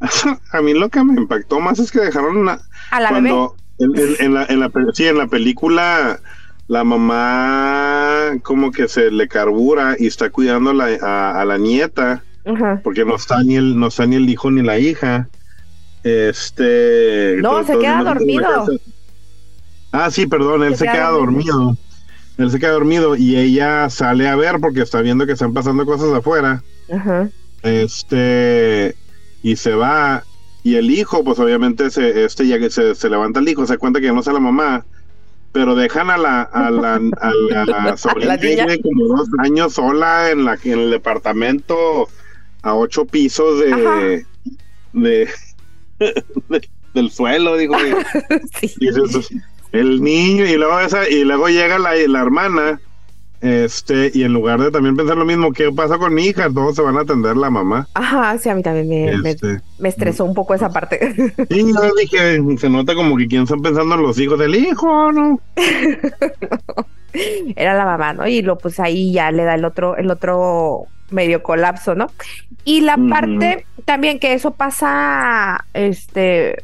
A 0.52 0.60
mí 0.62 0.74
lo 0.74 0.88
que 0.90 1.02
me 1.04 1.14
impactó 1.14 1.60
más 1.60 1.78
es 1.78 1.90
que 1.90 2.00
dejaron 2.00 2.36
una, 2.36 2.60
A 2.90 3.00
la 3.00 3.12
bebé. 3.12 3.48
En, 3.78 3.90
en- 3.98 4.16
en 4.20 4.34
la, 4.34 4.44
en 4.46 4.60
la 4.60 4.70
sí, 4.92 5.06
en 5.06 5.18
la 5.18 5.26
película 5.26 6.20
la 6.68 6.82
mamá 6.84 8.32
como 8.42 8.70
que 8.72 8.88
se 8.88 9.10
le 9.10 9.28
carbura 9.28 9.96
y 9.98 10.06
está 10.06 10.30
cuidando 10.30 10.70
a 10.70 10.74
la, 10.74 10.86
a, 11.02 11.40
a 11.40 11.44
la 11.44 11.58
nieta 11.58 12.22
porque 12.82 13.04
no 13.04 13.16
está 13.16 13.42
ni 13.42 13.56
el 13.56 13.78
no 13.78 13.88
está 13.88 14.06
ni 14.06 14.16
el 14.16 14.28
hijo 14.28 14.50
ni 14.50 14.62
la 14.62 14.78
hija 14.78 15.28
este 16.02 17.36
No, 17.40 17.64
se 17.64 17.78
queda 17.78 18.02
dormido. 18.02 18.66
ah 19.92 20.10
sí 20.10 20.26
perdón 20.26 20.62
él 20.62 20.72
Se 20.76 20.84
se, 20.86 20.92
queda 20.92 21.08
dormido. 21.10 21.54
dormido 21.56 21.78
él 22.38 22.50
se 22.50 22.58
queda 22.58 22.70
dormido 22.72 23.16
y 23.16 23.36
ella 23.36 23.88
sale 23.90 24.26
a 24.28 24.34
ver 24.36 24.56
porque 24.60 24.82
está 24.82 25.00
viendo 25.02 25.24
que 25.26 25.32
están 25.32 25.52
pasando 25.54 25.84
cosas 25.86 26.12
afuera 26.12 26.62
Ajá. 26.92 27.28
este 27.62 28.94
y 29.42 29.56
se 29.56 29.74
va 29.74 30.24
y 30.64 30.74
el 30.76 30.90
hijo 30.90 31.22
pues 31.22 31.38
obviamente 31.38 31.90
se 31.90 32.24
este 32.24 32.46
ya 32.48 32.58
que 32.58 32.70
se, 32.70 32.94
se 32.96 33.08
levanta 33.10 33.38
el 33.38 33.48
hijo 33.48 33.64
se 33.66 33.78
cuenta 33.78 34.00
que 34.00 34.10
no 34.12 34.18
está 34.18 34.32
la 34.32 34.40
mamá 34.40 34.84
pero 35.52 35.76
dejan 35.76 36.10
a 36.10 36.16
la 36.18 36.42
a 36.42 36.70
la, 36.72 36.94
a 36.96 37.64
la 37.64 37.96
sobrina 37.96 38.34
La 38.34 38.42
niña. 38.42 38.66
de 38.66 38.80
como 38.80 39.04
dos 39.06 39.28
años 39.38 39.74
sola 39.74 40.30
en 40.32 40.44
la 40.44 40.58
en 40.64 40.78
el 40.80 40.90
departamento 40.90 42.08
a 42.62 42.74
ocho 42.74 43.04
pisos 43.04 43.60
de 43.60 44.24
de, 44.94 45.28
de- 46.48 46.68
del 46.94 47.10
suelo 47.10 47.56
digo 47.56 47.76
Sí. 48.60 48.74
dices, 48.80 49.28
el 49.72 50.02
niño 50.02 50.44
y 50.46 50.56
luego 50.56 50.78
esa 50.80 51.08
y 51.08 51.24
luego 51.24 51.48
llega 51.48 51.78
la, 51.78 51.94
la 51.94 52.20
hermana 52.22 52.80
este 53.44 54.10
y 54.14 54.22
en 54.24 54.32
lugar 54.32 54.58
de 54.60 54.70
también 54.70 54.96
pensar 54.96 55.16
lo 55.16 55.24
mismo 55.24 55.52
qué 55.52 55.70
pasa 55.70 55.98
con 55.98 56.14
mi 56.14 56.24
hija 56.26 56.48
todos 56.52 56.74
se 56.76 56.82
van 56.82 56.96
a 56.96 57.02
atender 57.02 57.36
la 57.36 57.50
mamá 57.50 57.86
Ajá, 57.94 58.38
sí, 58.38 58.48
a 58.48 58.54
mí 58.54 58.62
también 58.62 58.88
me, 58.88 59.18
me- 59.18 59.30
este 59.30 59.60
me 59.78 59.88
estresó 59.90 60.24
un 60.24 60.34
poco 60.34 60.54
esa 60.54 60.70
parte. 60.70 60.98
Sí, 61.50 61.72
yo 61.72 61.94
dije, 62.00 62.40
se 62.58 62.70
nota 62.70 62.94
como 62.94 63.16
que 63.16 63.26
quién 63.28 63.42
están 63.42 63.60
pensando 63.60 63.94
en 63.96 64.02
los 64.02 64.18
hijos 64.18 64.38
del 64.38 64.54
hijo, 64.54 65.12
¿no? 65.12 65.38
Era 67.56 67.74
la 67.74 67.84
mamá, 67.84 68.12
¿no? 68.12 68.26
Y 68.26 68.42
lo 68.42 68.58
pues 68.58 68.80
ahí 68.80 69.12
ya 69.12 69.30
le 69.30 69.44
da 69.44 69.54
el 69.54 69.64
otro, 69.64 69.96
el 69.96 70.10
otro 70.10 70.86
medio 71.10 71.42
colapso, 71.42 71.94
¿no? 71.94 72.10
Y 72.64 72.80
la 72.80 72.96
parte 72.96 73.66
también 73.84 74.18
que 74.18 74.32
eso 74.32 74.52
pasa, 74.52 75.64
este, 75.74 76.56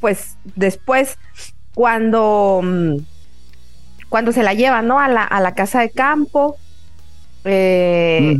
pues 0.00 0.36
después, 0.56 1.16
cuando, 1.74 2.60
mm, 2.62 2.96
cuando 4.08 4.32
se 4.32 4.42
la 4.42 4.54
llevan, 4.54 4.86
¿no? 4.86 4.98
A 5.00 5.08
la, 5.08 5.24
a 5.24 5.40
la 5.40 5.54
casa 5.54 5.80
de 5.80 5.90
campo. 5.90 6.56
eh, 7.44 8.36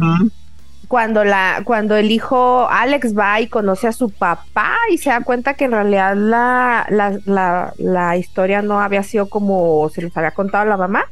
cuando 0.88 1.24
la 1.24 1.62
cuando 1.64 1.96
el 1.96 2.10
hijo 2.10 2.68
Alex 2.70 3.16
va 3.18 3.40
y 3.40 3.48
conoce 3.48 3.88
a 3.88 3.92
su 3.92 4.10
papá 4.10 4.74
y 4.90 4.98
se 4.98 5.10
da 5.10 5.22
cuenta 5.22 5.54
que 5.54 5.64
en 5.64 5.72
realidad 5.72 6.14
la, 6.14 6.86
la, 6.90 7.18
la, 7.24 7.72
la 7.78 8.16
historia 8.16 8.62
no 8.62 8.80
había 8.80 9.02
sido 9.02 9.28
como 9.28 9.88
se 9.90 10.02
les 10.02 10.16
había 10.16 10.32
contado 10.32 10.62
a 10.64 10.66
la 10.66 10.76
mamá, 10.76 11.04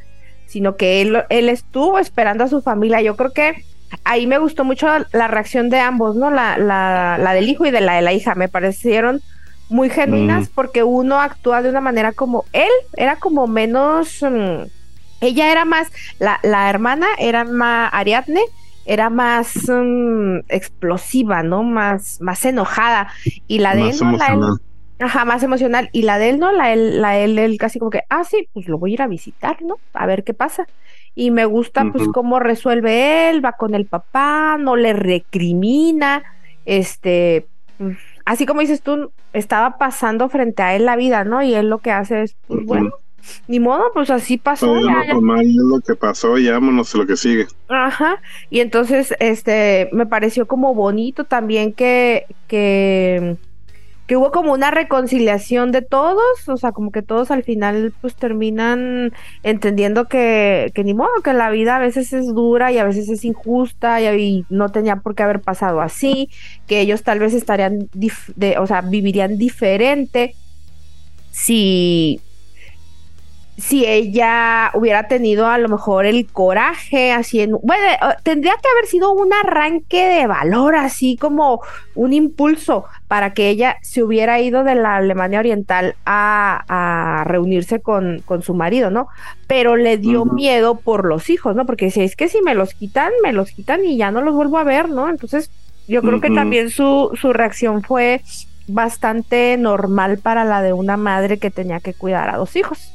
sino 0.47 0.77
que 0.77 1.01
él, 1.03 1.25
él 1.31 1.49
estuvo 1.49 1.99
esperando 1.99 2.45
a 2.45 2.49
su 2.49 2.61
familia. 2.63 3.01
Yo 3.03 3.17
creo 3.17 3.33
que 3.33 3.55
ahí 4.05 4.27
me 4.27 4.39
gustó 4.39 4.65
mucho 4.65 4.87
la 5.13 5.29
reacción 5.29 5.71
de 5.71 5.81
ambos, 5.81 6.17
¿no? 6.17 6.31
La, 6.31 6.59
la, 6.59 7.19
la 7.19 7.33
del 7.33 7.49
hijo 7.49 7.67
y 7.67 7.71
de 7.71 7.81
la 7.81 7.95
de 7.97 8.03
la 8.03 8.13
hija. 8.13 8.35
Me 8.35 8.49
parecieron 8.49 9.21
muy 9.73 9.91
genuinas 9.91 10.49
Mm. 10.49 10.53
porque 10.55 10.83
uno 10.85 11.21
actúa 11.21 11.63
de 11.63 11.71
una 11.71 11.81
manera 11.81 12.13
como 12.13 12.45
él, 12.53 12.71
era 12.97 13.17
como 13.17 13.47
menos... 13.47 14.19
mm, 14.23 14.65
ella 15.21 15.53
era 15.53 15.65
más, 15.65 15.91
la, 16.19 16.41
la 16.43 16.69
hermana 16.69 17.07
era 17.19 17.45
más 17.45 17.91
Ariadne, 17.95 18.41
era 18.85 19.09
más 19.09 19.53
mm, 19.69 20.39
explosiva, 20.49 21.43
¿no? 21.45 21.63
Más, 21.63 22.21
más 22.21 22.45
enojada. 22.45 23.09
Y 23.47 23.61
la 23.61 23.75
de 23.77 23.83
Más 23.85 24.01
él, 24.01 24.07
¿no? 24.11 24.17
La 24.17 24.27
él- 24.27 24.33
emocional. 24.35 24.61
ajá, 24.99 25.25
más 25.25 25.43
emocional. 25.45 25.89
Y 25.93 26.03
la 26.03 26.19
de 26.19 26.31
él, 26.31 26.39
¿no? 26.41 26.51
La 26.51 26.73
él, 26.73 27.01
la 27.01 27.17
él, 27.19 27.39
él 27.39 27.57
casi 27.57 27.79
como 27.79 27.91
que, 27.93 28.03
ah, 28.11 28.25
sí, 28.25 28.49
pues 28.53 28.67
lo 28.67 28.79
voy 28.79 28.91
a 28.91 28.95
ir 28.95 29.03
a 29.03 29.07
visitar, 29.07 29.63
¿no? 29.63 29.77
A 29.95 30.07
ver 30.07 30.25
qué 30.25 30.35
pasa. 30.35 30.67
Y 31.15 31.31
me 31.31 31.45
gusta, 31.45 31.85
pues, 31.93 32.09
cómo 32.09 32.41
resuelve 32.41 33.31
él, 33.31 33.45
va 33.45 33.53
con 33.53 33.75
el 33.77 33.87
papá, 33.87 34.57
no 34.59 34.75
le 34.77 34.93
recrimina, 34.93 36.23
este, 36.65 37.47
pues, 37.79 37.97
así 38.25 38.47
como 38.47 38.61
dices 38.61 38.83
tú, 38.83 39.13
estaba 39.33 39.79
pasando 39.79 40.29
frente 40.29 40.63
a 40.63 40.75
él 40.75 40.85
la 40.85 40.97
vida, 40.97 41.25
¿no? 41.25 41.43
Y 41.43 41.55
él 41.55 41.69
lo 41.69 41.79
que 41.79 41.91
hace 41.91 42.23
es, 42.23 42.37
pues, 42.47 42.61
Ujú. 42.61 42.67
bueno, 42.67 42.91
ni 43.49 43.61
modo, 43.61 43.85
pues 43.95 44.11
así 44.11 44.37
pasó. 44.37 44.75
Ya, 44.81 45.15
no, 45.15 45.37
ya 45.37 45.43
es 45.43 45.55
lo 45.55 45.81
que 45.81 45.95
pasó 45.95 46.39
y 46.39 46.51
vámonos 46.51 46.95
a 46.95 46.99
lo 46.99 47.07
que 47.07 47.17
sigue. 47.17 47.47
Ajá, 47.69 48.21
y 48.51 48.61
entonces 48.61 49.15
este 49.21 49.89
me 49.93 50.07
pareció 50.07 50.47
como 50.47 50.75
bonito 50.75 51.25
también 51.25 51.73
que, 51.73 52.27
que, 52.49 53.37
que 54.13 54.17
hubo 54.19 54.31
como 54.31 54.53
una 54.53 54.71
reconciliación 54.71 55.73
de 55.73 55.81
todos, 55.81 56.47
o 56.47 56.59
sea, 56.59 56.73
como 56.73 56.93
que 56.93 57.01
todos 57.01 57.31
al 57.31 57.45
final 57.45 57.95
pues 58.03 58.15
terminan 58.15 59.15
entendiendo 59.43 60.07
que, 60.07 60.71
ni 60.85 60.93
modo, 60.93 61.09
que 61.25 61.33
la 61.33 61.49
vida 61.49 61.77
a 61.77 61.79
veces 61.79 62.13
es 62.13 62.27
dura 62.27 62.71
y 62.71 62.77
a 62.77 62.85
veces 62.85 63.09
es 63.09 63.25
injusta 63.25 64.03
y, 64.03 64.07
y 64.23 64.45
no 64.51 64.69
tenía 64.71 64.97
por 64.97 65.15
qué 65.15 65.23
haber 65.23 65.41
pasado 65.41 65.81
así, 65.81 66.29
que 66.67 66.81
ellos 66.81 67.03
tal 67.05 67.21
vez 67.21 67.33
estarían, 67.33 67.89
dif- 67.95 68.35
de, 68.37 68.59
o 68.59 68.67
sea, 68.67 68.83
vivirían 68.83 69.39
diferente 69.39 70.35
si 71.31 72.21
si 73.59 73.85
ella 73.85 74.71
hubiera 74.75 75.09
tenido 75.09 75.47
a 75.47 75.59
lo 75.59 75.69
mejor 75.69 76.07
el 76.07 76.27
coraje 76.27 77.13
así 77.13 77.41
en 77.41 77.53
bueno 77.63 77.85
eh, 77.87 78.17
tendría 78.23 78.55
que 78.55 78.69
haber 78.69 78.87
sido 78.87 79.13
un 79.13 79.31
arranque 79.33 80.09
de 80.09 80.27
valor 80.27 80.75
así 80.75 81.17
como 81.19 81.61
un 81.95 82.15
impulso 82.15 82.87
para 83.09 83.35
que 83.35 83.51
ella 83.51 83.77
se 83.83 84.03
hubiera 84.03 84.41
ido 84.41 84.65
de 84.65 84.75
la 84.75 84.97
Alemania 84.97 85.41
Oriental 85.41 85.97
a, 86.07 86.65
a 86.67 87.25
reunirse 87.25 87.81
con, 87.81 88.23
con 88.25 88.43
su 88.43 88.55
marido, 88.55 88.91
¿no? 88.91 89.09
Pero 89.47 89.77
le 89.77 89.99
dio 89.99 90.25
miedo 90.25 90.77
por 90.77 91.05
los 91.05 91.29
hijos, 91.29 91.55
¿no? 91.55 91.67
Porque 91.67 91.91
si 91.91 92.01
es 92.01 92.17
que 92.17 92.29
si 92.29 92.41
me 92.41 92.55
los 92.55 92.73
quitan, 92.73 93.13
me 93.23 93.35
los 93.35 93.51
quitan 93.51 93.85
y 93.85 93.99
ya 93.99 94.11
no 94.11 94.23
los 94.23 94.35
vuelvo 94.35 94.57
a 94.57 94.65
ver, 94.65 94.89
¿no? 94.89 95.11
Entonces 95.11 95.51
yo 95.87 96.01
creo 96.01 96.23
que 96.23 96.31
también 96.31 96.71
su, 96.71 97.11
su 97.21 97.35
reacción 97.35 97.83
fue 97.83 98.23
bastante 98.67 99.59
normal 99.59 100.17
para 100.19 100.45
la 100.45 100.63
de 100.63 100.73
una 100.73 100.97
madre 100.97 101.39
que 101.39 101.51
tenía 101.51 101.81
que 101.81 101.93
cuidar 101.93 102.31
a 102.31 102.39
dos 102.39 102.57
hijos. 102.57 102.95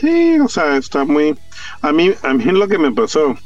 Sí, 0.00 0.38
o 0.40 0.48
sea, 0.48 0.76
está 0.76 1.04
muy... 1.04 1.36
A 1.82 1.92
mí, 1.92 2.12
a 2.22 2.32
mí 2.32 2.44
lo 2.44 2.68
que 2.68 2.78
me 2.78 2.90
pasó 2.92 3.36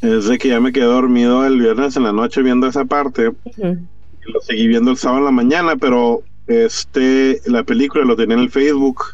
es 0.00 0.26
de 0.26 0.38
que 0.38 0.48
ya 0.48 0.60
me 0.60 0.72
quedé 0.72 0.84
dormido 0.84 1.44
el 1.46 1.60
viernes 1.60 1.96
en 1.96 2.04
la 2.04 2.12
noche 2.12 2.42
viendo 2.42 2.66
esa 2.66 2.84
parte 2.84 3.30
y 3.56 4.32
lo 4.32 4.40
seguí 4.40 4.68
viendo 4.68 4.90
el 4.90 4.96
sábado 4.96 5.20
en 5.20 5.24
la 5.26 5.30
mañana, 5.30 5.76
pero 5.76 6.22
este, 6.46 7.40
la 7.46 7.62
película 7.62 8.04
lo 8.04 8.16
tenía 8.16 8.36
en 8.36 8.42
el 8.42 8.50
Facebook. 8.50 9.04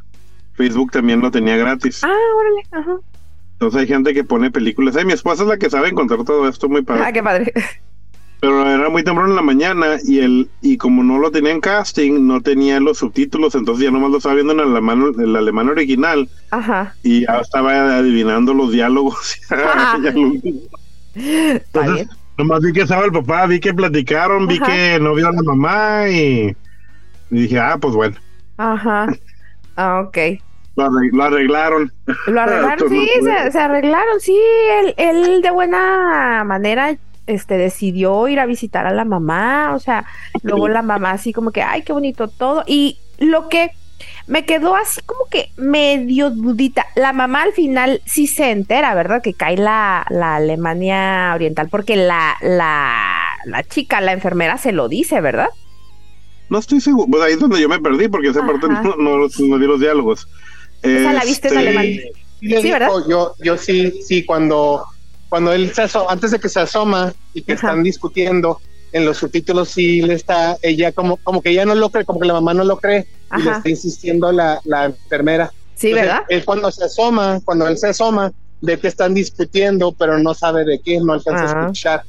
Facebook 0.55 0.93
también 0.93 1.21
lo 1.21 1.31
tenía 1.31 1.57
gratis. 1.57 2.03
Ah, 2.05 2.15
órale, 2.37 2.63
ajá. 2.71 3.01
Entonces 3.55 3.81
hay 3.81 3.87
gente 3.89 4.15
que 4.15 4.25
pone 4.25 4.51
películas. 4.51 4.97
Ay, 4.97 5.05
mi 5.05 5.13
esposa 5.13 5.43
es 5.43 5.49
la 5.49 5.57
que 5.57 5.69
sabe 5.71 5.89
encontrar 5.89 6.25
todo 6.25 6.49
esto 6.49 6.69
muy 6.69 6.83
padre. 6.83 7.03
Ah, 7.05 7.13
qué 7.13 7.23
padre. 7.23 7.53
Pero 8.41 8.69
era 8.71 8.89
muy 8.89 9.03
temprano 9.03 9.31
en 9.31 9.37
la 9.37 9.43
mañana 9.43 9.97
y 10.05 10.21
el 10.21 10.49
y 10.63 10.77
como 10.77 11.03
no 11.03 11.19
lo 11.19 11.31
tenía 11.33 11.51
en 11.51 11.61
casting, 11.61 12.25
no 12.25 12.41
tenía 12.41 12.79
los 12.79 12.99
subtítulos, 12.99 13.57
entonces 13.57 13.85
ya 13.87 13.91
nomás 13.91 14.13
lo 14.13 14.19
estaba 14.19 14.37
viendo 14.37 14.53
en 14.53 14.61
el 14.61 14.69
alemán, 14.71 15.13
el 15.19 15.35
alemán 15.35 15.69
original 15.69 16.29
Ajá. 16.53 16.95
y 17.03 17.27
ya 17.27 17.39
estaba 17.41 17.97
adivinando 17.97 18.55
los 18.55 18.71
diálogos. 18.71 19.37
Entonces, 21.15 21.95
bien. 21.95 22.09
nomás 22.37 22.61
vi 22.63 22.73
que 22.73 22.83
estaba 22.83 23.05
el 23.05 23.13
papá, 23.13 23.47
vi 23.47 23.59
que 23.61 23.75
platicaron, 23.75 24.47
vi 24.47 24.57
Ajá. 24.63 24.67
que 24.67 25.01
no 25.01 25.15
vio 25.15 25.29
a 25.29 25.33
la 25.33 25.43
mamá 25.43 26.09
y, 26.09 26.57
y 27.31 27.39
dije, 27.41 27.59
ah, 27.59 27.77
pues 27.81 27.95
bueno, 27.95 28.17
Ajá. 28.57 29.09
Ah, 29.81 30.01
ok. 30.01 30.17
lo, 30.77 30.87
arreg- 30.87 31.13
lo 31.13 31.23
arreglaron. 31.25 31.93
Lo 32.27 32.41
arreglaron, 32.41 32.89
sí, 32.91 33.09
se, 33.23 33.53
se 33.53 33.59
arreglaron, 33.61 34.19
sí. 34.21 34.37
Él, 34.81 34.95
él 34.97 35.41
de 35.41 35.51
buena 35.53 36.43
manera 36.45 36.97
este, 37.29 37.57
decidió 37.57 38.27
ir 38.29 38.41
a 38.41 38.47
visitar 38.47 38.87
a 38.87 38.93
la 38.93 39.05
mamá, 39.05 39.73
o 39.75 39.79
sea, 39.79 40.05
luego 40.43 40.69
la 40.69 40.83
mamá 40.93 41.13
así 41.13 41.33
como 41.33 41.53
que, 41.53 41.63
ay, 41.63 41.83
qué 41.83 41.93
bonito 41.93 42.29
todo. 42.29 42.65
Y 42.67 42.99
lo 43.19 43.49
que 43.49 43.71
me 44.27 44.45
quedó 44.45 44.77
así 44.77 45.01
como 45.03 45.25
que 45.31 45.51
medio 45.57 46.31
dudita, 46.31 46.87
la 46.97 47.13
mamá 47.13 47.43
al 47.43 47.53
final 47.53 48.01
sí 48.05 48.27
se 48.27 48.51
entera, 48.51 48.95
¿verdad? 48.95 49.23
Que 49.23 49.35
cae 49.35 49.57
la, 49.57 50.07
la 50.11 50.37
Alemania 50.37 51.33
Oriental, 51.35 51.69
porque 51.71 51.97
la, 51.97 52.37
la, 52.41 53.25
la 53.45 53.63
chica, 53.65 54.01
la 54.01 54.13
enfermera 54.13 54.59
se 54.59 54.73
lo 54.73 54.89
dice, 54.89 55.21
¿verdad? 55.21 55.49
No 56.49 56.59
estoy 56.59 56.81
seguro, 56.81 57.07
pues 57.11 57.23
ahí 57.23 57.35
es 57.35 57.41
donde 57.41 57.61
yo 57.61 57.69
me 57.69 57.79
perdí 57.81 58.09
porque 58.09 58.29
esa 58.29 58.47
parte 58.47 58.67
Ajá. 58.71 58.83
no, 58.83 58.97
no, 58.97 59.19
no 59.19 59.59
vi 59.59 59.67
los 59.67 59.81
diálogos. 59.81 60.29
Esa 60.83 61.13
la 61.13 61.25
viste 61.25 61.49
en 61.49 61.59
Este, 61.59 61.69
alemán. 61.69 61.87
Sí, 62.41 62.71
¿verdad? 62.71 62.89
yo, 63.09 63.35
yo 63.43 63.57
sí, 63.57 64.01
sí, 64.03 64.25
cuando, 64.25 64.85
cuando 65.29 65.53
él 65.53 65.73
se 65.75 65.83
asoma, 65.83 66.11
antes 66.11 66.31
de 66.31 66.39
que 66.39 66.49
se 66.49 66.61
asoma 66.61 67.13
y 67.35 67.43
que 67.43 67.53
Ajá. 67.53 67.69
están 67.69 67.83
discutiendo, 67.83 68.61
en 68.93 69.05
los 69.05 69.19
subtítulos 69.19 69.69
sí 69.69 70.01
le 70.03 70.15
está, 70.15 70.57
ella 70.63 70.93
como, 70.93 71.19
como 71.19 71.43
que 71.43 71.51
ella 71.51 71.65
no 71.67 71.75
lo 71.75 71.91
cree, 71.91 72.05
como 72.05 72.21
que 72.21 72.27
la 72.27 72.35
mamá 72.35 72.55
no 72.55 72.65
lo 72.65 72.79
cree, 72.79 73.07
y 73.37 73.43
le 73.43 73.51
Ajá. 73.51 73.59
está 73.59 73.69
insistiendo 73.69 74.33
la, 74.33 74.61
la 74.65 74.87
enfermera. 74.87 75.53
Sí, 75.75 75.89
Entonces, 75.89 76.09
¿verdad? 76.09 76.23
Él 76.29 76.45
cuando 76.45 76.71
se 76.73 76.85
asoma, 76.85 77.41
cuando 77.45 77.67
él 77.69 77.77
se 77.79 77.89
asoma, 77.89 78.33
ve 78.61 78.79
que 78.79 78.89
están 78.89 79.15
discutiendo, 79.15 79.93
pero 79.93 80.19
no 80.19 80.35
sabe 80.35 80.65
de 80.65 80.81
qué, 80.81 80.99
no 81.01 81.13
alcanza 81.13 81.45
Ah. 81.45 81.59
a 81.59 81.61
escuchar. 81.63 82.03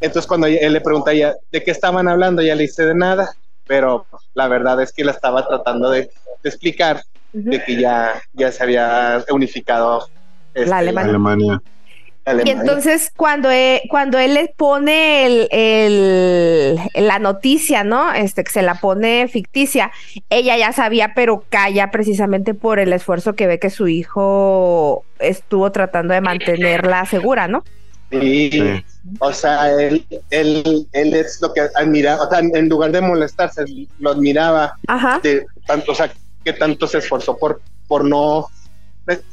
Entonces 0.00 0.26
cuando 0.28 0.46
él 0.46 0.72
le 0.72 0.80
pregunta 0.80 1.10
a 1.10 1.14
ella 1.14 1.34
de 1.50 1.62
qué 1.64 1.70
estaban 1.70 2.06
hablando, 2.08 2.42
ella 2.42 2.54
le 2.54 2.62
dice 2.64 2.84
de 2.84 2.94
nada, 2.94 3.32
pero 3.66 4.06
la 4.34 4.46
verdad 4.48 4.80
es 4.82 4.92
que 4.92 5.04
la 5.04 5.12
estaba 5.12 5.46
tratando 5.46 5.90
de, 5.90 6.02
de 6.42 6.48
explicar 6.48 7.02
Ujú. 7.32 7.50
de 7.50 7.64
que 7.64 7.80
ya, 7.80 8.20
ya 8.32 8.50
se 8.52 8.62
había 8.62 9.24
unificado 9.30 10.06
este, 10.54 10.68
La 10.70 10.78
Alemania. 10.78 11.10
Alemania. 11.10 11.62
Y 12.44 12.50
entonces 12.50 13.10
cuando 13.16 13.50
él, 13.50 13.80
cuando 13.88 14.18
él 14.18 14.34
le 14.34 14.52
pone 14.56 15.26
el, 15.26 15.48
el- 15.50 16.80
la 16.94 17.18
noticia, 17.18 17.84
¿no? 17.84 18.12
Este, 18.12 18.44
que 18.44 18.50
se 18.52 18.62
la 18.62 18.74
pone 18.76 19.28
ficticia, 19.28 19.90
ella 20.30 20.56
ya 20.56 20.72
sabía, 20.72 21.12
pero 21.14 21.44
calla 21.48 21.90
precisamente 21.90 22.54
por 22.54 22.78
el 22.78 22.92
esfuerzo 22.92 23.34
que 23.34 23.46
ve 23.46 23.58
que 23.58 23.70
su 23.70 23.88
hijo 23.88 25.04
estuvo 25.18 25.70
tratando 25.72 26.14
de 26.14 26.20
mantenerla 26.20 27.04
segura, 27.06 27.48
¿no? 27.48 27.64
Sí, 28.10 28.48
Sí. 28.50 28.84
o 29.18 29.32
sea, 29.34 29.70
él, 29.70 30.06
él, 30.30 30.86
él 30.92 31.14
es 31.14 31.38
lo 31.42 31.52
que 31.52 31.60
admiraba, 31.74 32.24
o 32.24 32.30
sea, 32.30 32.38
en 32.38 32.68
lugar 32.68 32.90
de 32.90 33.02
molestarse, 33.02 33.64
lo 33.98 34.10
admiraba 34.10 34.72
Ajá. 34.86 35.20
de 35.22 35.44
tanto, 35.66 35.92
o 35.92 35.94
sea, 35.94 36.10
que 36.42 36.52
tanto 36.54 36.86
se 36.86 36.98
esforzó 36.98 37.36
por, 37.36 37.60
por 37.86 38.04
no, 38.06 38.46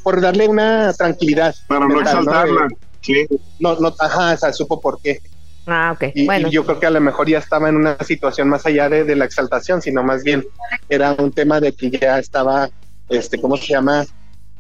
por 0.04 0.20
darle 0.20 0.48
una 0.50 0.91
tranquilidad. 0.93 1.56
Para 1.68 1.88
no 1.88 2.02
exaltarla. 2.02 2.68
Sí. 3.06 3.28
No, 3.60 3.76
no, 3.80 3.93
ajá, 3.99 4.34
o 4.34 4.38
sea, 4.38 4.53
supo 4.53 4.80
por 4.82 5.01
qué. 5.01 5.20
Ah, 5.68 5.93
ok. 5.95 6.12
Y, 6.14 6.26
bueno. 6.26 6.47
y 6.47 6.51
yo 6.51 6.64
creo 6.66 6.80
que 6.80 6.86
a 6.86 6.91
lo 6.91 7.01
mejor 7.01 7.28
ya 7.28 7.39
estaba 7.39 7.70
en 7.70 7.76
una 7.76 7.97
situación 8.03 8.49
más 8.49 8.66
allá 8.66 8.89
de, 8.89 9.03
de 9.03 9.16
la 9.16 9.26
exaltación, 9.26 9.82
sino 9.82 10.03
más 10.03 10.24
bien 10.24 10.45
era 10.89 11.14
un 11.14 11.32
tema 11.32 11.60
de 11.60 11.72
que 11.74 11.89
ya 11.89 12.20
estaba, 12.20 12.70
este, 13.10 13.39
¿cómo 13.39 13.58
se 13.58 13.68
llama? 13.68 14.06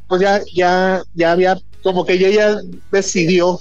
Pues 0.07 0.21
ya, 0.21 0.41
ya, 0.53 1.03
ya 1.13 1.31
había, 1.31 1.57
como 1.83 2.05
que 2.05 2.13
ella 2.13 2.29
ya 2.29 2.61
decidió 2.91 3.59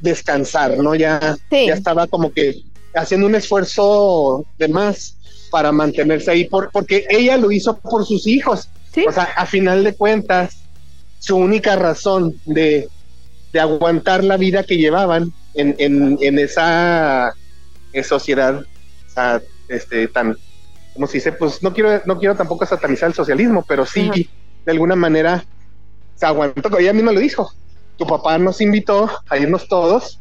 descansar, 0.00 0.76
¿no? 0.78 0.94
Ya, 0.94 1.36
Sí. 1.50 1.66
ya 1.66 1.74
estaba 1.74 2.06
como 2.06 2.32
que 2.32 2.62
haciendo 2.94 3.26
un 3.26 3.34
esfuerzo 3.34 4.44
de 4.58 4.68
más 4.68 5.16
para 5.50 5.72
mantenerse 5.72 6.30
ahí, 6.30 6.44
por, 6.44 6.70
porque 6.70 7.06
ella 7.08 7.36
lo 7.36 7.50
hizo 7.50 7.76
por 7.78 8.04
sus 8.04 8.26
hijos. 8.26 8.68
Sí. 8.92 9.04
O 9.08 9.12
sea, 9.12 9.24
a 9.36 9.46
final 9.46 9.84
de 9.84 9.94
cuentas, 9.94 10.58
su 11.18 11.36
única 11.36 11.76
razón 11.76 12.34
de, 12.44 12.88
de 13.58 13.62
aguantar 13.62 14.22
la 14.22 14.36
vida 14.36 14.62
que 14.62 14.76
llevaban 14.76 15.32
en, 15.54 15.74
en, 15.78 16.16
en 16.20 16.38
esa 16.38 17.34
eh, 17.92 18.04
sociedad 18.04 18.60
o 18.60 19.10
sea, 19.10 19.42
este, 19.68 20.06
tan, 20.06 20.36
como 20.94 21.08
se 21.08 21.14
dice, 21.14 21.32
pues 21.32 21.60
no 21.60 21.72
quiero, 21.74 22.00
no 22.06 22.20
quiero 22.20 22.36
tampoco 22.36 22.64
satanizar 22.66 23.08
el 23.08 23.14
socialismo, 23.14 23.64
pero 23.66 23.84
sí, 23.84 24.10
Ajá. 24.10 24.20
de 24.64 24.72
alguna 24.72 24.94
manera 24.94 25.44
se 26.14 26.26
aguantó, 26.26 26.78
ella 26.78 26.92
misma 26.92 27.10
lo 27.10 27.18
dijo, 27.18 27.50
tu 27.96 28.06
papá 28.06 28.38
nos 28.38 28.60
invitó 28.60 29.10
a 29.28 29.36
irnos 29.36 29.66
todos, 29.66 30.20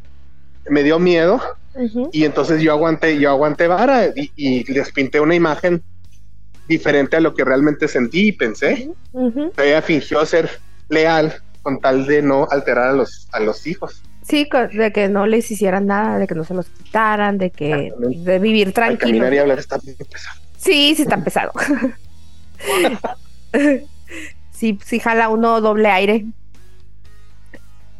me 0.67 0.81
dio 0.81 0.97
miedo, 0.97 1.39
Ujú. 1.75 2.09
y 2.11 2.25
entonces 2.25 2.59
yo 2.63 2.71
aguanté, 2.71 3.19
yo 3.19 3.29
aguanté 3.29 3.67
vara 3.67 4.07
y, 4.15 4.31
y 4.35 4.63
les 4.73 4.91
pinté 4.91 5.19
una 5.19 5.35
imagen 5.35 5.83
diferente 6.67 7.17
a 7.17 7.19
lo 7.19 7.35
que 7.35 7.45
realmente 7.45 7.87
sentí 7.87 8.29
y 8.29 8.31
pensé. 8.31 8.89
Ujú. 9.11 9.51
Ella 9.57 9.83
fingió 9.83 10.25
ser 10.25 10.49
leal 10.89 11.35
con 11.67 11.81
tal 11.81 12.05
de 12.05 12.21
no 12.21 12.47
alterar 12.49 12.87
a 12.87 12.93
los, 12.93 13.27
a 13.33 13.41
los 13.41 13.67
hijos. 13.67 14.01
Sí, 14.21 14.47
de 14.71 14.93
que 14.93 15.09
no 15.09 15.27
les 15.27 15.51
hicieran 15.51 15.87
nada, 15.87 16.17
de 16.17 16.25
que 16.25 16.33
no 16.33 16.45
se 16.45 16.53
los 16.53 16.67
quitaran, 16.67 17.37
de 17.37 17.49
que 17.49 17.91
de 17.99 18.39
vivir 18.39 18.67
Al 18.67 18.73
tranquilo. 18.73 18.99
caminar 18.99 19.33
y 19.33 19.37
hablar 19.39 19.59
está 19.59 19.77
muy 19.83 19.93
pesado. 19.93 20.39
Sí, 20.55 20.93
sí 20.95 21.01
está 21.01 21.21
pesado. 21.21 21.51
sí, 24.53 24.79
sí 24.81 24.99
jala 24.99 25.27
uno 25.27 25.59
doble 25.59 25.89
aire. 25.89 26.25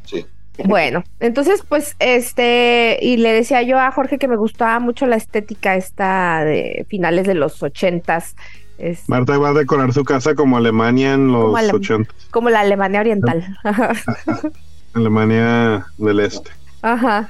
Sí. 0.06 0.26
Bueno, 0.64 1.04
entonces 1.20 1.62
pues 1.68 1.98
este, 2.00 3.00
y 3.02 3.18
le 3.18 3.34
decía 3.34 3.64
yo 3.64 3.80
a 3.80 3.92
Jorge 3.92 4.18
que 4.18 4.30
me 4.30 4.38
gustaba 4.38 4.80
mucho 4.80 5.08
la 5.08 5.18
estética 5.18 5.76
esta 5.76 6.46
de 6.46 6.86
finales 6.88 7.28
de 7.28 7.34
los 7.34 7.62
ochentas, 7.62 8.38
es 8.78 9.08
Marta 9.10 9.38
va 9.38 9.50
a 9.50 9.54
decorar 9.54 9.94
su 9.94 10.04
casa 10.04 10.36
como 10.36 10.58
Alemania 10.58 11.14
en 11.14 11.32
los 11.32 11.46
Como 11.46 11.58
Alem- 11.58 11.74
80, 11.76 12.14
como 12.32 12.50
la 12.50 12.62
Alemania 12.62 13.00
Oriental. 13.02 13.58
Alemania 14.94 15.86
del 15.98 16.20
Este. 16.20 16.52
Ajá. 16.82 17.30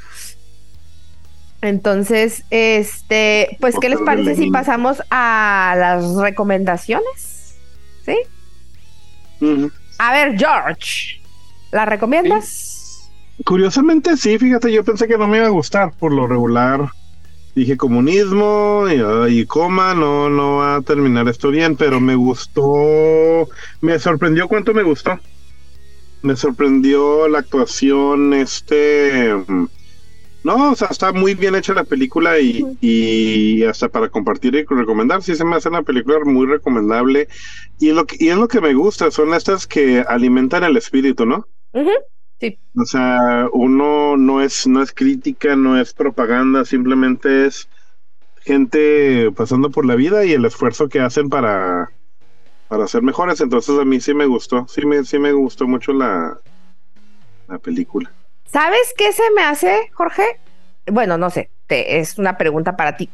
Entonces, 1.61 2.43
este, 2.51 3.57
pues, 3.59 3.75
¿qué 3.81 3.89
les 3.89 3.99
parece 4.01 4.35
si 4.35 4.51
pasamos 4.51 5.01
a 5.09 5.73
las 5.77 6.15
recomendaciones? 6.15 7.55
¿Sí? 8.05 8.15
A 9.99 10.13
ver, 10.13 10.37
George, 10.37 11.19
¿la 11.71 11.85
recomiendas? 11.85 13.09
Curiosamente 13.43 14.17
sí, 14.17 14.37
fíjate, 14.37 14.71
yo 14.71 14.83
pensé 14.83 15.07
que 15.07 15.17
no 15.17 15.27
me 15.27 15.37
iba 15.37 15.47
a 15.47 15.49
gustar 15.49 15.93
por 15.93 16.11
lo 16.13 16.27
regular. 16.27 16.89
Dije 17.57 17.75
comunismo 17.75 18.85
y, 19.27 19.43
coma, 19.47 19.95
no, 19.95 20.29
no 20.29 20.57
va 20.57 20.75
a 20.75 20.81
terminar 20.83 21.27
esto 21.27 21.49
bien, 21.49 21.75
pero 21.75 21.99
me 21.99 22.13
gustó, 22.13 23.49
me 23.81 23.97
sorprendió 23.97 24.47
cuánto 24.47 24.75
me 24.75 24.83
gustó. 24.83 25.19
Me 26.21 26.35
sorprendió 26.35 27.27
la 27.27 27.39
actuación, 27.39 28.35
este, 28.35 29.33
no, 30.43 30.71
o 30.71 30.75
sea, 30.75 30.89
está 30.91 31.11
muy 31.13 31.33
bien 31.33 31.55
hecha 31.55 31.73
la 31.73 31.83
película 31.83 32.37
y, 32.39 32.63
y 32.79 33.63
hasta 33.63 33.89
para 33.89 34.09
compartir 34.09 34.53
y 34.53 34.63
recomendar, 34.63 35.23
sí 35.23 35.35
se 35.35 35.43
me 35.43 35.55
hace 35.55 35.69
una 35.69 35.81
película 35.81 36.19
muy 36.25 36.45
recomendable 36.45 37.27
y 37.79 37.91
lo 37.91 38.05
que, 38.05 38.17
y 38.19 38.29
es 38.29 38.37
lo 38.37 38.47
que 38.47 38.61
me 38.61 38.75
gusta, 38.75 39.09
son 39.09 39.33
estas 39.33 39.65
que 39.65 40.05
alimentan 40.07 40.63
el 40.63 40.77
espíritu, 40.77 41.25
¿no? 41.25 41.47
Ujú. 42.41 42.57
O 42.75 42.85
sea, 42.85 43.47
uno 43.53 44.17
no 44.17 44.41
es, 44.41 44.67
no 44.67 44.83
es 44.83 44.93
crítica, 44.93 45.55
no 45.55 45.79
es 45.79 45.93
propaganda, 45.93 46.63
simplemente 46.63 47.47
es 47.47 47.67
gente 48.41 49.31
pasando 49.35 49.71
por 49.71 49.85
la 49.85 49.95
vida 49.95 50.25
y 50.25 50.33
el 50.33 50.45
esfuerzo 50.45 50.89
que 50.89 50.99
hacen 51.01 51.29
para, 51.29 51.89
para 52.67 52.87
ser 52.87 53.03
mejores. 53.03 53.41
Entonces 53.41 53.77
a 53.79 53.85
mí 53.85 53.99
sí 53.99 54.13
me 54.13 54.25
gustó, 54.27 54.67
sí 54.67 54.85
me, 54.85 55.03
sí 55.05 55.19
me 55.19 55.33
gustó 55.33 55.67
mucho 55.67 55.93
la, 55.93 56.39
la 57.47 57.57
película. 57.59 58.11
¿Sabes 58.45 58.93
qué 58.97 59.11
se 59.13 59.23
me 59.35 59.43
hace, 59.43 59.89
Jorge? 59.93 60.23
Bueno, 60.85 61.17
no 61.17 61.29
sé, 61.29 61.49
te- 61.67 61.99
es 61.99 62.17
una 62.17 62.37
pregunta 62.37 62.77
para 62.77 62.95
ti. 62.97 63.09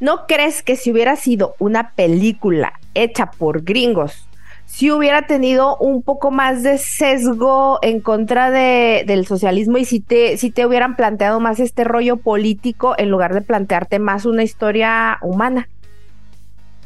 ¿No 0.00 0.26
crees 0.26 0.62
que 0.62 0.76
si 0.76 0.92
hubiera 0.92 1.16
sido 1.16 1.54
una 1.58 1.94
película 1.94 2.74
hecha 2.94 3.30
por 3.30 3.62
gringos, 3.64 4.28
si 4.74 4.90
hubiera 4.90 5.26
tenido 5.28 5.76
un 5.76 6.02
poco 6.02 6.32
más 6.32 6.64
de 6.64 6.78
sesgo 6.78 7.78
en 7.82 8.00
contra 8.00 8.50
de, 8.50 9.04
del 9.06 9.24
socialismo 9.24 9.78
y 9.78 9.84
si 9.84 10.00
te, 10.00 10.36
si 10.36 10.50
te 10.50 10.66
hubieran 10.66 10.96
planteado 10.96 11.38
más 11.38 11.60
este 11.60 11.84
rollo 11.84 12.16
político 12.16 12.94
en 12.98 13.08
lugar 13.10 13.34
de 13.34 13.40
plantearte 13.42 14.00
más 14.00 14.26
una 14.26 14.42
historia 14.42 15.18
humana? 15.22 15.68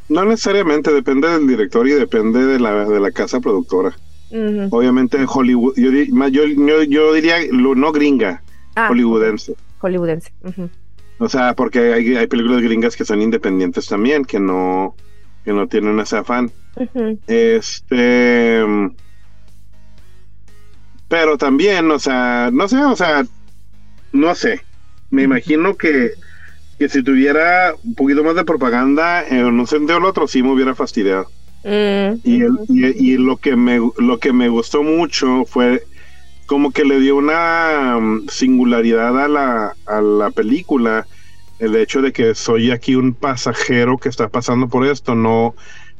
No 0.07 0.23
necesariamente, 0.25 0.91
depende 0.93 1.29
del 1.29 1.47
director 1.47 1.87
y 1.87 1.91
depende 1.91 2.45
de 2.45 2.59
la, 2.59 2.85
de 2.85 2.99
la 2.99 3.11
casa 3.11 3.39
productora. 3.39 3.95
Ujú. 4.31 4.67
Obviamente 4.69 5.17
Hollywood, 5.27 5.73
yo, 5.75 5.89
yo, 5.91 6.83
yo, 6.83 7.13
diría 7.13 7.37
lo- 7.51 7.73
no 7.75 7.91
gringa, 7.91 8.43
Ah, 8.75 8.87
hollywoodense. 8.89 9.55
hollywoodense. 9.79 10.31
O 11.17 11.27
sea, 11.27 11.55
porque 11.55 11.93
hay, 11.93 12.15
hay 12.15 12.27
películas 12.27 12.61
gringas 12.61 12.95
que 12.95 13.03
son 13.03 13.21
independientes 13.21 13.87
también, 13.87 14.25
que 14.25 14.39
no, 14.39 14.95
que 15.43 15.53
no 15.53 15.67
tienen 15.67 15.99
ese 15.99 16.17
afán. 16.17 16.51
Este. 17.27 18.63
Pero 21.07 21.37
también, 21.37 21.89
o 21.91 21.99
sea, 21.99 22.49
no 22.53 22.67
sé, 22.67 22.77
o 22.77 22.95
sea, 22.95 23.25
no 24.11 24.35
sé. 24.35 24.61
Me 25.09 25.23
imagino 25.23 25.75
que, 25.75 26.11
que 26.77 26.87
si 26.87 27.01
tuviera 27.03 27.73
un 27.83 27.95
poquito 27.95 28.23
más 28.23 28.35
de 28.35 28.45
propaganda 28.45 29.27
en 29.27 29.45
un 29.45 29.65
sentido 29.65 29.95
o 29.97 29.99
el 29.99 30.05
otro, 30.05 30.27
sí 30.27 30.43
me 30.43 30.51
hubiera 30.51 30.75
fastidiado. 30.75 31.27
Mm, 31.63 32.13
Y, 32.23 32.41
el- 32.41 32.59
y, 32.69 33.13
y 33.13 33.17
lo 33.17 33.37
que 33.37 33.55
me 33.55 33.79
lo 33.97 34.19
que 34.19 34.31
me 34.33 34.49
gustó 34.49 34.83
mucho 34.83 35.45
fue 35.45 35.83
como 36.45 36.71
que 36.71 36.85
le 36.85 36.99
dio 36.99 37.15
una 37.17 37.97
mm, 37.99 38.27
singularidad 38.29 39.19
a 39.19 39.27
la, 39.27 39.75
a 39.87 40.01
la 40.01 40.29
película 40.29 41.07
el 41.59 41.75
hecho 41.75 42.01
de 42.01 42.11
que 42.13 42.33
soy 42.35 42.71
aquí 42.71 42.95
un 42.95 43.13
pasajero 43.13 43.97
que 43.97 44.09
está 44.09 44.29
pasando 44.29 44.67
por 44.69 44.85
esto, 44.87 45.13
no 45.15 45.55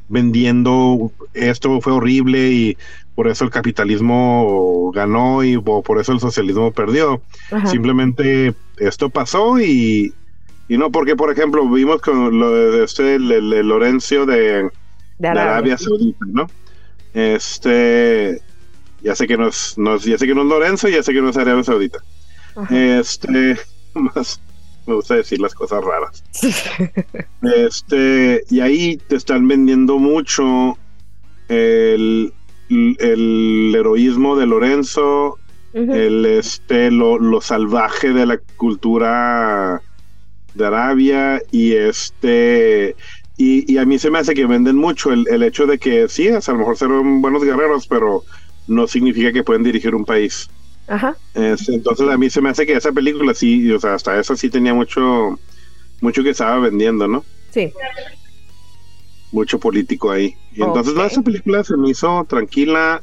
vendiendo 0.08 1.12
esto 1.34 1.80
fue 1.80 1.92
horrible 1.92 2.50
y 2.50 2.76
por 3.14 3.28
eso 3.28 3.44
el 3.44 3.50
capitalismo 3.50 4.90
ganó 4.94 5.44
y 5.44 5.58
por 5.58 6.00
eso 6.00 6.12
el 6.12 6.20
socialismo 6.20 6.72
perdió. 6.72 7.22
Ajá. 7.50 7.66
Simplemente 7.68 8.54
esto 8.78 9.10
pasó 9.10 9.60
y, 9.60 10.12
y 10.68 10.78
no 10.78 10.90
porque, 10.90 11.14
por 11.16 11.30
ejemplo, 11.30 11.68
vimos 11.68 12.00
con 12.00 12.38
lo 12.38 12.50
de 12.52 12.84
este 12.84 13.14
el- 13.16 13.30
el- 13.30 13.52
el 13.52 13.68
Lorenzo 13.68 14.24
de, 14.26 14.34
De 14.64 14.70
de 15.18 15.28
Arabia. 15.28 15.52
Arabia 15.52 15.78
Saudita, 15.78 16.24
¿no? 16.32 16.46
Este, 17.12 18.40
ya 19.02 19.14
sé 19.14 19.26
que 19.26 19.36
no 19.36 19.48
es, 19.48 19.74
no 19.76 19.96
es- 19.96 20.04
ya 20.04 20.16
sé 20.18 20.26
que 20.26 20.34
no 20.34 20.42
es 20.42 20.48
Lorenzo, 20.48 20.88
ya 20.88 21.02
sé 21.02 21.12
que 21.12 21.20
no 21.20 21.28
es 21.30 21.36
Arabia 21.36 21.64
Saudita. 21.64 21.98
Ajá. 22.56 22.74
Este, 22.98 23.56
más 23.94 24.40
me 24.90 24.96
gusta 24.96 25.14
decir 25.14 25.40
las 25.40 25.54
cosas 25.54 25.82
raras. 25.84 26.22
Este, 27.42 28.42
y 28.50 28.60
ahí 28.60 28.98
te 29.08 29.16
están 29.16 29.48
vendiendo 29.48 29.98
mucho 29.98 30.76
el, 31.48 32.34
el 32.68 33.74
heroísmo 33.74 34.36
de 34.36 34.46
Lorenzo, 34.46 35.38
el 35.72 36.26
este 36.26 36.90
lo, 36.90 37.18
lo 37.18 37.40
salvaje 37.40 38.12
de 38.12 38.26
la 38.26 38.38
cultura 38.56 39.80
de 40.54 40.66
Arabia 40.66 41.40
y 41.50 41.74
este 41.74 42.96
y, 43.36 43.72
y 43.72 43.78
a 43.78 43.86
mí 43.86 43.98
se 43.98 44.10
me 44.10 44.18
hace 44.18 44.34
que 44.34 44.44
venden 44.46 44.76
mucho 44.76 45.12
el, 45.12 45.26
el 45.30 45.42
hecho 45.42 45.66
de 45.66 45.78
que 45.78 46.08
sí, 46.08 46.28
a 46.28 46.40
lo 46.48 46.58
mejor 46.58 46.76
serán 46.76 47.22
buenos 47.22 47.42
guerreros, 47.42 47.86
pero 47.86 48.24
no 48.66 48.86
significa 48.86 49.32
que 49.32 49.44
pueden 49.44 49.62
dirigir 49.62 49.94
un 49.94 50.04
país. 50.04 50.50
Ajá. 50.90 51.16
Es- 51.34 51.68
entonces 51.68 52.08
a 52.08 52.18
mí 52.18 52.28
se 52.28 52.40
me 52.42 52.50
hace 52.50 52.66
que 52.66 52.74
esa 52.74 52.90
película 52.92 53.32
sí, 53.32 53.70
o 53.72 53.78
sea, 53.80 53.94
hasta 53.94 54.18
esa 54.20 54.36
sí 54.36 54.50
tenía 54.50 54.74
mucho 54.74 55.38
mucho 56.00 56.22
que 56.22 56.30
estaba 56.30 56.58
vendiendo, 56.58 57.06
¿no? 57.06 57.24
Sí. 57.50 57.72
Mucho 59.32 59.60
político 59.60 60.10
ahí. 60.10 60.34
Y 60.52 60.62
entonces 60.62 60.94
Ok. 60.94 61.04
esa 61.06 61.22
película 61.22 61.62
se 61.62 61.76
me 61.76 61.90
hizo 61.90 62.24
tranquila, 62.28 63.02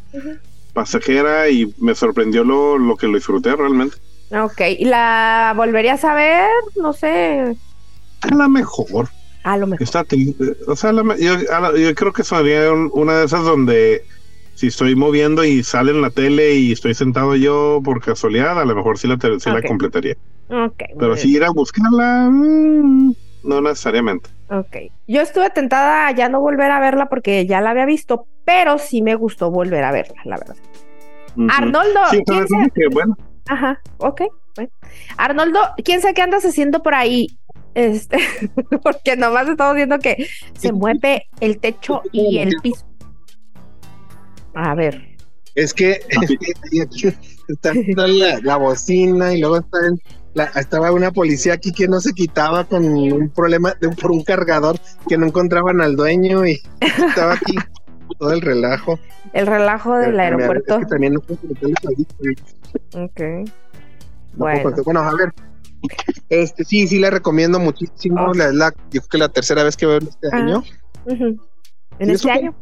pasajera 0.74 1.50
y 1.50 1.74
me 1.78 1.96
sorprendió 1.96 2.44
lo, 2.44 2.78
lo 2.78 2.98
que 2.98 3.08
lo 3.08 3.16
disfruté 3.16 3.56
realmente. 3.56 3.96
Ok. 4.32 4.62
¿Y 4.80 4.86
la 4.86 5.54
volverías 5.56 6.04
a 6.04 6.14
ver? 6.14 6.50
No 6.76 6.92
sé. 6.92 7.56
A 8.22 8.36
la 8.36 8.50
mejor. 8.50 9.08
A 9.44 9.56
lo 9.56 9.68
mejor. 9.68 9.84
Está 9.84 10.06
o 10.68 10.76
sea, 10.76 10.92
la 10.92 11.16
yo, 11.18 11.36
a 11.54 11.62
la- 11.62 11.78
yo 11.78 11.96
creo 11.96 12.12
que 12.12 12.24
sería 12.26 12.74
un- 12.74 12.90
una 12.94 13.20
de 13.20 13.26
esas 13.26 13.46
donde 13.46 14.04
si 14.58 14.68
estoy 14.68 14.96
moviendo 14.96 15.44
y 15.46 15.64
sale 15.64 15.92
en 15.92 16.02
la 16.02 16.10
tele 16.10 16.56
y 16.56 16.72
estoy 16.72 16.94
sentado 16.96 17.36
yo 17.36 17.80
por 17.84 18.04
casualidad, 18.04 18.60
a 18.60 18.66
lo 18.66 18.76
mejor 18.76 18.98
sí 18.98 19.08
la, 19.08 19.18
sí 19.40 19.50
la 19.52 19.62
completaría. 19.62 20.16
Pero 21.00 21.16
si 21.16 21.36
ir 21.36 21.44
a 21.44 21.52
buscarla, 21.52 22.28
mm, 22.32 23.14
no 23.44 23.62
necesariamente. 23.62 24.30
Ok. 24.50 24.78
Yo 25.08 25.22
estuve 25.22 25.50
tentada 25.52 26.08
a 26.08 26.12
ya 26.12 26.28
no 26.30 26.40
volver 26.42 26.72
a 26.72 26.80
verla 26.80 27.08
porque 27.08 27.46
ya 27.46 27.62
la 27.62 27.70
había 27.70 27.86
visto, 27.86 28.26
pero 28.46 28.80
sí 28.80 29.02
me 29.02 29.14
gustó 29.16 29.52
volver 29.52 29.84
a 29.84 29.92
verla, 29.92 30.16
la 30.26 30.38
verdad. 30.38 30.56
Arnoldo, 31.50 32.00
Sí, 32.10 32.18
¿quién 32.26 32.46
pero 32.48 32.64
se- 32.64 32.72
que, 32.72 32.88
bueno, 32.88 33.16
Ajá, 33.48 33.80
ok. 33.98 34.22
bueno. 34.56 34.72
Arnoldo, 35.18 35.60
¿quién 35.84 36.02
sabe 36.02 36.16
qué 36.16 36.22
andas 36.24 36.44
haciendo 36.46 36.82
por 36.82 36.96
ahí? 36.96 37.28
Este, 37.76 38.18
porque 38.84 39.16
nomás 39.16 39.48
estamos 39.48 39.76
viendo 39.76 40.00
que 40.00 40.28
se 40.58 40.72
mueve 40.72 41.28
el 41.42 41.60
techo 41.60 42.02
y 42.12 42.40
el 42.40 42.56
piso. 42.64 42.87
A 44.60 44.74
ver. 44.74 45.16
Es 45.54 45.72
que, 45.74 46.00
está 47.48 47.74
la, 48.08 48.40
la 48.42 48.58
bocina 48.58 49.34
y 49.34 49.40
luego 49.40 49.58
están 49.58 50.00
la- 50.34 50.46
estaba 50.56 50.92
una 50.92 51.12
policía 51.12 51.54
aquí 51.54 51.72
que 51.72 51.88
no 51.88 52.00
se 52.00 52.14
quitaba 52.14 52.64
con 52.64 52.84
un 52.86 53.30
problema 53.30 53.74
de, 53.80 53.90
por 53.90 54.12
un 54.12 54.24
cargador 54.24 54.78
que 55.08 55.18
no 55.18 55.26
encontraban 55.28 55.82
al 55.82 55.96
dueño 55.96 56.46
y 56.46 56.60
estaba 56.82 57.34
aquí 57.34 57.56
todo 58.20 58.32
el 58.34 58.42
relajo. 58.42 59.00
El 59.34 59.48
relajo 59.48 59.96
del 59.98 60.12
Pero, 60.16 60.22
aeropuerto. 60.22 60.74
es 60.76 60.80
que 60.86 60.90
también 60.90 61.14
no 61.14 61.20
Ok. 63.04 63.20
no 63.20 63.46
Bueno. 64.34 64.62
puedo- 64.64 64.84
bueno, 64.84 65.00
a 65.02 65.14
ver. 65.16 65.34
Este, 66.30 66.66
sí, 66.66 66.88
sí, 66.88 67.00
la 67.00 67.10
recomiendo 67.12 67.60
muchísimo. 67.60 68.26
Ok. 68.28 68.36
La, 68.36 68.46
es 68.48 68.54
la, 68.56 68.74
yo 68.92 69.02
creo 69.02 69.10
que 69.10 69.18
la 69.20 69.30
tercera 69.30 69.64
vez 69.64 69.78
que 69.78 69.86
veo 69.86 69.98
este 70.00 70.28
Ah. 70.32 70.38
año. 70.38 70.64
¿En 71.06 71.18
Sí, 71.38 71.38
este 72.00 72.14
es 72.14 72.26
un- 72.26 72.32
año? 72.32 72.56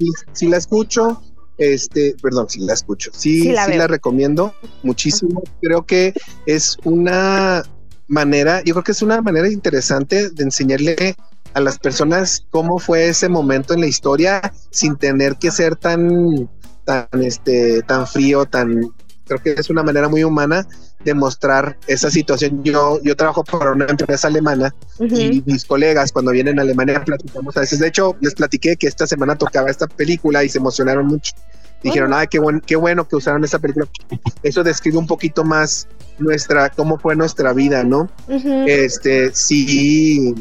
Sí, 0.00 0.12
sí 0.32 0.48
la 0.48 0.56
escucho, 0.56 1.22
este, 1.58 2.16
perdón, 2.22 2.48
sí 2.48 2.60
la 2.60 2.72
escucho, 2.72 3.10
sí, 3.12 3.40
Sí 3.40 3.42
sí 3.42 3.52
la 3.52 3.68
la, 3.68 3.86
recomiendo 3.86 4.54
muchísimo. 4.82 5.42
Creo 5.60 5.84
que 5.84 6.14
es 6.46 6.78
una 6.84 7.62
manera, 8.08 8.62
yo 8.64 8.74
creo 8.74 8.84
que 8.84 8.92
es 8.92 9.02
una 9.02 9.20
manera 9.20 9.48
interesante 9.48 10.30
de 10.30 10.42
enseñarle 10.42 11.16
a 11.52 11.60
las 11.60 11.78
personas 11.78 12.46
cómo 12.50 12.78
fue 12.78 13.08
ese 13.08 13.28
momento 13.28 13.74
en 13.74 13.80
la 13.80 13.86
historia 13.86 14.52
sin 14.70 14.96
tener 14.96 15.36
que 15.36 15.50
ser 15.50 15.76
tan, 15.76 16.48
tan, 16.84 17.08
este, 17.22 17.82
tan 17.82 18.06
frío, 18.06 18.46
tan, 18.46 18.80
creo 19.26 19.42
que 19.42 19.52
es 19.52 19.68
una 19.68 19.82
manera 19.82 20.08
muy 20.08 20.24
humana 20.24 20.66
de 21.04 21.14
mostrar 21.14 21.76
esa 21.86 22.10
situación. 22.10 22.62
Yo, 22.62 23.00
yo 23.02 23.16
trabajo 23.16 23.44
para 23.44 23.72
una 23.72 23.86
empresa 23.86 24.28
alemana 24.28 24.74
Ujú. 24.98 25.16
y 25.16 25.42
mis 25.46 25.64
colegas 25.64 26.12
cuando 26.12 26.30
vienen 26.30 26.58
a 26.58 26.62
Alemania 26.62 27.02
platicamos 27.04 27.56
a 27.56 27.60
veces. 27.60 27.78
De 27.78 27.88
hecho, 27.88 28.16
les 28.20 28.34
platiqué 28.34 28.76
que 28.76 28.86
esta 28.86 29.06
semana 29.06 29.36
tocaba 29.36 29.70
esta 29.70 29.86
película 29.86 30.44
y 30.44 30.48
se 30.48 30.58
emocionaron 30.58 31.06
mucho. 31.06 31.32
Dijeron, 31.82 32.12
ay, 32.12 32.26
qué, 32.28 32.38
buen, 32.38 32.60
qué 32.60 32.76
bueno 32.76 33.08
que 33.08 33.16
usaron 33.16 33.42
esta 33.42 33.58
película. 33.58 33.88
Eso 34.42 34.62
describe 34.62 34.98
un 34.98 35.06
poquito 35.06 35.44
más 35.44 35.88
nuestra, 36.18 36.68
cómo 36.68 36.98
fue 36.98 37.16
nuestra 37.16 37.54
vida, 37.54 37.82
¿no? 37.84 38.10
Ujú. 38.28 38.64
Este, 38.66 39.34
sí 39.34 40.34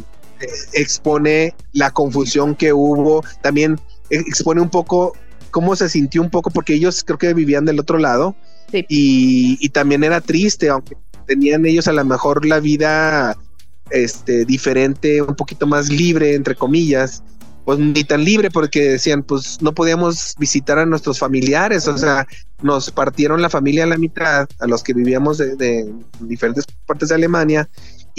expone 0.74 1.54
la 1.74 1.92
confusión 1.92 2.56
que 2.56 2.74
hubo, 2.74 3.24
también 3.42 3.80
eh, 4.10 4.24
expone 4.28 4.62
un 4.62 4.70
poco 4.70 5.14
cómo 5.52 5.76
se 5.76 5.90
sintió 5.90 6.22
un 6.22 6.30
poco, 6.30 6.50
porque 6.50 6.74
ellos 6.74 7.04
creo 7.04 7.18
que 7.18 7.34
vivían 7.34 7.66
del 7.66 7.80
otro 7.80 7.98
lado 7.98 8.36
Y, 8.72 9.58
y 9.60 9.70
también 9.70 10.04
era 10.04 10.22
triste, 10.22 10.70
aunque 10.70 10.96
tenían 11.26 11.66
ellos 11.66 11.88
a 11.88 11.94
lo 11.94 12.04
mejor 12.06 12.46
la 12.46 12.60
vida 12.60 13.38
este, 13.92 14.46
diferente, 14.46 15.22
un 15.22 15.36
poquito 15.36 15.68
más 15.68 15.90
libre, 15.90 16.34
entre 16.34 16.56
comillas, 16.56 17.24
pues 17.66 17.78
ni 17.78 18.04
tan 18.04 18.24
libre 18.24 18.50
porque 18.50 18.92
decían, 18.92 19.24
pues 19.24 19.62
no 19.62 19.74
podíamos 19.74 20.34
visitar 20.40 20.80
a 20.80 20.86
nuestros 20.86 21.20
familiares, 21.20 21.88
o 21.88 21.98
sea, 21.98 22.28
nos 22.64 22.90
partieron 22.92 23.42
la 23.42 23.50
familia 23.50 23.84
a 23.84 23.88
la 23.88 23.98
mitad, 23.98 24.48
a 24.60 24.68
los 24.68 24.84
que 24.84 24.94
vivíamos 24.94 25.38
de 25.38 25.92
diferentes 26.22 26.66
partes 26.86 27.10
de 27.10 27.16
Alemania, 27.16 27.70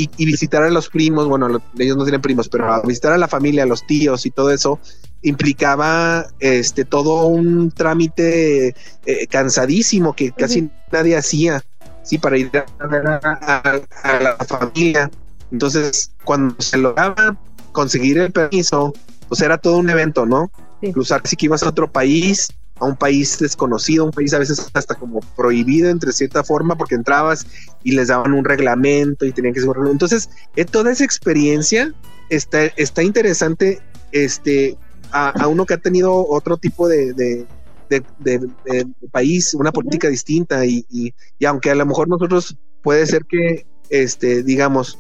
y, 0.03 0.11
y 0.17 0.27
visitar 0.27 0.63
a 0.63 0.71
los 0.71 0.89
primos, 0.89 1.27
bueno, 1.29 1.49
lo- 1.49 1.63
ellos 1.79 1.97
no 1.97 2.05
tienen 2.05 2.21
primos, 2.21 2.49
pero 2.49 2.83
visitar 2.83 3.13
a 3.13 3.19
la 3.19 3.29
familia, 3.29 3.63
a 3.65 3.67
los 3.67 3.87
tíos 3.87 4.25
y 4.27 4.31
todo 4.31 4.51
eso, 4.51 4.79
implicaba 5.23 6.27
este 6.39 6.85
todo 6.85 7.27
un 7.27 7.71
trámite 7.71 8.75
eh, 9.07 9.27
cansadísimo 9.29 10.15
que 10.15 10.33
casi 10.33 10.71
nadie 10.93 11.17
hacía, 11.17 11.63
sí, 12.03 12.19
para 12.19 12.39
ir 12.39 12.51
a 12.79 12.87
ver 12.87 13.07
a, 13.07 13.21
a- 13.23 13.81
a 14.03 14.21
la 14.21 14.37
familia. 14.37 15.11
Entonces, 15.53 16.13
cuando 16.25 16.55
se 16.59 16.79
lograba 16.79 17.37
conseguir 17.73 18.19
el 18.19 18.33
permiso, 18.33 18.93
pues 19.29 19.41
era 19.41 19.59
todo 19.59 19.79
un 19.79 19.91
evento, 19.91 20.27
¿no? 20.27 20.51
Sí. 20.81 20.93
Cruzar 20.93 21.21
si 21.27 21.37
que 21.37 21.47
ibas 21.47 21.63
a 21.63 21.69
otro 21.69 21.91
país, 21.91 22.49
a 22.81 22.87
un 22.87 22.97
país 22.97 23.39
desconocido, 23.39 24.05
un 24.07 24.11
país 24.11 24.33
a 24.35 24.39
veces 24.39 24.69
hasta 24.73 24.95
como 24.95 25.21
prohibido 25.37 25.91
entre 25.91 26.13
cierta 26.13 26.43
forma, 26.43 26.77
porque 26.77 26.95
entrabas 26.97 27.47
y 27.85 27.93
les 27.93 28.09
daban 28.09 28.33
un 28.33 28.45
reglamento 28.45 29.27
y 29.27 29.33
tenían 29.33 29.55
que 29.55 29.61
seguir. 29.61 29.77
Entonces, 29.91 30.29
eh, 30.57 30.65
toda 30.65 30.91
esa 30.91 31.05
experiencia 31.05 31.93
está, 32.31 32.65
está 32.77 33.03
interesante 33.03 33.81
este, 34.13 34.77
a, 35.13 35.29
a 35.31 35.47
uno 35.47 35.67
que 35.67 35.75
ha 35.75 35.79
tenido 35.79 36.27
otro 36.27 36.57
tipo 36.57 36.89
de, 36.89 37.13
de, 37.13 37.47
de- 37.91 38.03
de- 38.19 38.39
de 38.65 38.87
país, 39.11 39.53
una 39.55 39.73
política 39.73 40.09
distinta, 40.09 40.65
y, 40.65 40.85
y- 40.91 41.13
y 41.39 41.45
aunque 41.45 41.71
a 41.71 41.75
lo 41.75 41.85
mejor 41.87 42.09
nosotros 42.09 42.57
puede 42.83 43.07
ser 43.07 43.25
que, 43.27 43.67
este, 43.91 44.43
digamos, 44.43 44.99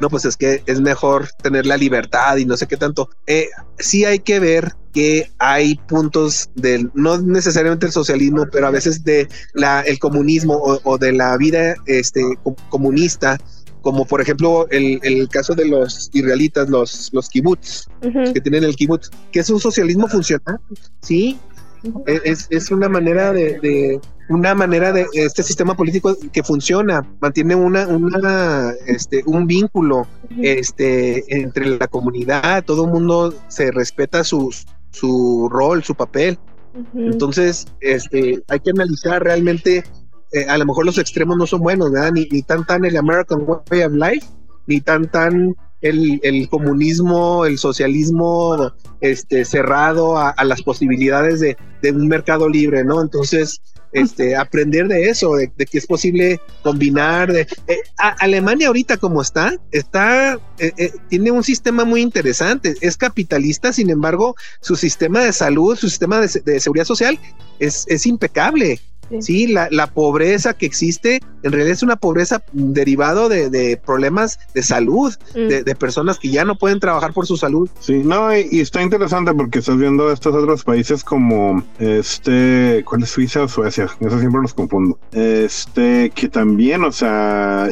no, 0.00 0.08
pues 0.08 0.24
es 0.24 0.36
que 0.36 0.62
es 0.66 0.80
mejor 0.80 1.28
tener 1.42 1.66
la 1.66 1.76
libertad 1.76 2.36
y 2.36 2.44
no 2.44 2.56
sé 2.56 2.66
qué 2.66 2.76
tanto. 2.76 3.08
Eh, 3.26 3.48
sí 3.78 4.04
hay 4.04 4.18
que 4.20 4.38
ver 4.40 4.72
que 4.92 5.30
hay 5.38 5.74
puntos 5.88 6.50
del, 6.54 6.90
no 6.94 7.18
necesariamente 7.18 7.86
el 7.86 7.92
socialismo, 7.92 8.46
pero 8.50 8.66
a 8.66 8.70
veces 8.70 9.04
de 9.04 9.28
la, 9.54 9.80
el 9.82 9.98
comunismo 9.98 10.54
o, 10.54 10.80
o 10.84 10.98
de 10.98 11.12
la 11.12 11.36
vida 11.36 11.76
este, 11.86 12.22
co- 12.42 12.56
comunista, 12.70 13.38
como 13.82 14.04
por 14.06 14.20
ejemplo 14.20 14.66
el, 14.70 14.98
el 15.02 15.28
caso 15.28 15.54
de 15.54 15.66
los 15.66 16.10
israelitas, 16.12 16.68
los, 16.68 17.10
los 17.12 17.28
kibbutz, 17.28 17.86
que 18.32 18.40
tienen 18.40 18.64
el 18.64 18.74
kibbutz, 18.76 19.10
que 19.32 19.40
es 19.40 19.50
un 19.50 19.60
socialismo 19.60 20.08
funcional, 20.08 20.58
¿sí? 21.02 21.38
E- 22.06 22.20
Es, 22.24 22.46
es 22.50 22.70
una 22.70 22.88
manera 22.88 23.32
de, 23.32 23.58
de- 23.60 24.00
una 24.28 24.54
manera 24.54 24.92
de 24.92 25.06
este 25.14 25.42
sistema 25.42 25.74
político 25.74 26.16
que 26.32 26.42
funciona, 26.42 27.06
mantiene 27.20 27.54
una, 27.54 27.86
una 27.86 28.72
este, 28.86 29.22
un 29.26 29.46
vínculo 29.46 30.06
este, 30.42 31.24
entre 31.40 31.78
la 31.78 31.88
comunidad, 31.88 32.64
todo 32.64 32.84
el 32.84 32.90
mundo 32.90 33.34
se 33.48 33.70
respeta 33.70 34.24
su, 34.24 34.54
su 34.90 35.48
rol, 35.50 35.82
su 35.82 35.94
papel. 35.94 36.38
Entonces, 36.94 37.66
este, 37.80 38.42
hay 38.48 38.60
que 38.60 38.70
analizar 38.70 39.22
realmente, 39.22 39.82
eh, 40.32 40.44
a 40.48 40.58
lo 40.58 40.66
mejor 40.66 40.86
los 40.86 40.98
extremos 40.98 41.36
no 41.36 41.46
son 41.46 41.60
buenos, 41.60 41.90
¿verdad? 41.90 42.12
Ni, 42.12 42.28
ni 42.30 42.42
tan 42.42 42.64
tan 42.66 42.84
el 42.84 42.96
American 42.96 43.44
Way 43.70 43.82
of 43.82 43.92
Life, 43.94 44.26
ni 44.66 44.80
tan 44.80 45.10
tan 45.10 45.56
el, 45.80 46.20
el 46.22 46.48
comunismo, 46.48 47.46
el 47.46 47.58
socialismo 47.58 48.72
este, 49.00 49.44
cerrado 49.44 50.18
a, 50.18 50.30
a 50.30 50.44
las 50.44 50.62
posibilidades 50.62 51.40
de, 51.40 51.56
de 51.82 51.92
un 51.92 52.06
mercado 52.06 52.48
libre, 52.48 52.84
¿no? 52.84 53.00
Entonces, 53.00 53.60
este, 53.92 54.36
aprender 54.36 54.88
de 54.88 55.08
eso, 55.08 55.34
de, 55.34 55.50
de 55.56 55.66
que 55.66 55.78
es 55.78 55.86
posible 55.86 56.40
combinar. 56.62 57.32
De, 57.32 57.42
eh, 57.66 57.78
a- 57.96 58.16
Alemania 58.20 58.68
ahorita 58.68 58.96
como 58.96 59.22
está, 59.22 59.54
está, 59.70 60.34
eh, 60.58 60.72
eh, 60.76 60.92
tiene 61.08 61.30
un 61.30 61.44
sistema 61.44 61.84
muy 61.84 62.00
interesante, 62.02 62.74
es 62.80 62.96
capitalista, 62.96 63.72
sin 63.72 63.90
embargo, 63.90 64.34
su 64.60 64.76
sistema 64.76 65.20
de 65.20 65.32
salud, 65.32 65.76
su 65.76 65.88
sistema 65.88 66.20
de, 66.20 66.28
de 66.44 66.60
seguridad 66.60 66.84
social 66.84 67.18
es, 67.58 67.84
es 67.88 68.06
impecable. 68.06 68.80
Sí. 69.10 69.22
Sí, 69.22 69.46
la, 69.46 69.68
la 69.70 69.86
pobreza 69.86 70.54
que 70.54 70.66
existe 70.66 71.20
en 71.42 71.52
realidad 71.52 71.72
es 71.72 71.82
una 71.82 71.96
pobreza 71.96 72.42
derivado 72.52 73.28
de, 73.28 73.48
de 73.50 73.76
problemas 73.76 74.38
de 74.54 74.62
salud, 74.62 75.14
Mm. 75.34 75.48
de, 75.48 75.62
de 75.62 75.74
personas 75.74 76.18
que 76.18 76.28
ya 76.30 76.44
no 76.44 76.56
pueden 76.56 76.80
trabajar 76.80 77.12
por 77.12 77.26
su 77.26 77.36
salud. 77.36 77.68
Sí, 77.80 78.02
no, 78.04 78.36
y, 78.36 78.48
y 78.50 78.60
está 78.60 78.82
interesante 78.82 79.32
porque 79.34 79.60
estás 79.60 79.76
viendo 79.78 80.10
estos 80.12 80.34
otros 80.34 80.64
países 80.64 81.04
como 81.04 81.62
este, 81.78 82.82
¿cuál 82.86 83.02
es 83.02 83.10
Suiza 83.10 83.42
o 83.42 83.48
Suecia? 83.48 83.84
Eso 84.00 84.18
siempre 84.18 84.40
los 84.42 84.54
confundo. 84.54 84.98
Este, 85.12 86.10
que 86.14 86.28
también, 86.28 86.84
o 86.84 86.92
sea, 86.92 87.68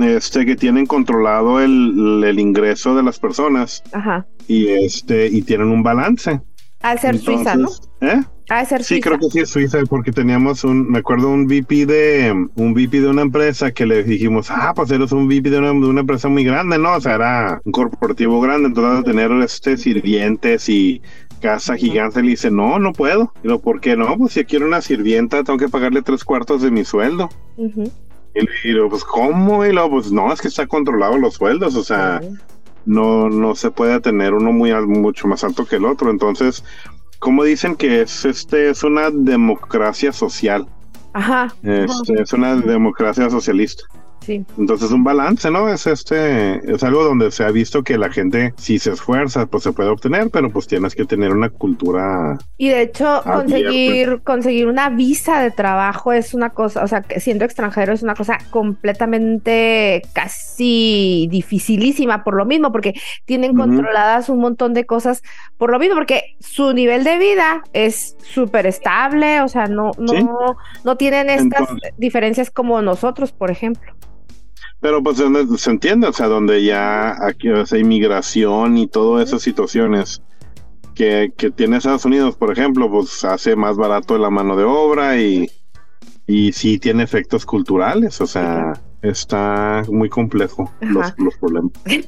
este, 0.00 0.46
que 0.46 0.56
tienen 0.56 0.86
controlado 0.86 1.60
el, 1.60 2.22
el 2.24 2.38
ingreso 2.38 2.94
de 2.94 3.02
las 3.02 3.18
personas 3.18 3.82
Ajá. 3.92 4.26
y 4.48 4.68
este, 4.68 5.26
y 5.26 5.42
tienen 5.42 5.68
un 5.68 5.82
balance. 5.82 6.40
Al 6.82 6.98
ser 6.98 7.18
Suiza, 7.18 7.54
¿no? 7.56 7.68
¿Eh? 8.00 8.22
Al 8.48 8.66
ser 8.66 8.82
Sí, 8.82 9.00
Suiza. 9.00 9.08
creo 9.08 9.18
que 9.20 9.30
sí 9.30 9.38
es 9.40 9.48
Suiza, 9.50 9.78
porque 9.88 10.12
teníamos 10.12 10.64
un, 10.64 10.90
me 10.90 10.98
acuerdo 10.98 11.28
un 11.30 11.46
VP 11.46 11.86
de, 11.86 12.48
un 12.56 12.74
VP 12.74 13.00
de 13.00 13.08
una 13.08 13.22
empresa 13.22 13.70
que 13.70 13.86
le 13.86 14.02
dijimos, 14.02 14.50
ah, 14.50 14.72
pues 14.74 14.90
eres 14.90 15.12
un 15.12 15.28
VP 15.28 15.48
de 15.50 15.58
una, 15.58 15.68
de 15.68 15.86
una 15.86 16.00
empresa 16.00 16.28
muy 16.28 16.44
grande, 16.44 16.78
¿no? 16.78 16.94
O 16.96 17.00
sea, 17.00 17.14
era 17.14 17.60
un 17.64 17.72
corporativo 17.72 18.40
grande, 18.40 18.68
entonces 18.68 19.04
tener 19.04 19.30
este 19.42 19.76
sirvientes 19.76 20.68
y 20.68 21.00
casa 21.40 21.76
gigante, 21.76 22.22
le 22.22 22.30
dice, 22.30 22.50
no, 22.50 22.78
no 22.78 22.92
puedo. 22.92 23.32
Y 23.42 23.48
lo, 23.48 23.60
¿por 23.60 23.80
qué 23.80 23.96
no? 23.96 24.16
Pues 24.16 24.32
si 24.34 24.44
quiero 24.44 24.66
una 24.66 24.80
sirvienta, 24.80 25.42
tengo 25.44 25.58
que 25.58 25.68
pagarle 25.68 26.02
tres 26.02 26.24
cuartos 26.24 26.62
de 26.62 26.70
mi 26.70 26.84
sueldo. 26.84 27.28
Y 28.34 28.40
le 28.40 28.50
digo, 28.64 28.88
pues, 28.88 29.04
¿cómo? 29.04 29.64
Y 29.66 29.72
luego, 29.72 29.90
pues, 29.90 30.10
no, 30.10 30.32
es 30.32 30.40
que 30.40 30.48
está 30.48 30.66
controlado 30.66 31.18
los 31.18 31.34
sueldos, 31.34 31.74
o 31.76 31.84
sea, 31.84 32.20
no, 32.86 33.28
no 33.28 33.54
se 33.54 33.70
puede 33.70 34.00
tener 34.00 34.34
uno 34.34 34.52
muy 34.52 34.70
al- 34.70 34.86
mucho 34.86 35.28
más 35.28 35.44
alto 35.44 35.64
que 35.66 35.76
el 35.76 35.84
otro. 35.84 36.10
Entonces, 36.10 36.64
como 37.18 37.44
dicen 37.44 37.76
que 37.76 38.02
es 38.02 38.24
este 38.24 38.70
es 38.70 38.82
una 38.84 39.10
democracia 39.10 40.12
social, 40.12 40.66
Ajá. 41.12 41.54
este, 41.62 42.22
es 42.22 42.32
una 42.32 42.56
democracia 42.56 43.28
socialista. 43.30 43.84
Sí. 44.24 44.44
Entonces 44.56 44.90
un 44.92 45.02
balance, 45.04 45.50
¿no? 45.50 45.68
Es 45.68 45.86
este, 45.86 46.54
es 46.72 46.82
algo 46.84 47.02
donde 47.04 47.30
se 47.30 47.44
ha 47.44 47.50
visto 47.50 47.82
que 47.82 47.98
la 47.98 48.10
gente 48.10 48.54
si 48.56 48.78
se 48.78 48.92
esfuerza, 48.92 49.46
pues 49.46 49.64
se 49.64 49.72
puede 49.72 49.88
obtener, 49.90 50.30
pero 50.30 50.50
pues 50.50 50.66
tienes 50.66 50.94
que 50.94 51.04
tener 51.04 51.32
una 51.32 51.48
cultura. 51.50 52.38
Y 52.56 52.68
de 52.68 52.82
hecho, 52.82 53.22
conseguir, 53.24 54.20
conseguir 54.22 54.66
una 54.68 54.90
visa 54.90 55.40
de 55.42 55.50
trabajo 55.50 56.12
es 56.12 56.34
una 56.34 56.50
cosa, 56.50 56.84
o 56.84 56.86
sea, 56.86 57.02
que 57.02 57.20
siendo 57.20 57.44
extranjero 57.44 57.92
es 57.92 58.02
una 58.02 58.14
cosa 58.14 58.38
completamente 58.50 60.02
casi 60.12 61.26
dificilísima 61.30 62.24
por 62.24 62.34
lo 62.34 62.44
mismo, 62.44 62.72
porque 62.72 62.94
tienen 63.24 63.56
controladas 63.56 64.28
un 64.28 64.38
montón 64.38 64.74
de 64.74 64.86
cosas 64.86 65.22
por 65.58 65.70
lo 65.70 65.78
mismo, 65.78 65.94
porque 65.96 66.36
su 66.40 66.72
nivel 66.72 67.04
de 67.04 67.18
vida 67.18 67.62
es 67.72 68.16
súper 68.22 68.66
estable, 68.66 69.40
o 69.42 69.48
sea, 69.48 69.66
no, 69.66 69.90
no, 69.98 70.12
Sí. 70.12 70.26
no 70.84 70.96
tienen 70.96 71.30
estas 71.30 71.60
Entonces- 71.62 71.92
diferencias 71.96 72.50
como 72.50 72.80
nosotros, 72.82 73.32
por 73.32 73.50
ejemplo. 73.50 73.92
Pero 74.82 75.00
pues 75.00 75.16
donde 75.16 75.46
se 75.58 75.70
entiende, 75.70 76.08
o 76.08 76.12
sea, 76.12 76.26
donde 76.26 76.64
ya 76.64 77.16
aquí 77.24 77.48
o 77.48 77.64
sea, 77.64 77.78
inmigración 77.78 78.76
y 78.76 78.88
todas 78.88 79.28
esas 79.28 79.40
situaciones 79.40 80.22
que, 80.96 81.32
que 81.36 81.52
tiene 81.52 81.76
Estados 81.76 82.04
Unidos, 82.04 82.36
por 82.36 82.52
ejemplo, 82.52 82.90
pues 82.90 83.24
hace 83.24 83.54
más 83.54 83.76
barato 83.76 84.18
la 84.18 84.28
mano 84.28 84.56
de 84.56 84.64
obra 84.64 85.20
y, 85.20 85.48
y 86.26 86.52
sí 86.52 86.80
tiene 86.80 87.04
efectos 87.04 87.46
culturales, 87.46 88.20
o 88.20 88.26
sea, 88.26 88.72
está 89.02 89.82
muy 89.88 90.08
complejo 90.08 90.70
los, 90.80 91.12
los 91.18 91.36
problemas. 91.36 91.72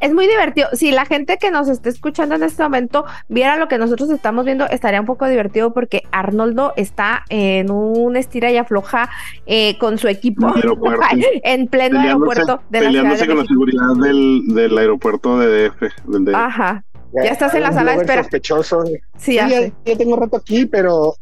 Es 0.00 0.12
muy 0.12 0.26
divertido. 0.26 0.68
Si 0.72 0.90
la 0.90 1.04
gente 1.04 1.38
que 1.38 1.50
nos 1.50 1.68
esté 1.68 1.88
escuchando 1.88 2.34
en 2.34 2.42
este 2.42 2.62
momento 2.62 3.04
viera 3.28 3.56
lo 3.56 3.68
que 3.68 3.78
nosotros 3.78 4.10
estamos 4.10 4.44
viendo, 4.44 4.66
estaría 4.68 5.00
un 5.00 5.06
poco 5.06 5.28
divertido 5.28 5.72
porque 5.72 6.02
Arnoldo 6.10 6.72
está 6.76 7.24
en 7.28 7.70
un 7.70 8.16
estira 8.16 8.50
y 8.50 8.56
afloja 8.56 9.10
eh, 9.46 9.78
con 9.78 9.98
su 9.98 10.08
equipo 10.08 10.52
En 11.44 11.68
pleno 11.68 11.98
Peleándose, 11.98 12.40
aeropuerto 12.40 12.62
de 12.70 12.80
la 12.80 12.90
Ciudad 12.90 13.02
peleándose 13.02 13.22
de 13.22 13.28
con 13.28 13.38
la 13.38 13.44
seguridad 13.44 13.96
del, 14.02 14.42
del 14.48 14.78
aeropuerto 14.78 15.38
de 15.38 15.68
DF. 15.68 15.80
Del 16.06 16.24
DF. 16.24 16.34
Ajá. 16.34 16.84
Ya 17.14 17.30
estás 17.30 17.54
en 17.54 17.62
la 17.62 17.72
sala 17.72 17.92
de 17.92 17.98
espera. 17.98 18.22
Sospechoso. 18.22 18.84
Sí, 18.86 18.98
Sí, 19.18 19.34
ya 19.34 19.48
ya 19.48 19.96
tengo 19.96 20.16
rato 20.16 20.38
aquí, 20.38 20.66
pero 20.66 21.14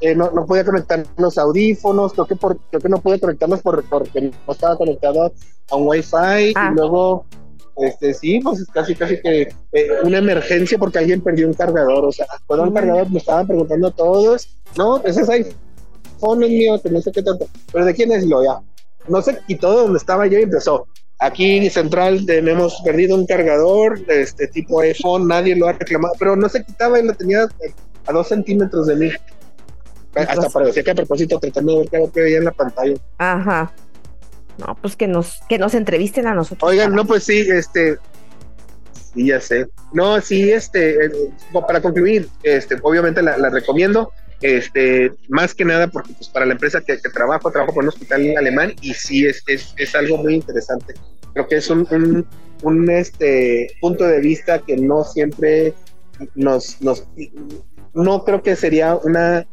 eh, 0.00 0.14
no, 0.14 0.30
no 0.30 0.44
podía 0.46 0.64
conectar 0.64 1.04
los 1.16 1.38
audífonos, 1.38 2.12
creo 2.12 2.26
que, 2.26 2.36
por, 2.36 2.58
creo 2.70 2.80
que 2.80 2.88
no 2.88 2.98
pude 2.98 3.18
conectarlos 3.20 3.60
por, 3.62 3.84
porque 3.84 4.20
no 4.46 4.52
estaba 4.52 4.76
conectado 4.76 5.32
a 5.70 5.76
un 5.76 5.88
Wi-Fi 5.88 6.52
Ah. 6.54 6.70
y 6.70 6.74
luego, 6.74 7.24
este, 7.76 8.12
sí, 8.14 8.40
pues 8.40 8.64
casi, 8.72 8.94
casi 8.94 9.20
que 9.20 9.42
eh, 9.72 9.88
una 10.04 10.18
emergencia 10.18 10.78
porque 10.78 10.98
alguien 10.98 11.20
perdió 11.22 11.46
un 11.48 11.54
cargador, 11.54 12.04
o 12.04 12.12
sea, 12.12 12.26
fueron 12.46 12.68
un 12.68 12.72
Mm. 12.74 12.76
cargador, 12.76 13.10
me 13.10 13.18
estaban 13.18 13.46
preguntando 13.46 13.90
todos, 13.92 14.48
no, 14.76 14.98
ese 15.04 15.22
es 15.22 15.28
iPhone 15.30 16.42
es 16.44 16.50
mío, 16.50 16.80
que 16.82 16.90
no 16.90 17.00
sé 17.00 17.10
qué 17.12 17.22
tanto, 17.22 17.46
pero 17.72 17.84
¿de 17.84 17.94
quién 17.94 18.12
es? 18.12 18.26
Lo 18.26 18.44
ya, 18.44 18.60
no 19.08 19.22
se 19.22 19.38
quitó 19.46 19.70
de 19.70 19.82
donde 19.82 19.98
estaba 19.98 20.26
yo 20.26 20.38
y 20.38 20.42
empezó. 20.42 20.86
Aquí 21.18 21.70
central 21.70 22.26
tenemos 22.26 22.80
perdido 22.84 23.14
un 23.14 23.26
cargador 23.26 24.04
de 24.06 24.22
este 24.22 24.48
tipo 24.48 24.80
iPhone, 24.80 25.28
nadie 25.28 25.54
lo 25.54 25.68
ha 25.68 25.72
reclamado, 25.72 26.14
pero 26.18 26.34
no 26.34 26.48
se 26.48 26.64
quitaba 26.64 26.98
y 26.98 27.04
lo 27.06 27.14
tenía 27.14 27.46
a 28.06 28.12
dos 28.12 28.26
centímetros 28.28 28.88
de 28.88 28.96
mí. 28.96 29.08
Hasta 30.14 30.34
pues- 30.36 30.52
parecía 30.52 30.82
que 30.82 30.90
a 30.90 30.94
propósito 30.94 31.38
tratando 31.38 31.72
de 31.72 31.78
ver 31.80 31.88
qué 31.88 31.98
lo 31.98 32.12
que 32.12 32.20
veía 32.20 32.38
en 32.38 32.44
la 32.44 32.52
pantalla. 32.52 32.94
Ajá. 33.18 33.72
No, 34.58 34.76
pues 34.80 34.96
que 34.96 35.06
nos, 35.08 35.40
que 35.48 35.58
nos 35.58 35.74
entrevisten 35.74 36.26
a 36.26 36.34
nosotros. 36.34 36.68
Oigan, 36.70 36.90
para- 36.90 36.96
no, 37.02 37.06
pues 37.06 37.24
sí, 37.24 37.40
este. 37.50 37.98
Sí, 39.14 39.26
ya 39.26 39.40
sé. 39.40 39.66
No, 39.92 40.20
sí, 40.20 40.50
este, 40.50 41.06
eh, 41.06 41.10
para 41.66 41.80
concluir, 41.82 42.28
este, 42.42 42.76
obviamente 42.82 43.22
la, 43.22 43.36
la 43.38 43.50
recomiendo. 43.50 44.10
Este, 44.40 45.12
más 45.28 45.54
que 45.54 45.64
nada 45.64 45.86
porque 45.86 46.12
pues 46.14 46.28
para 46.28 46.44
la 46.46 46.54
empresa 46.54 46.80
que, 46.80 46.98
que 46.98 47.08
trabajo, 47.10 47.50
trabajo 47.52 47.72
por 47.74 47.84
un 47.84 47.90
hospital 47.90 48.34
alemán 48.36 48.72
y 48.80 48.92
sí 48.92 49.24
es, 49.24 49.42
es, 49.46 49.72
es 49.76 49.94
algo 49.94 50.16
muy 50.18 50.34
interesante. 50.34 50.94
Creo 51.32 51.46
que 51.46 51.56
es 51.58 51.70
un, 51.70 51.86
un, 51.92 52.26
un, 52.62 52.90
este 52.90 53.68
punto 53.80 54.04
de 54.04 54.18
vista 54.20 54.58
que 54.58 54.76
no 54.76 55.04
siempre 55.04 55.74
nos, 56.34 56.80
nos 56.82 57.06
no 57.94 58.24
creo 58.24 58.42
que 58.42 58.56
sería 58.56 58.96
una 58.96 59.46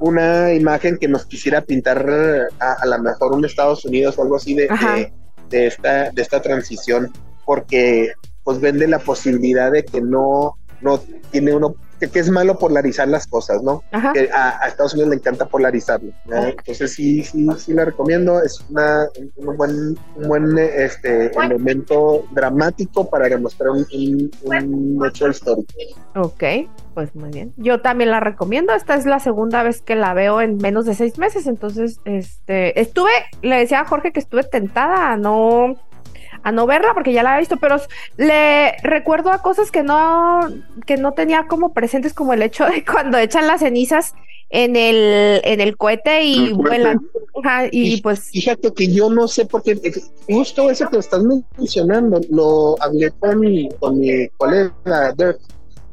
una 0.00 0.52
imagen 0.52 0.98
que 0.98 1.08
nos 1.08 1.26
quisiera 1.26 1.60
pintar 1.60 2.08
a, 2.58 2.72
a 2.72 2.86
lo 2.86 2.98
mejor 2.98 3.32
un 3.32 3.44
Estados 3.44 3.84
Unidos 3.84 4.18
o 4.18 4.22
algo 4.22 4.36
así 4.36 4.54
de, 4.54 4.66
de, 4.66 5.12
de 5.50 5.66
esta 5.66 6.10
de 6.10 6.22
esta 6.22 6.40
transición 6.40 7.12
porque 7.44 8.12
pues 8.42 8.60
vende 8.60 8.88
la 8.88 8.98
posibilidad 8.98 9.70
de 9.70 9.84
que 9.84 10.00
no 10.00 10.56
no 10.80 11.00
tiene 11.30 11.54
uno 11.54 11.76
que, 12.08 12.18
es 12.18 12.30
malo 12.30 12.58
polarizar 12.58 13.08
las 13.08 13.26
cosas 13.26 13.62
no 13.62 13.82
Ajá. 13.92 14.12
que 14.12 14.30
a, 14.32 14.62
a 14.62 14.68
Estados 14.68 14.94
Unidos 14.94 15.10
le 15.10 15.16
encanta 15.16 15.46
polarizarlo 15.46 16.12
¿no? 16.26 16.44
entonces 16.46 16.92
sí 16.92 17.22
sí 17.24 17.46
sí 17.58 17.72
la 17.72 17.84
recomiendo 17.84 18.42
es 18.42 18.64
una 18.70 19.06
un 19.36 19.56
buen 19.56 19.98
un 20.16 20.28
buen 20.28 20.58
este 20.58 21.30
elemento 21.38 22.24
dramático 22.32 23.08
para 23.08 23.28
demostrar 23.28 23.70
un, 23.70 23.86
un, 23.92 24.30
un 24.98 25.06
hecho 25.06 25.28
histórico 25.28 25.74
Ok, 26.16 26.42
pues 26.94 27.14
muy 27.14 27.30
bien. 27.30 27.54
Yo 27.56 27.80
también 27.80 28.10
la 28.10 28.20
recomiendo. 28.20 28.74
Esta 28.74 28.94
es 28.94 29.06
la 29.06 29.20
segunda 29.20 29.62
vez 29.62 29.80
que 29.80 29.94
la 29.94 30.12
veo 30.12 30.40
en 30.40 30.56
menos 30.56 30.86
de 30.86 30.94
seis 30.94 31.18
meses. 31.18 31.46
Entonces, 31.46 32.00
este, 32.04 32.80
estuve, 32.80 33.10
le 33.42 33.56
decía 33.56 33.80
a 33.80 33.84
Jorge 33.84 34.12
que 34.12 34.20
estuve 34.20 34.42
tentada 34.42 35.12
a 35.12 35.16
no, 35.16 35.76
a 36.42 36.52
no 36.52 36.66
verla 36.66 36.94
porque 36.94 37.12
ya 37.12 37.22
la 37.22 37.30
había 37.30 37.40
visto, 37.40 37.56
pero 37.58 37.76
le 38.16 38.72
recuerdo 38.82 39.30
a 39.30 39.42
cosas 39.42 39.70
que 39.70 39.82
no, 39.82 40.40
que 40.86 40.96
no 40.96 41.12
tenía 41.12 41.46
como 41.48 41.72
presentes, 41.72 42.14
como 42.14 42.32
el 42.32 42.42
hecho 42.42 42.64
de 42.66 42.84
cuando 42.90 43.18
echan 43.18 43.46
las 43.46 43.60
cenizas 43.60 44.14
en 44.48 44.74
el, 44.74 45.40
en 45.44 45.60
el 45.60 45.76
cohete 45.76 46.24
y 46.24 46.46
El 46.46 46.52
cohete. 46.56 46.68
vuelan. 46.68 47.00
Ajá, 47.42 47.68
y 47.70 48.00
pues, 48.02 48.30
Fíjate 48.30 48.72
que 48.72 48.92
yo 48.92 49.08
no 49.08 49.28
sé 49.28 49.46
por 49.46 49.62
qué, 49.62 49.72
eh, 49.72 49.92
justo 50.28 50.68
eso 50.70 50.88
que 50.90 50.98
estás 50.98 51.22
mencionando, 51.56 52.20
lo 52.30 52.76
hablé 52.82 53.10
con 53.12 53.40
mi, 53.40 53.68
con 53.78 53.98
mi 53.98 54.28
colega 54.36 55.14
Dirk. 55.16 55.38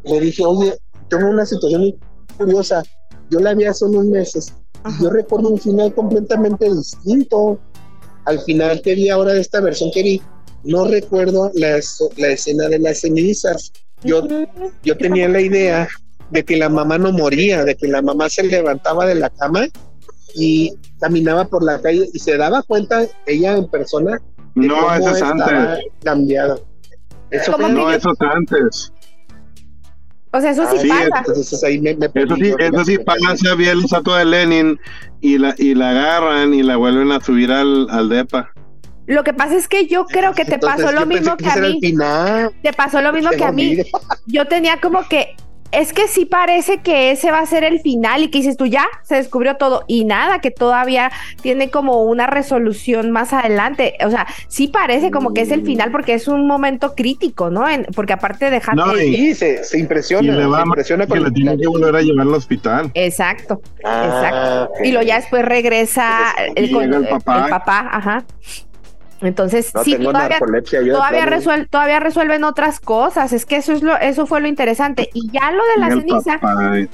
Le 0.04 0.20
dije, 0.20 0.44
oye, 0.46 0.78
tengo 1.10 1.30
una 1.30 1.46
situación 1.46 1.82
muy 1.82 1.98
curiosa. 2.38 2.84
Yo 3.30 3.40
la 3.40 3.54
vi 3.54 3.66
hace 3.66 3.86
unos 3.86 4.06
meses 4.06 4.54
y 4.86 4.88
Ajá. 4.88 5.04
yo 5.04 5.10
recuerdo 5.10 5.50
un 5.50 5.60
final 5.60 5.94
completamente 5.94 6.66
distinto 6.74 7.60
al 8.28 8.40
final 8.42 8.82
que 8.82 8.94
vi 8.96 9.10
ahora 9.10 9.34
de 9.34 9.42
esta 9.42 9.60
versión 9.62 9.90
que 9.92 10.04
vi. 10.04 10.22
No 10.64 10.86
recuerdo 10.86 11.50
la, 11.56 11.80
la 12.18 12.28
escena 12.28 12.68
de 12.68 12.80
las 12.80 13.00
cenizas. 13.02 13.72
Yo, 14.04 14.28
yo 14.84 14.98
tenía 14.98 15.28
la 15.30 15.42
idea 15.42 15.88
de 16.30 16.44
que 16.44 16.58
la 16.58 16.70
mamá 16.70 16.98
no 16.98 17.12
moría, 17.12 17.64
de 17.64 17.76
que 17.76 17.88
la 17.88 18.02
mamá 18.02 18.30
se 18.30 18.44
levantaba 18.44 19.06
de 19.06 19.16
la 19.16 19.30
cama 19.30 19.66
y 20.36 20.74
caminaba 21.00 21.46
por 21.46 21.64
la 21.64 21.82
calle 21.82 22.10
y 22.14 22.20
se 22.20 22.38
daba 22.38 22.62
cuenta 22.64 23.06
ella 23.26 23.56
en 23.58 23.68
persona 23.70 24.22
de 24.56 24.68
No, 24.68 24.76
cómo 24.76 24.92
eso 24.96 25.10
es 25.16 25.22
antes. 25.22 25.86
cambiado. 26.04 26.64
Eso 27.32 27.52
¿Cómo 27.54 27.66
fue- 27.68 27.76
No, 27.76 27.92
eso 27.92 28.12
es 28.12 28.18
antes. 28.22 28.94
O 30.38 30.42
sea, 30.42 30.52
eso 30.52 30.70
sí, 30.72 30.78
sí, 30.80 30.88
pasa. 30.88 31.24
Entonces 31.26 31.64
ahí 31.64 31.80
me, 31.80 31.96
me 31.96 32.06
Eso 32.14 32.36
sí, 32.36 32.54
eso 32.60 32.86
sí 32.86 32.98
pasa, 33.00 33.56
vi 33.56 33.68
el 33.68 33.84
estatua 33.84 34.20
de 34.20 34.26
Lenin 34.26 34.80
y 35.22 35.38
la, 35.38 35.56
y 35.58 35.74
la 35.74 35.90
agarran 35.90 36.54
y 36.54 36.64
la 36.64 36.78
vuelven 36.78 37.12
a 37.12 37.20
subir 37.20 37.52
al, 37.52 37.88
al 37.90 38.10
DEPA. 38.10 38.52
Lo 39.08 39.24
que 39.24 39.34
pasa 39.34 39.56
es 39.56 39.68
que 39.68 39.88
yo 39.88 40.06
creo 40.06 40.34
que 40.34 40.44
te 40.44 40.56
Entonces, 40.56 40.84
pasó 40.84 40.92
lo 40.92 41.08
pensé 41.08 41.22
mismo 41.22 41.38
que 41.38 41.46
ese 41.48 41.60
a 41.60 41.62
mí. 41.62 41.80
Te 42.62 42.74
pasó 42.74 43.02
lo 43.02 43.14
mismo 43.14 43.32
que 43.32 43.44
a 43.44 43.52
mí. 43.52 43.78
Yo 44.26 44.46
tenía 44.46 44.80
como 44.82 45.08
que 45.08 45.36
es 45.72 45.92
que 45.94 46.08
sí 46.08 46.26
parece 46.26 46.80
que 46.80 47.12
ese 47.12 47.32
va 47.32 47.40
a 47.40 47.46
ser 47.46 47.64
el 47.64 47.80
final 47.82 48.24
y 48.24 48.30
que 48.30 48.40
dices 48.40 48.58
tú 48.58 48.66
ya 48.66 48.86
se 49.04 49.16
descubrió 49.16 49.56
todo 49.58 49.84
y 49.88 50.06
nada 50.06 50.40
que 50.40 50.50
todavía 50.52 51.12
tiene 51.42 51.70
como 51.70 52.04
una 52.04 52.26
resolución 52.28 53.12
más 53.12 53.34
adelante 53.34 53.96
o 54.06 54.10
sea 54.10 54.28
sí 54.48 54.68
parece 54.70 55.12
como 55.12 55.34
que 55.34 55.42
es 55.42 55.52
el 55.52 55.64
final 55.64 55.92
porque 55.92 56.14
es 56.14 56.28
un 56.28 56.48
momento 56.48 56.96
crítico 56.96 57.50
no 57.50 57.68
En- 57.68 57.86
porque 57.96 58.14
aparte 58.14 58.50
de 58.50 58.62
No, 58.74 58.98
y- 58.98 59.16
Sí, 59.16 59.36
se, 59.36 59.64
se 59.64 59.78
Y 59.78 59.82
impresiona. 59.82 60.34
le 60.34 60.46
va 60.46 60.46
se 60.46 60.50
mal 60.50 60.66
impresiona 60.68 61.06
que 61.08 61.20
la 61.20 61.32
tienen 61.32 61.60
que 61.60 61.68
volver 61.68 61.96
a 61.96 62.02
llevar 62.02 62.28
al 62.28 62.34
hospital. 62.34 62.92
exacto 62.94 63.62
Ah, 63.84 64.06
exacto. 64.06 64.84
y 64.84 64.92
luego 64.92 65.08
ya 65.08 65.16
después 65.16 65.44
regresa 65.46 66.34
Y 66.56 66.60
el, 66.66 66.72
con- 66.72 66.84
el 66.84 66.94
el 66.94 67.08
papá. 67.08 67.48
papá 67.50 67.90
ajá 67.92 68.24
entonces 69.22 69.74
No 69.74 69.84
sí 69.84 69.96
todavía 69.98 70.40
todavía, 70.40 71.26
resuel- 71.26 71.68
todavía 71.70 72.00
resuelven 72.00 72.44
otras 72.44 72.80
cosas 72.80 73.34
es 73.34 73.46
que 73.46 73.56
eso 73.58 73.74
es 73.74 73.82
lo 73.82 73.98
eso 73.98 74.26
fue 74.28 74.42
lo 74.42 74.48
interesante 74.48 75.10
y 75.14 75.32
ya 75.32 75.52
lo 75.52 75.64
de 75.66 75.78
la 75.80 75.90
ceniza 75.90 76.40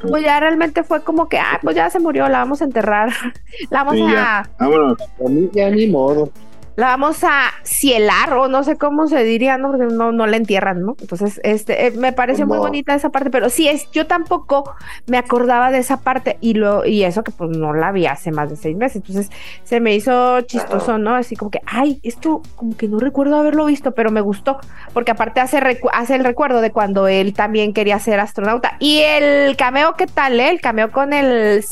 pues 0.10 0.24
ya 0.24 0.40
realmente 0.40 0.84
fue 0.84 1.04
como 1.04 1.28
que, 1.28 1.38
ah, 1.40 1.60
pues 1.62 1.76
ya 1.76 1.90
se 1.90 2.00
murió, 2.00 2.28
la 2.30 2.40
vamos 2.40 2.62
a 2.62 2.66
enterrar, 2.66 3.10
la 3.70 3.84
vamos 3.84 3.96
Sí, 3.96 4.04
a, 4.04 4.12
ya. 4.14 4.50
Vámonos. 4.60 4.98
A 5.02 5.30
mí 5.30 5.50
ya 5.54 5.70
ni 5.70 5.88
modo. 5.88 6.32
La 6.76 6.88
vamos 6.88 7.24
a 7.24 7.52
cielar 7.64 8.34
o 8.34 8.48
no 8.48 8.64
sé 8.64 8.78
cómo 8.78 9.08
se 9.08 9.24
diría, 9.24 9.58
¿no? 9.58 9.72
Porque 9.72 9.94
no, 9.94 10.12
no 10.12 10.26
la 10.28 10.38
entierran, 10.38 10.82
¿no? 10.82 10.96
Entonces, 11.00 11.40
este, 11.44 11.88
eh, 11.88 11.92
me 11.92 12.14
pareció 12.14 12.48
muy 12.48 12.58
bonita 12.58 12.96
esa 12.96 13.10
parte, 13.10 13.30
pero 13.30 13.50
sí 13.50 13.68
es, 13.68 13.90
yo 13.92 14.08
tampoco 14.08 14.74
me 15.06 15.18
acordaba 15.18 15.72
de 15.72 15.78
esa 15.78 15.98
parte 15.98 16.38
y 16.42 16.56
lo, 16.56 16.86
y 16.86 17.04
eso 17.04 17.24
que 17.24 17.32
pues 17.32 17.52
no 17.56 17.74
la 17.74 17.92
vi 17.92 18.08
hace 18.08 18.32
más 18.32 18.50
de 18.50 18.56
seis 18.56 18.76
meses, 18.76 18.98
entonces 18.98 19.30
se 19.64 19.80
me 19.80 19.94
hizo 19.94 20.42
chistoso, 20.42 20.98
¿no? 20.98 21.16
Así 21.16 21.36
como 21.36 21.52
que, 21.52 21.62
ay, 21.66 22.00
esto 22.04 22.42
como 22.56 22.76
que 22.76 22.88
no 22.88 23.00
recuerdo 23.00 23.38
haberlo 23.38 23.66
visto, 23.66 23.92
pero 23.92 24.10
me 24.12 24.22
gustó, 24.22 24.58
porque 24.94 25.12
aparte 25.12 25.42
hace, 25.42 25.60
recu- 25.60 25.90
hace 25.94 26.16
el 26.16 26.24
recuerdo 26.24 26.62
de 26.62 26.72
cuando 26.72 27.08
él 27.08 27.34
también 27.34 27.74
quería 27.74 28.00
ser 28.00 28.20
astronauta. 28.20 28.78
Y 28.80 29.02
el 29.02 29.56
cameo, 29.58 29.94
¿qué 29.96 30.08
tal, 30.08 30.40
eh? 30.40 30.50
El 30.50 30.62
cameo 30.62 30.92
con 30.92 31.14
el, 31.14 31.64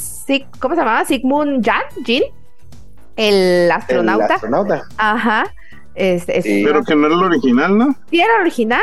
¿cómo 0.59 0.75
se 0.75 0.81
llamaba? 0.81 1.05
Sigmund 1.05 1.65
Jan, 1.65 1.81
Jin. 2.05 2.23
El 3.15 3.33
El 3.65 3.71
astronauta. 3.71 4.35
astronauta. 4.35 4.83
Ajá. 4.97 5.45
Este, 5.95 6.37
es- 6.39 6.43
Sí. 6.45 6.63
Pero 6.65 6.83
que 6.83 6.95
no 6.95 7.07
era 7.07 7.15
el 7.15 7.23
original, 7.23 7.77
¿no? 7.77 7.95
Sí, 8.09 8.19
era 8.21 8.35
el 8.35 8.41
original. 8.41 8.81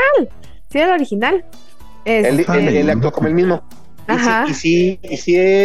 Sí, 0.70 0.78
era 0.78 0.88
el 0.88 0.92
original. 0.94 1.44
Él, 2.04 2.40
Este, 2.40 2.58
él- 2.58 2.76
él 2.76 2.90
actuó 2.90 3.12
como 3.12 3.28
el 3.28 3.34
mismo. 3.34 3.62
Y 4.06 4.12
Ajá. 4.12 4.46
sí, 4.46 4.50
y 4.50 4.54
sí, 4.54 5.00
y 5.02 5.16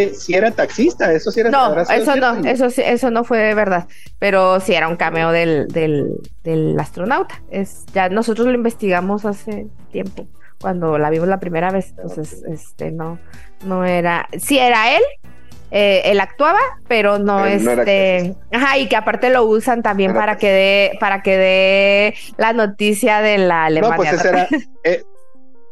sí, 0.09 0.16
sí 0.20 0.34
era 0.34 0.51
taxista, 0.51 1.09
eso 1.14 1.32
sí 1.32 1.39
era 1.39 1.49
No, 1.49 1.80
eso 1.80 2.16
no, 2.18 2.36
eso 2.45 2.70
sí, 2.70 2.82
eso 2.86 3.09
no 3.09 3.24
fue 3.24 3.53
verdad. 3.53 3.88
Pero 4.20 4.59
sí 4.59 4.74
era 4.74 4.89
un 4.89 4.97
cameo 4.97 5.32
del, 5.32 5.68
del, 5.70 6.09
del 6.43 6.78
astronauta. 6.78 7.41
Es, 7.51 7.86
ya 7.93 8.09
nosotros 8.09 8.47
lo 8.47 8.53
investigamos 8.53 9.24
hace 9.24 9.68
tiempo, 9.93 10.28
cuando 10.59 10.97
la 10.97 11.09
vimos 11.09 11.30
la 11.30 11.39
primera 11.39 11.72
vez. 11.72 11.89
Entonces, 11.91 12.43
este, 12.49 12.91
no, 12.91 13.18
no 13.64 13.86
era. 13.86 14.28
Sí 14.38 14.57
era 14.59 14.93
él, 14.93 15.03
eh, 15.76 16.11
él 16.11 16.19
actuaba, 16.19 16.59
pero 16.88 17.17
no 17.17 17.43
era 17.43 17.55
este. 17.55 18.36
Ajá, 18.51 18.78
y 18.78 18.88
que 18.88 18.95
aparte 18.95 19.32
lo 19.32 19.43
usan 19.45 19.82
también 19.82 20.11
Era 20.11 20.19
para 20.19 20.38
que 20.38 20.51
dé, 20.51 20.97
para 20.99 21.24
que 21.24 21.36
dé 21.36 22.15
la 22.38 22.53
noticia 22.53 23.21
de 23.21 23.39
la 23.39 23.65
Alemania. 23.65 23.97
No, 23.97 23.97
pues 23.97 24.13
eso 24.13 24.30
era, 24.30 24.47
eh, 24.84 25.01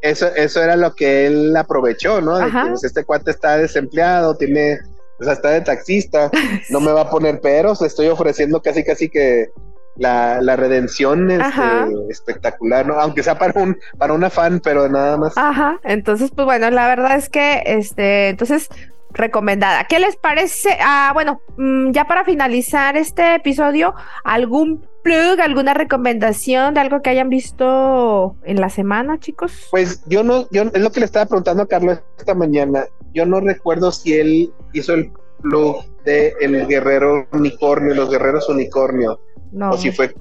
eso, 0.02 0.26
eso 0.36 0.64
era 0.64 0.76
lo 0.76 0.95
que 0.95 1.28
él 1.28 1.56
aprovechó, 1.56 2.20
¿no? 2.20 2.39
De 2.39 2.45
que, 2.45 2.70
pues, 2.70 2.84
este 2.84 3.06
cuate 3.06 3.30
está 3.30 3.60
desempleado, 3.60 4.36
tiene, 4.36 4.80
o 5.20 5.24
sea, 5.24 5.34
está 5.34 5.52
de 5.52 5.62
taxista, 5.62 6.32
no 6.72 6.80
me 6.80 6.91
va 6.91 7.02
a 7.02 7.10
poner 7.12 7.39
peros, 7.39 7.80
le 7.80 7.86
estoy 7.86 8.08
ofreciendo 8.08 8.60
casi 8.60 8.84
casi 8.84 9.08
que 9.08 9.49
la, 9.97 10.41
la 10.41 10.56
redención 10.56 11.30
este, 11.30 11.62
espectacular, 12.10 12.88
¿no? 12.88 12.95
Aunque 12.99 13.22
sea 13.22 13.38
para 13.38 13.54
un, 13.62 13.78
para 13.99 14.14
una 14.14 14.32
fan, 14.32 14.62
pero 14.62 14.89
nada 14.89 15.16
más. 15.18 15.38
Ajá, 15.38 15.80
entonces, 15.84 16.32
pues 16.36 16.45
bueno, 16.45 16.72
la 16.72 16.88
verdad 16.88 17.18
es 17.18 17.30
que, 17.30 17.62
este, 17.68 18.30
entonces, 18.30 18.68
recomendada. 19.14 19.86
¿Qué 19.86 19.99
les 19.99 20.16
parece? 20.16 20.78
Ah, 20.82 21.12
bueno, 21.14 21.41
mm, 21.57 21.91
ya 21.91 22.05
para 22.05 22.24
finalizar 22.26 22.97
este 22.97 23.36
episodio, 23.36 23.93
¿algún 24.24 24.86
plug, 25.03 25.39
alguna 25.41 25.74
recomendación 25.74 26.74
de 26.74 26.80
algo 26.80 27.01
que 27.01 27.09
hayan 27.09 27.30
visto 27.30 28.36
en 28.43 28.62
la 28.62 28.70
semana, 28.70 29.20
chicos? 29.20 29.68
Pues 29.72 30.03
yo 30.05 30.24
no, 30.24 30.47
yo 30.51 30.64
es 30.64 30.82
lo 30.82 30.91
que 30.91 30.99
le 30.99 31.05
estaba 31.05 31.26
preguntando 31.26 31.64
a 31.64 31.68
Carlos 31.68 31.99
esta 32.18 32.36
mañana. 32.36 32.86
Yo 33.14 33.26
no 33.26 33.39
recuerdo 33.39 33.91
si 33.91 34.14
él 34.14 34.53
hizo 34.74 34.93
el 34.93 35.12
plug 35.41 35.84
de 36.05 36.34
el 36.39 36.68
guerrero 36.68 37.28
unicornio, 37.32 37.93
los 37.93 38.09
guerreros 38.09 38.47
unicornio. 38.49 39.20
No. 39.51 39.72
o 39.72 39.78
si 39.78 39.91
fue 39.91 40.14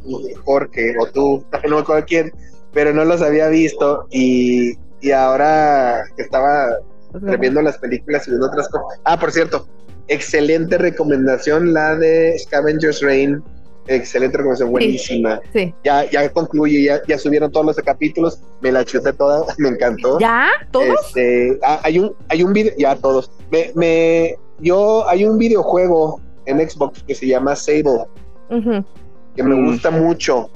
Jorge 0.45 0.97
o 0.99 1.07
tú, 1.07 1.45
no 1.69 1.77
me 1.77 1.83
acuerdo 1.83 2.05
quién, 2.05 2.33
pero 2.73 2.93
no 2.93 3.05
los 3.05 3.23
había 3.23 3.47
visto 3.47 4.07
y, 4.11 4.73
y 5.01 5.13
ahora 5.13 6.03
que 6.17 6.23
estaba 6.23 6.67
viendo 7.39 7.63
las 7.63 7.79
películas 7.79 8.27
y 8.27 8.31
viendo 8.31 8.47
otras 8.47 8.69
cosas. 8.69 9.01
Ah, 9.05 9.19
por 9.19 9.31
cierto, 9.33 9.67
excelente 10.09 10.79
recomendación 10.79 11.73
la 11.73 11.97
de 11.97 12.39
Scavengers 12.39 13.01
Reign, 13.01 13.43
excelente 13.87 14.37
recomendación, 14.37 14.71
buenísima. 14.71 15.41
Sí. 15.53 15.75
Ya, 15.85 16.09
ya 16.11 16.29
concluye, 16.31 16.83
ya, 16.83 17.01
ya 17.07 17.19
subieron 17.19 17.51
todos 17.51 17.67
los 17.67 17.77
capítulos, 17.77 18.41
me 18.61 18.73
la 18.73 18.85
chuté 18.85 19.13
toda, 19.13 19.45
me 19.59 19.69
encantó. 19.71 20.19
¿Ya? 20.19 20.49
¿Todos? 20.71 20.97
Este, 21.09 21.59
ah, 21.63 21.81
hay 21.83 21.99
un, 21.99 22.15
hay 22.29 22.43
un 22.43 22.53
video, 22.53 22.73
ya 22.79 22.97
todos. 22.97 23.31
Me, 23.51 23.73
me, 23.75 24.37
yo, 24.61 25.09
hay 25.09 25.25
un 25.25 25.39
videojuego 25.39 26.21
en 26.47 26.69
Xbox 26.69 27.03
que 27.05 27.15
se 27.15 27.27
llama 27.27 27.55
Sable 27.57 28.05
que 29.37 29.43
me 29.45 29.55
Mm. 29.55 29.67
gusta 29.71 29.91
mucho 29.93 30.51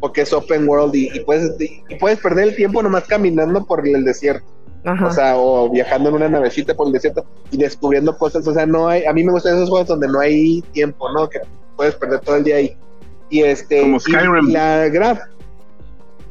porque 0.00 0.22
es 0.22 0.32
open 0.32 0.68
world 0.68 0.94
y, 0.94 1.08
y 1.14 1.20
puedes 1.20 1.52
y 1.60 1.94
puedes 1.96 2.18
perder 2.18 2.48
el 2.48 2.56
tiempo 2.56 2.82
nomás 2.82 3.04
caminando 3.04 3.64
por 3.64 3.86
el 3.86 4.04
desierto, 4.04 4.44
Ajá. 4.84 5.06
o 5.06 5.10
sea, 5.10 5.36
o 5.36 5.68
viajando 5.70 6.10
en 6.10 6.14
una 6.16 6.28
navecita 6.28 6.74
por 6.74 6.86
el 6.86 6.92
desierto 6.92 7.24
y 7.50 7.56
descubriendo 7.56 8.16
cosas, 8.16 8.46
o 8.46 8.52
sea, 8.52 8.66
no 8.66 8.88
hay, 8.88 9.04
a 9.04 9.12
mí 9.12 9.24
me 9.24 9.32
gustan 9.32 9.56
esos 9.56 9.68
juegos 9.68 9.88
donde 9.88 10.08
no 10.08 10.20
hay 10.20 10.62
tiempo, 10.72 11.10
¿no? 11.12 11.28
Que 11.28 11.40
puedes 11.76 11.94
perder 11.96 12.20
todo 12.20 12.36
el 12.36 12.44
día 12.44 12.56
ahí. 12.56 12.76
Y 13.28 13.42
este 13.42 13.80
Como 13.80 13.98
Skyrim. 13.98 14.48
y 14.48 14.52
la 14.52 14.88
graf 14.88 15.18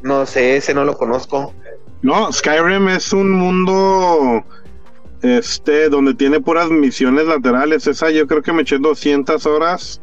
no 0.06 0.26
sé, 0.28 0.58
ese 0.58 0.74
no 0.74 0.86
lo 0.86 0.96
conozco. 0.96 1.52
No, 2.04 2.32
Skyrim 2.32 2.88
es 2.90 3.12
un 3.12 3.32
mundo 3.32 4.44
este 5.24 5.90
donde 5.90 6.14
tiene 6.14 6.40
puras 6.40 6.70
misiones 6.70 7.26
laterales. 7.26 7.88
Esa 7.88 8.12
yo 8.12 8.28
creo 8.28 8.44
que 8.44 8.54
me 8.54 8.62
eché 8.62 8.78
200 8.78 9.44
horas 9.48 10.02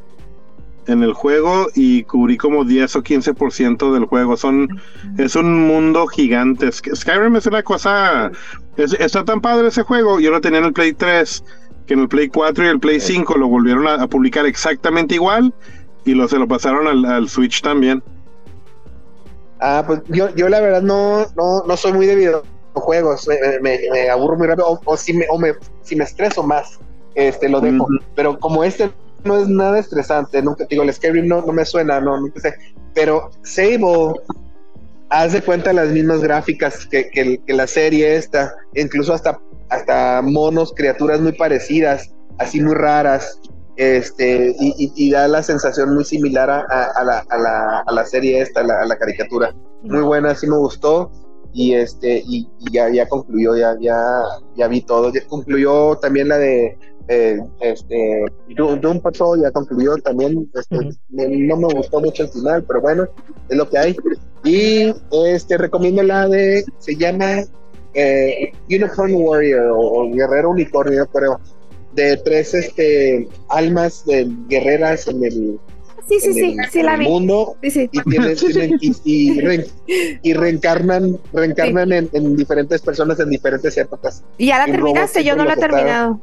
en 0.86 1.02
el 1.02 1.12
juego 1.12 1.68
y 1.74 2.02
cubrí 2.04 2.36
como 2.36 2.64
10 2.64 2.96
o 2.96 3.02
15% 3.02 3.92
del 3.94 4.04
juego. 4.06 4.36
Son 4.36 4.68
es 5.18 5.36
un 5.36 5.66
mundo 5.66 6.06
gigante. 6.06 6.66
Sk- 6.68 6.94
Skyrim 6.96 7.36
es 7.36 7.46
una 7.46 7.62
cosa 7.62 8.30
es- 8.76 8.94
está 8.94 9.24
tan 9.24 9.40
padre 9.40 9.68
ese 9.68 9.82
juego. 9.82 10.18
Yo 10.20 10.30
lo 10.30 10.40
tenía 10.40 10.58
en 10.60 10.64
el 10.66 10.72
Play 10.72 10.92
3, 10.92 11.44
que 11.86 11.94
en 11.94 12.00
el 12.00 12.08
Play 12.08 12.28
4 12.28 12.64
y 12.64 12.68
el 12.68 12.80
Play 12.80 13.00
5 13.00 13.36
lo 13.36 13.48
volvieron 13.48 13.86
a, 13.86 13.94
a 13.94 14.06
publicar 14.08 14.46
exactamente 14.46 15.14
igual 15.14 15.52
y 16.04 16.14
lo 16.14 16.26
se 16.28 16.38
lo 16.38 16.48
pasaron 16.48 16.86
al, 16.88 17.04
al 17.04 17.28
Switch 17.28 17.62
también. 17.62 18.02
Ah, 19.60 19.84
pues 19.86 20.00
yo, 20.08 20.34
yo 20.34 20.48
la 20.48 20.60
verdad 20.60 20.82
no, 20.82 21.24
no, 21.36 21.62
no 21.66 21.76
soy 21.76 21.92
muy 21.92 22.06
de 22.06 22.16
videojuegos, 22.16 23.28
me, 23.28 23.36
me- 23.60 23.78
me 23.92 24.08
aburro 24.10 24.36
muy 24.36 24.48
rápido, 24.48 24.66
o, 24.68 24.80
o 24.84 24.96
si 24.96 25.12
me, 25.12 25.24
o 25.30 25.38
me, 25.38 25.52
si 25.82 25.94
me 25.94 26.02
estreso 26.04 26.42
más, 26.42 26.80
este 27.14 27.48
lo 27.48 27.60
dejo. 27.60 27.86
Pero 28.16 28.38
como 28.40 28.64
este 28.64 28.90
no 29.24 29.38
es 29.38 29.48
nada 29.48 29.78
estresante, 29.78 30.42
nunca 30.42 30.66
digo, 30.68 30.82
el 30.82 30.92
Skyrim 30.92 31.26
no, 31.26 31.42
no 31.42 31.52
me 31.52 31.64
suena, 31.64 32.00
no, 32.00 32.20
nunca 32.20 32.40
sé. 32.40 32.54
Pero 32.94 33.30
Sable, 33.42 34.14
haz 35.10 35.32
de 35.32 35.42
cuenta 35.42 35.72
las 35.72 35.88
mismas 35.90 36.20
gráficas 36.22 36.86
que, 36.86 37.10
que, 37.10 37.40
la 37.52 37.66
serie 37.66 38.16
esta, 38.16 38.54
incluso 38.74 39.12
hasta, 39.12 39.38
hasta 39.68 40.22
monos, 40.22 40.72
criaturas 40.74 41.20
muy 41.20 41.32
parecidas, 41.32 42.10
así 42.38 42.60
muy 42.60 42.74
raras. 42.74 43.38
Este, 43.76 44.54
y, 44.58 45.10
da 45.10 45.26
la 45.28 45.42
sensación 45.42 45.94
muy 45.94 46.04
similar 46.04 46.50
a, 46.50 46.60
a- 46.60 47.04
la, 47.04 47.24
a, 47.30 47.38
la, 47.38 47.80
a 47.86 47.92
la 47.92 48.04
serie 48.04 48.40
esta, 48.40 48.60
a 48.60 48.64
la, 48.64 48.96
caricatura 48.98 49.54
muy 49.82 50.02
buena, 50.02 50.34
sí 50.34 50.46
me 50.46 50.56
gustó. 50.56 51.10
Y 51.54 51.74
este, 51.74 52.22
y 52.26 52.48
ya, 52.70 52.88
ya 52.90 53.06
concluyó, 53.06 53.54
ya, 53.56 53.76
ya, 53.80 54.00
ya 54.56 54.68
vi 54.68 54.80
todo. 54.80 55.12
Ya 55.12 55.20
concluyó 55.26 55.96
también 55.96 56.28
la 56.28 56.38
de 56.38 56.78
eh, 57.08 57.38
este 57.60 58.24
Doom, 58.56 59.00
Patrol, 59.00 59.40
ya 59.42 59.50
concluyó 59.50 59.96
también. 59.98 60.50
Este, 60.54 60.76
no 61.10 61.56
me 61.56 61.68
gustó 61.74 62.00
mucho 62.00 62.22
el 62.24 62.28
final, 62.30 62.64
pero 62.64 62.80
bueno, 62.80 63.06
es 63.48 63.56
lo 63.56 63.68
que 63.68 63.78
hay. 63.78 63.96
Y 64.44 64.92
este 65.26 65.58
recomiendo 65.58 66.02
la 66.02 66.28
de, 66.28 66.64
se 66.78 66.96
llama 66.96 67.42
eh, 67.94 68.52
Unicorn 68.68 69.14
Warrior 69.14 69.66
o, 69.70 69.78
o 69.78 70.10
Guerrero 70.10 70.50
Unicornio, 70.50 71.06
creo. 71.06 71.40
De 71.94 72.16
tres 72.16 72.54
este 72.54 73.28
almas 73.50 74.04
de 74.06 74.26
guerreras 74.48 75.06
en 75.08 75.24
el, 75.24 75.60
Sí, 76.08 76.18
sí, 76.18 76.28
en 76.28 76.34
sí, 76.34 76.56
el- 76.58 76.70
sí 76.70 76.80
en 76.80 76.86
la 76.86 76.94
el 76.94 77.00
vi. 77.00 77.08
mundo 77.08 77.54
Sí, 77.62 77.70
sí. 77.70 77.88
y 77.92 78.02
tienen, 78.10 78.36
tienen- 78.36 78.78
y, 78.80 78.92
y 79.04 79.40
re- 79.40 79.66
y 80.22 80.32
reencarnan 80.32 81.18
reencarnan 81.32 81.92
en, 81.92 82.08
en 82.14 82.34
diferentes 82.34 82.80
personas 82.80 83.20
en 83.20 83.28
diferentes 83.30 83.76
épocas. 83.76 84.24
¿Y 84.38 84.46
ya 84.46 84.58
la 84.58 84.68
y 84.68 84.72
terminaste? 84.72 85.22
Yo 85.22 85.36
no 85.36 85.44
la 85.44 85.52
he 85.52 85.56
terminado. 85.58 86.18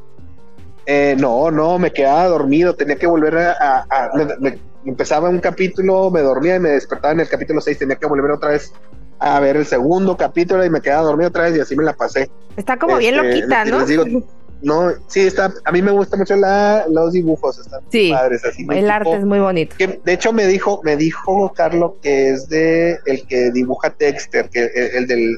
Eh, 0.91 1.15
no, 1.19 1.51
no, 1.51 1.77
me 1.77 1.91
quedaba 1.93 2.25
dormido, 2.25 2.73
tenía 2.75 2.95
que 2.95 3.05
volver 3.05 3.37
a... 3.37 3.51
a- 3.59 3.85
a- 3.89 4.09
me- 4.15 4.37
me- 4.39 4.59
empezaba 4.85 5.29
un 5.29 5.39
capítulo, 5.39 6.09
me 6.09 6.21
dormía 6.21 6.55
y 6.55 6.59
me 6.59 6.69
despertaba 6.69 7.13
en 7.13 7.19
el 7.19 7.29
capítulo 7.29 7.61
6, 7.61 7.77
tenía 7.77 7.95
que 7.97 8.07
volver 8.07 8.31
otra 8.31 8.49
vez 8.51 8.73
a 9.19 9.39
ver 9.39 9.57
el 9.57 9.65
segundo 9.67 10.17
capítulo 10.17 10.65
y 10.65 10.69
me 10.71 10.81
quedaba 10.81 11.03
dormido 11.03 11.27
otra 11.27 11.43
vez 11.43 11.57
y 11.57 11.59
así 11.59 11.75
me 11.75 11.83
la 11.83 11.93
pasé. 11.93 12.31
Está 12.57 12.77
como 12.79 12.97
bien 12.97 13.13
Este, 13.15 13.27
loquita, 13.27 13.65
les 13.65 13.73
¿no? 13.73 13.85
digo, 13.85 14.23
No, 14.61 14.89
sí, 15.07 15.19
está, 15.27 15.53
a 15.65 15.71
mí 15.71 15.81
me 15.83 15.91
gusta 15.91 16.17
mucho 16.17 16.35
la, 16.37 16.85
los 16.89 17.11
dibujos, 17.13 17.59
están 17.59 17.81
Sí, 17.91 18.09
padres 18.11 18.43
así. 18.45 18.63
El 18.63 18.79
tipo- 18.79 18.91
arte 18.91 19.13
es 19.15 19.25
muy 19.25 19.39
bonito. 19.39 19.75
que 19.77 19.99
de 20.03 20.13
hecho 20.13 20.33
me 20.33 20.47
dijo, 20.47 20.81
me 20.83 20.95
dijo 20.95 21.51
Carlos 21.53 21.91
que 22.01 22.29
es 22.29 22.49
de 22.49 22.97
el 23.05 23.27
que 23.27 23.51
dibuja 23.51 23.93
Dexter, 23.99 24.49
que 24.49 24.63
el, 24.73 24.95
el 24.95 25.07
del 25.07 25.37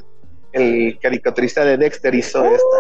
el 0.54 1.00
caricaturista 1.02 1.66
de 1.66 1.78
Dexter 1.78 2.14
hizo 2.16 2.46
esta. 2.46 2.78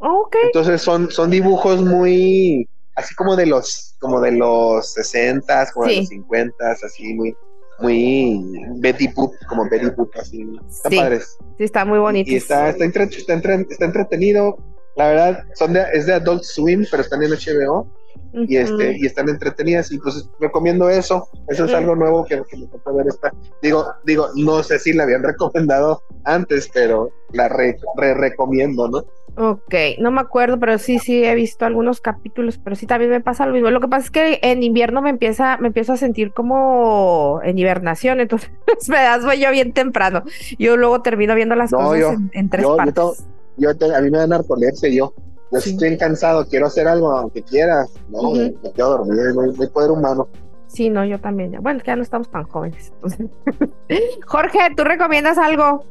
Ok. 0.00 0.36
Entonces 0.46 0.82
son, 0.82 1.10
son 1.10 1.30
dibujos 1.30 1.82
muy 1.82 2.68
así 2.96 3.14
como 3.14 3.36
de 3.36 3.46
los, 3.46 3.96
como 4.00 4.20
de 4.20 4.32
los 4.32 4.92
60 4.92 5.70
como 5.72 5.86
de 5.86 5.96
los 5.98 6.08
50 6.08 6.70
así 6.70 7.14
muy, 7.14 7.34
muy 7.78 8.44
Betty 8.78 9.08
Boop, 9.08 9.32
como 9.48 9.68
Betty 9.70 9.90
Boop, 9.96 10.10
así. 10.20 10.42
Están 10.68 10.92
Sí, 10.92 10.98
padres. 10.98 11.38
Sí, 11.58 11.64
está 11.64 11.84
muy 11.84 11.98
bonito. 11.98 12.30
Y 12.30 12.36
está, 12.36 12.68
está, 12.70 12.84
entre- 12.84 13.04
está, 13.04 13.32
entre- 13.34 13.66
está 13.70 13.84
entretenido. 13.86 14.58
La 14.96 15.08
verdad, 15.08 15.44
son 15.54 15.72
de, 15.72 15.84
es 15.94 16.06
de 16.06 16.14
Adult 16.14 16.42
Swim, 16.42 16.84
pero 16.90 17.02
están 17.02 17.22
en 17.22 17.30
HBO 17.30 17.86
y 18.32 18.56
este 18.56 18.96
y 18.98 19.06
están 19.06 19.28
entretenidas 19.28 19.90
y 19.92 19.98
pues 19.98 20.28
recomiendo 20.38 20.88
eso 20.88 21.26
eso 21.48 21.64
es 21.64 21.74
algo 21.74 21.96
nuevo 21.96 22.24
que, 22.24 22.40
que 22.48 22.56
me 22.58 22.66
tocó 22.68 22.94
ver 22.94 23.08
esta 23.08 23.32
digo 23.60 23.86
digo 24.04 24.28
no 24.36 24.62
sé 24.62 24.78
si 24.78 24.92
la 24.92 25.02
habían 25.02 25.22
recomendado 25.24 26.02
antes 26.24 26.70
pero 26.72 27.10
la 27.32 27.48
re, 27.48 27.76
re- 27.96 28.14
recomiendo 28.14 28.88
no 28.88 29.02
Ok, 29.36 29.74
no 30.00 30.10
me 30.10 30.20
acuerdo, 30.20 30.58
pero 30.58 30.76
sí, 30.76 30.98
sí 30.98 31.24
he 31.24 31.34
visto 31.36 31.64
algunos 31.64 32.00
capítulos, 32.00 32.58
pero 32.58 32.74
sí 32.74 32.86
también 32.86 33.10
me 33.12 33.20
pasa 33.20 33.46
lo 33.46 33.52
mismo. 33.54 33.70
Lo 33.70 33.80
que 33.80 33.86
pasa 33.86 34.04
es 34.06 34.10
que 34.10 34.40
en 34.42 34.62
invierno 34.64 35.00
me 35.02 35.08
empieza, 35.08 35.56
me 35.58 35.68
empiezo 35.68 35.92
a 35.92 35.96
sentir 35.96 36.32
como 36.32 37.40
en 37.44 37.56
hibernación, 37.56 38.18
entonces 38.20 38.50
me 38.88 38.96
das 38.96 39.22
sueño 39.22 39.50
bien 39.52 39.72
temprano. 39.72 40.24
Yo 40.58 40.76
luego 40.76 41.00
termino 41.00 41.36
viendo 41.36 41.54
las 41.54 41.70
No, 41.70 41.78
cosas 41.78 42.00
yo- 42.00 42.10
en, 42.10 42.30
en 42.34 42.50
tres 42.50 42.64
yo- 42.64 42.70
yo 42.72 42.76
partes. 42.76 43.24
yo 43.56 43.70
a 43.70 44.00
mí 44.00 44.10
me 44.10 44.18
da 44.18 44.26
narcolepsia 44.26 44.90
yo 44.90 45.14
Yo 45.52 45.60
Sí. 45.60 45.70
estoy 45.70 45.96
cansado, 45.98 46.46
quiero 46.46 46.66
hacer 46.66 46.86
algo, 46.86 47.10
aunque 47.10 47.42
quiera. 47.42 47.84
No, 48.08 48.18
Ujú. 48.30 48.54
me 48.62 48.72
quedo 48.72 48.98
dormido, 48.98 49.32
no 49.34 49.42
hay, 49.62 49.68
poder 49.68 49.90
humano. 49.90 50.28
Sí, 50.68 50.88
no, 50.90 51.04
yo 51.04 51.18
también. 51.20 51.50
ya. 51.52 51.60
Bueno, 51.60 51.78
es 51.78 51.82
que 51.84 51.90
ya 51.90 51.96
no 51.96 52.02
estamos 52.02 52.30
tan 52.30 52.44
jóvenes. 52.44 52.92
entonces. 52.94 53.26
Jorge, 54.26 54.58
¿tú 54.76 54.84
recomiendas 54.84 55.36
algo? 55.38 55.84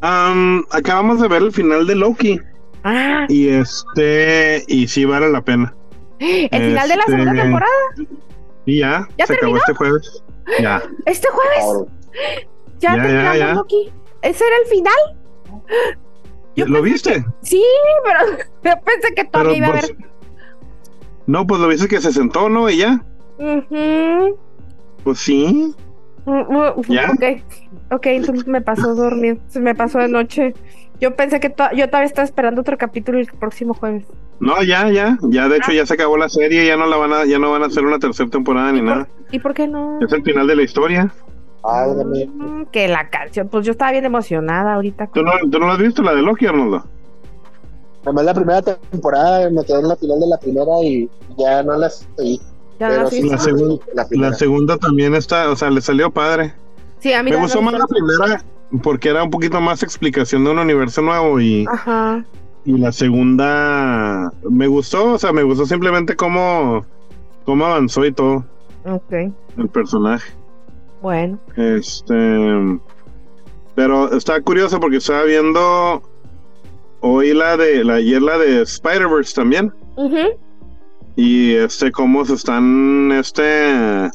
Am, 0.00 0.64
acabamos 0.70 1.20
de 1.20 1.28
ver 1.28 1.42
el 1.42 1.52
final 1.52 1.86
de 1.86 1.94
Loki 1.94 2.40
Ah, 2.84 3.26
y 3.28 3.48
este 3.48 4.62
y 4.68 4.86
sí 4.88 5.04
vale 5.04 5.28
la 5.30 5.42
pena. 5.42 5.74
el 6.18 6.48
final 6.48 6.88
de 6.88 6.96
la 6.96 7.02
segunda 7.04 7.30
Este, 7.32 7.42
temporada. 7.42 7.72
Y 8.64 8.78
ya, 8.80 9.08
¿Ya 9.18 9.26
se 9.26 9.34
acabó 9.34 9.56
este 9.56 9.74
jueves. 9.74 10.22
Ya. 10.60 10.82
Este 11.04 11.28
jueves. 11.28 11.90
Ya, 12.78 12.96
Ya, 12.96 13.02
terminamos 13.02 13.38
ya, 13.38 13.46
ya. 13.46 13.54
Loki. 13.54 13.92
¿Ese 14.22 14.44
era 14.46 14.56
el 14.62 14.68
final? 14.68 15.96
Yo 16.56 16.66
¿Lo 16.66 16.82
viste? 16.82 17.24
Sí, 17.42 17.62
pero 18.02 18.38
yo 18.64 18.72
pensé 18.84 19.14
que 19.14 19.24
todavía 19.24 19.56
iba 19.58 19.66
a 19.66 19.70
haber. 19.70 19.96
No, 21.26 21.46
pues 21.46 21.60
lo 21.60 21.68
viste 21.68 21.88
que 21.88 22.00
se 22.00 22.12
sentó, 22.12 22.48
¿no? 22.48 22.70
Y 22.70 22.78
ya. 22.78 23.04
Pues 25.04 25.18
sí. 25.18 25.74
Mm, 26.24 26.32
mm, 26.32 26.82
¿Ya? 26.88 27.10
Ok, 27.12 27.42
ok, 27.92 28.06
entonces 28.06 28.46
me 28.46 28.60
pasó 28.60 28.94
dormir, 28.94 29.38
se 29.48 29.60
me 29.60 29.74
pasó 29.74 29.98
de 29.98 30.08
noche. 30.08 30.54
Yo 31.00 31.14
pensé 31.14 31.40
que 31.40 31.50
to- 31.50 31.70
yo 31.76 31.86
todavía 31.88 32.06
estaba 32.06 32.24
esperando 32.24 32.62
otro 32.62 32.78
capítulo 32.78 33.18
el 33.18 33.26
próximo 33.26 33.74
jueves. 33.74 34.06
No, 34.40 34.62
ya, 34.62 34.90
ya. 34.90 35.18
Ya 35.22 35.48
de 35.48 35.58
hecho 35.58 35.72
ya 35.72 35.84
se 35.86 35.94
acabó 35.94 36.16
la 36.16 36.28
serie, 36.28 36.66
ya 36.66 36.76
no 36.76 36.86
la 36.86 36.96
van 36.96 37.12
a, 37.12 37.24
ya 37.26 37.38
no 37.38 37.50
van 37.50 37.62
a 37.62 37.66
hacer 37.66 37.84
una 37.84 37.98
tercera 37.98 38.28
temporada 38.30 38.72
ni 38.72 38.78
¿Y 38.78 38.82
por, 38.82 38.90
nada. 38.90 39.08
¿Y 39.30 39.38
por 39.38 39.54
qué 39.54 39.68
no? 39.68 39.98
Es 40.00 40.12
el 40.12 40.22
final 40.22 40.46
de 40.46 40.56
la 40.56 40.62
historia. 40.62 41.12
Válgame. 41.66 42.26
Mm, 42.26 42.66
que 42.66 42.88
la 42.88 43.08
canción, 43.10 43.48
pues 43.48 43.66
yo 43.66 43.72
estaba 43.72 43.92
bien 43.92 44.04
emocionada 44.04 44.74
ahorita. 44.74 45.08
¿Tú 45.12 45.22
no, 45.22 45.32
¿Tú 45.50 45.58
no 45.58 45.66
lo 45.66 45.72
has 45.72 45.78
visto 45.78 46.02
la 46.02 46.14
de 46.14 46.22
Loki, 46.22 46.46
Arnoldo? 46.46 46.84
Además, 48.04 48.24
la 48.24 48.34
primera 48.34 48.62
temporada 48.62 49.50
me 49.50 49.64
quedé 49.64 49.80
en 49.80 49.88
la 49.88 49.96
final 49.96 50.20
de 50.20 50.26
la 50.28 50.38
primera 50.38 50.70
y 50.84 51.10
ya 51.36 51.62
no 51.62 51.76
las 51.76 52.06
seguí. 52.16 52.40
¿Ya 52.78 52.88
no 52.88 53.02
la 53.04 53.10
sí? 53.10 53.22
La 53.28 53.38
segunda- 53.38 53.84
la. 53.94 54.06
La 54.10 54.78
también 54.78 55.14
está, 55.14 55.50
o 55.50 55.56
sea, 55.56 55.70
le 55.70 55.80
salió 55.80 56.10
padre. 56.10 56.54
Sí, 57.00 57.12
a 57.12 57.22
mí 57.22 57.30
Me 57.30 57.36
la- 57.36 57.42
gustó 57.42 57.60
más 57.62 57.74
la 57.74 57.86
primera 57.86 58.42
porque 58.82 59.08
era 59.08 59.22
un 59.24 59.30
poquito 59.30 59.60
más 59.60 59.82
explicación 59.82 60.44
de 60.44 60.50
un 60.50 60.58
universo 60.58 61.02
nuevo 61.02 61.40
y, 61.40 61.66
Ajá. 61.70 62.24
y 62.64 62.78
la 62.78 62.92
segunda 62.92 64.30
me 64.50 64.66
gustó, 64.66 65.12
o 65.14 65.18
sea, 65.18 65.32
me 65.32 65.42
gustó 65.42 65.66
simplemente 65.66 66.16
cómo, 66.16 66.84
cómo 67.44 67.64
avanzó 67.66 68.04
y 68.04 68.12
todo 68.12 68.44
Ok, 68.84 69.12
el 69.56 69.68
personaje. 69.72 70.32
Bueno. 71.00 71.38
Este, 71.56 72.80
pero 73.74 74.12
está 74.16 74.40
curioso 74.40 74.80
porque 74.80 74.96
estaba 74.96 75.24
viendo 75.24 76.02
hoy 77.00 77.34
la 77.34 77.56
de 77.56 77.84
la 77.84 77.94
ayer 77.94 78.22
la 78.22 78.38
de 78.38 78.62
Spider-Verse 78.62 79.34
también 79.34 79.72
Ujú. 79.96 80.16
y 81.14 81.54
este 81.54 81.92
cómo 81.92 82.24
se 82.24 82.34
están 82.34 83.12
este 83.12 84.10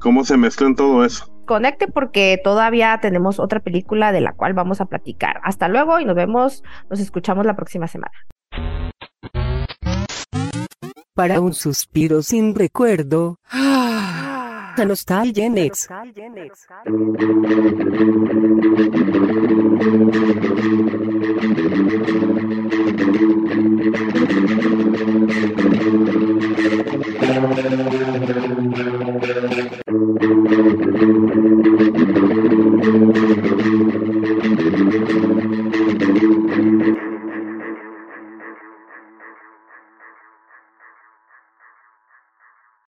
cómo 0.00 0.24
se 0.24 0.36
mezclan 0.36 0.74
todo 0.74 1.04
eso. 1.04 1.26
Conecte 1.46 1.86
porque 1.86 2.40
todavía 2.42 2.98
tenemos 3.00 3.38
otra 3.38 3.60
película 3.60 4.10
de 4.10 4.20
la 4.20 4.32
cual 4.32 4.52
vamos 4.52 4.80
a 4.80 4.86
platicar. 4.86 5.40
Hasta 5.44 5.68
luego 5.68 6.00
y 6.00 6.04
nos 6.04 6.16
vemos, 6.16 6.64
nos 6.90 6.98
escuchamos 6.98 7.46
la 7.46 7.54
próxima 7.54 7.86
semana. 7.86 8.12
Para 11.14 11.40
un 11.40 11.54
suspiro 11.54 12.20
sin 12.22 12.54
recuerdo. 12.54 13.38
La 14.76 14.84
nostalgia 14.84 15.46
en. 15.46 15.88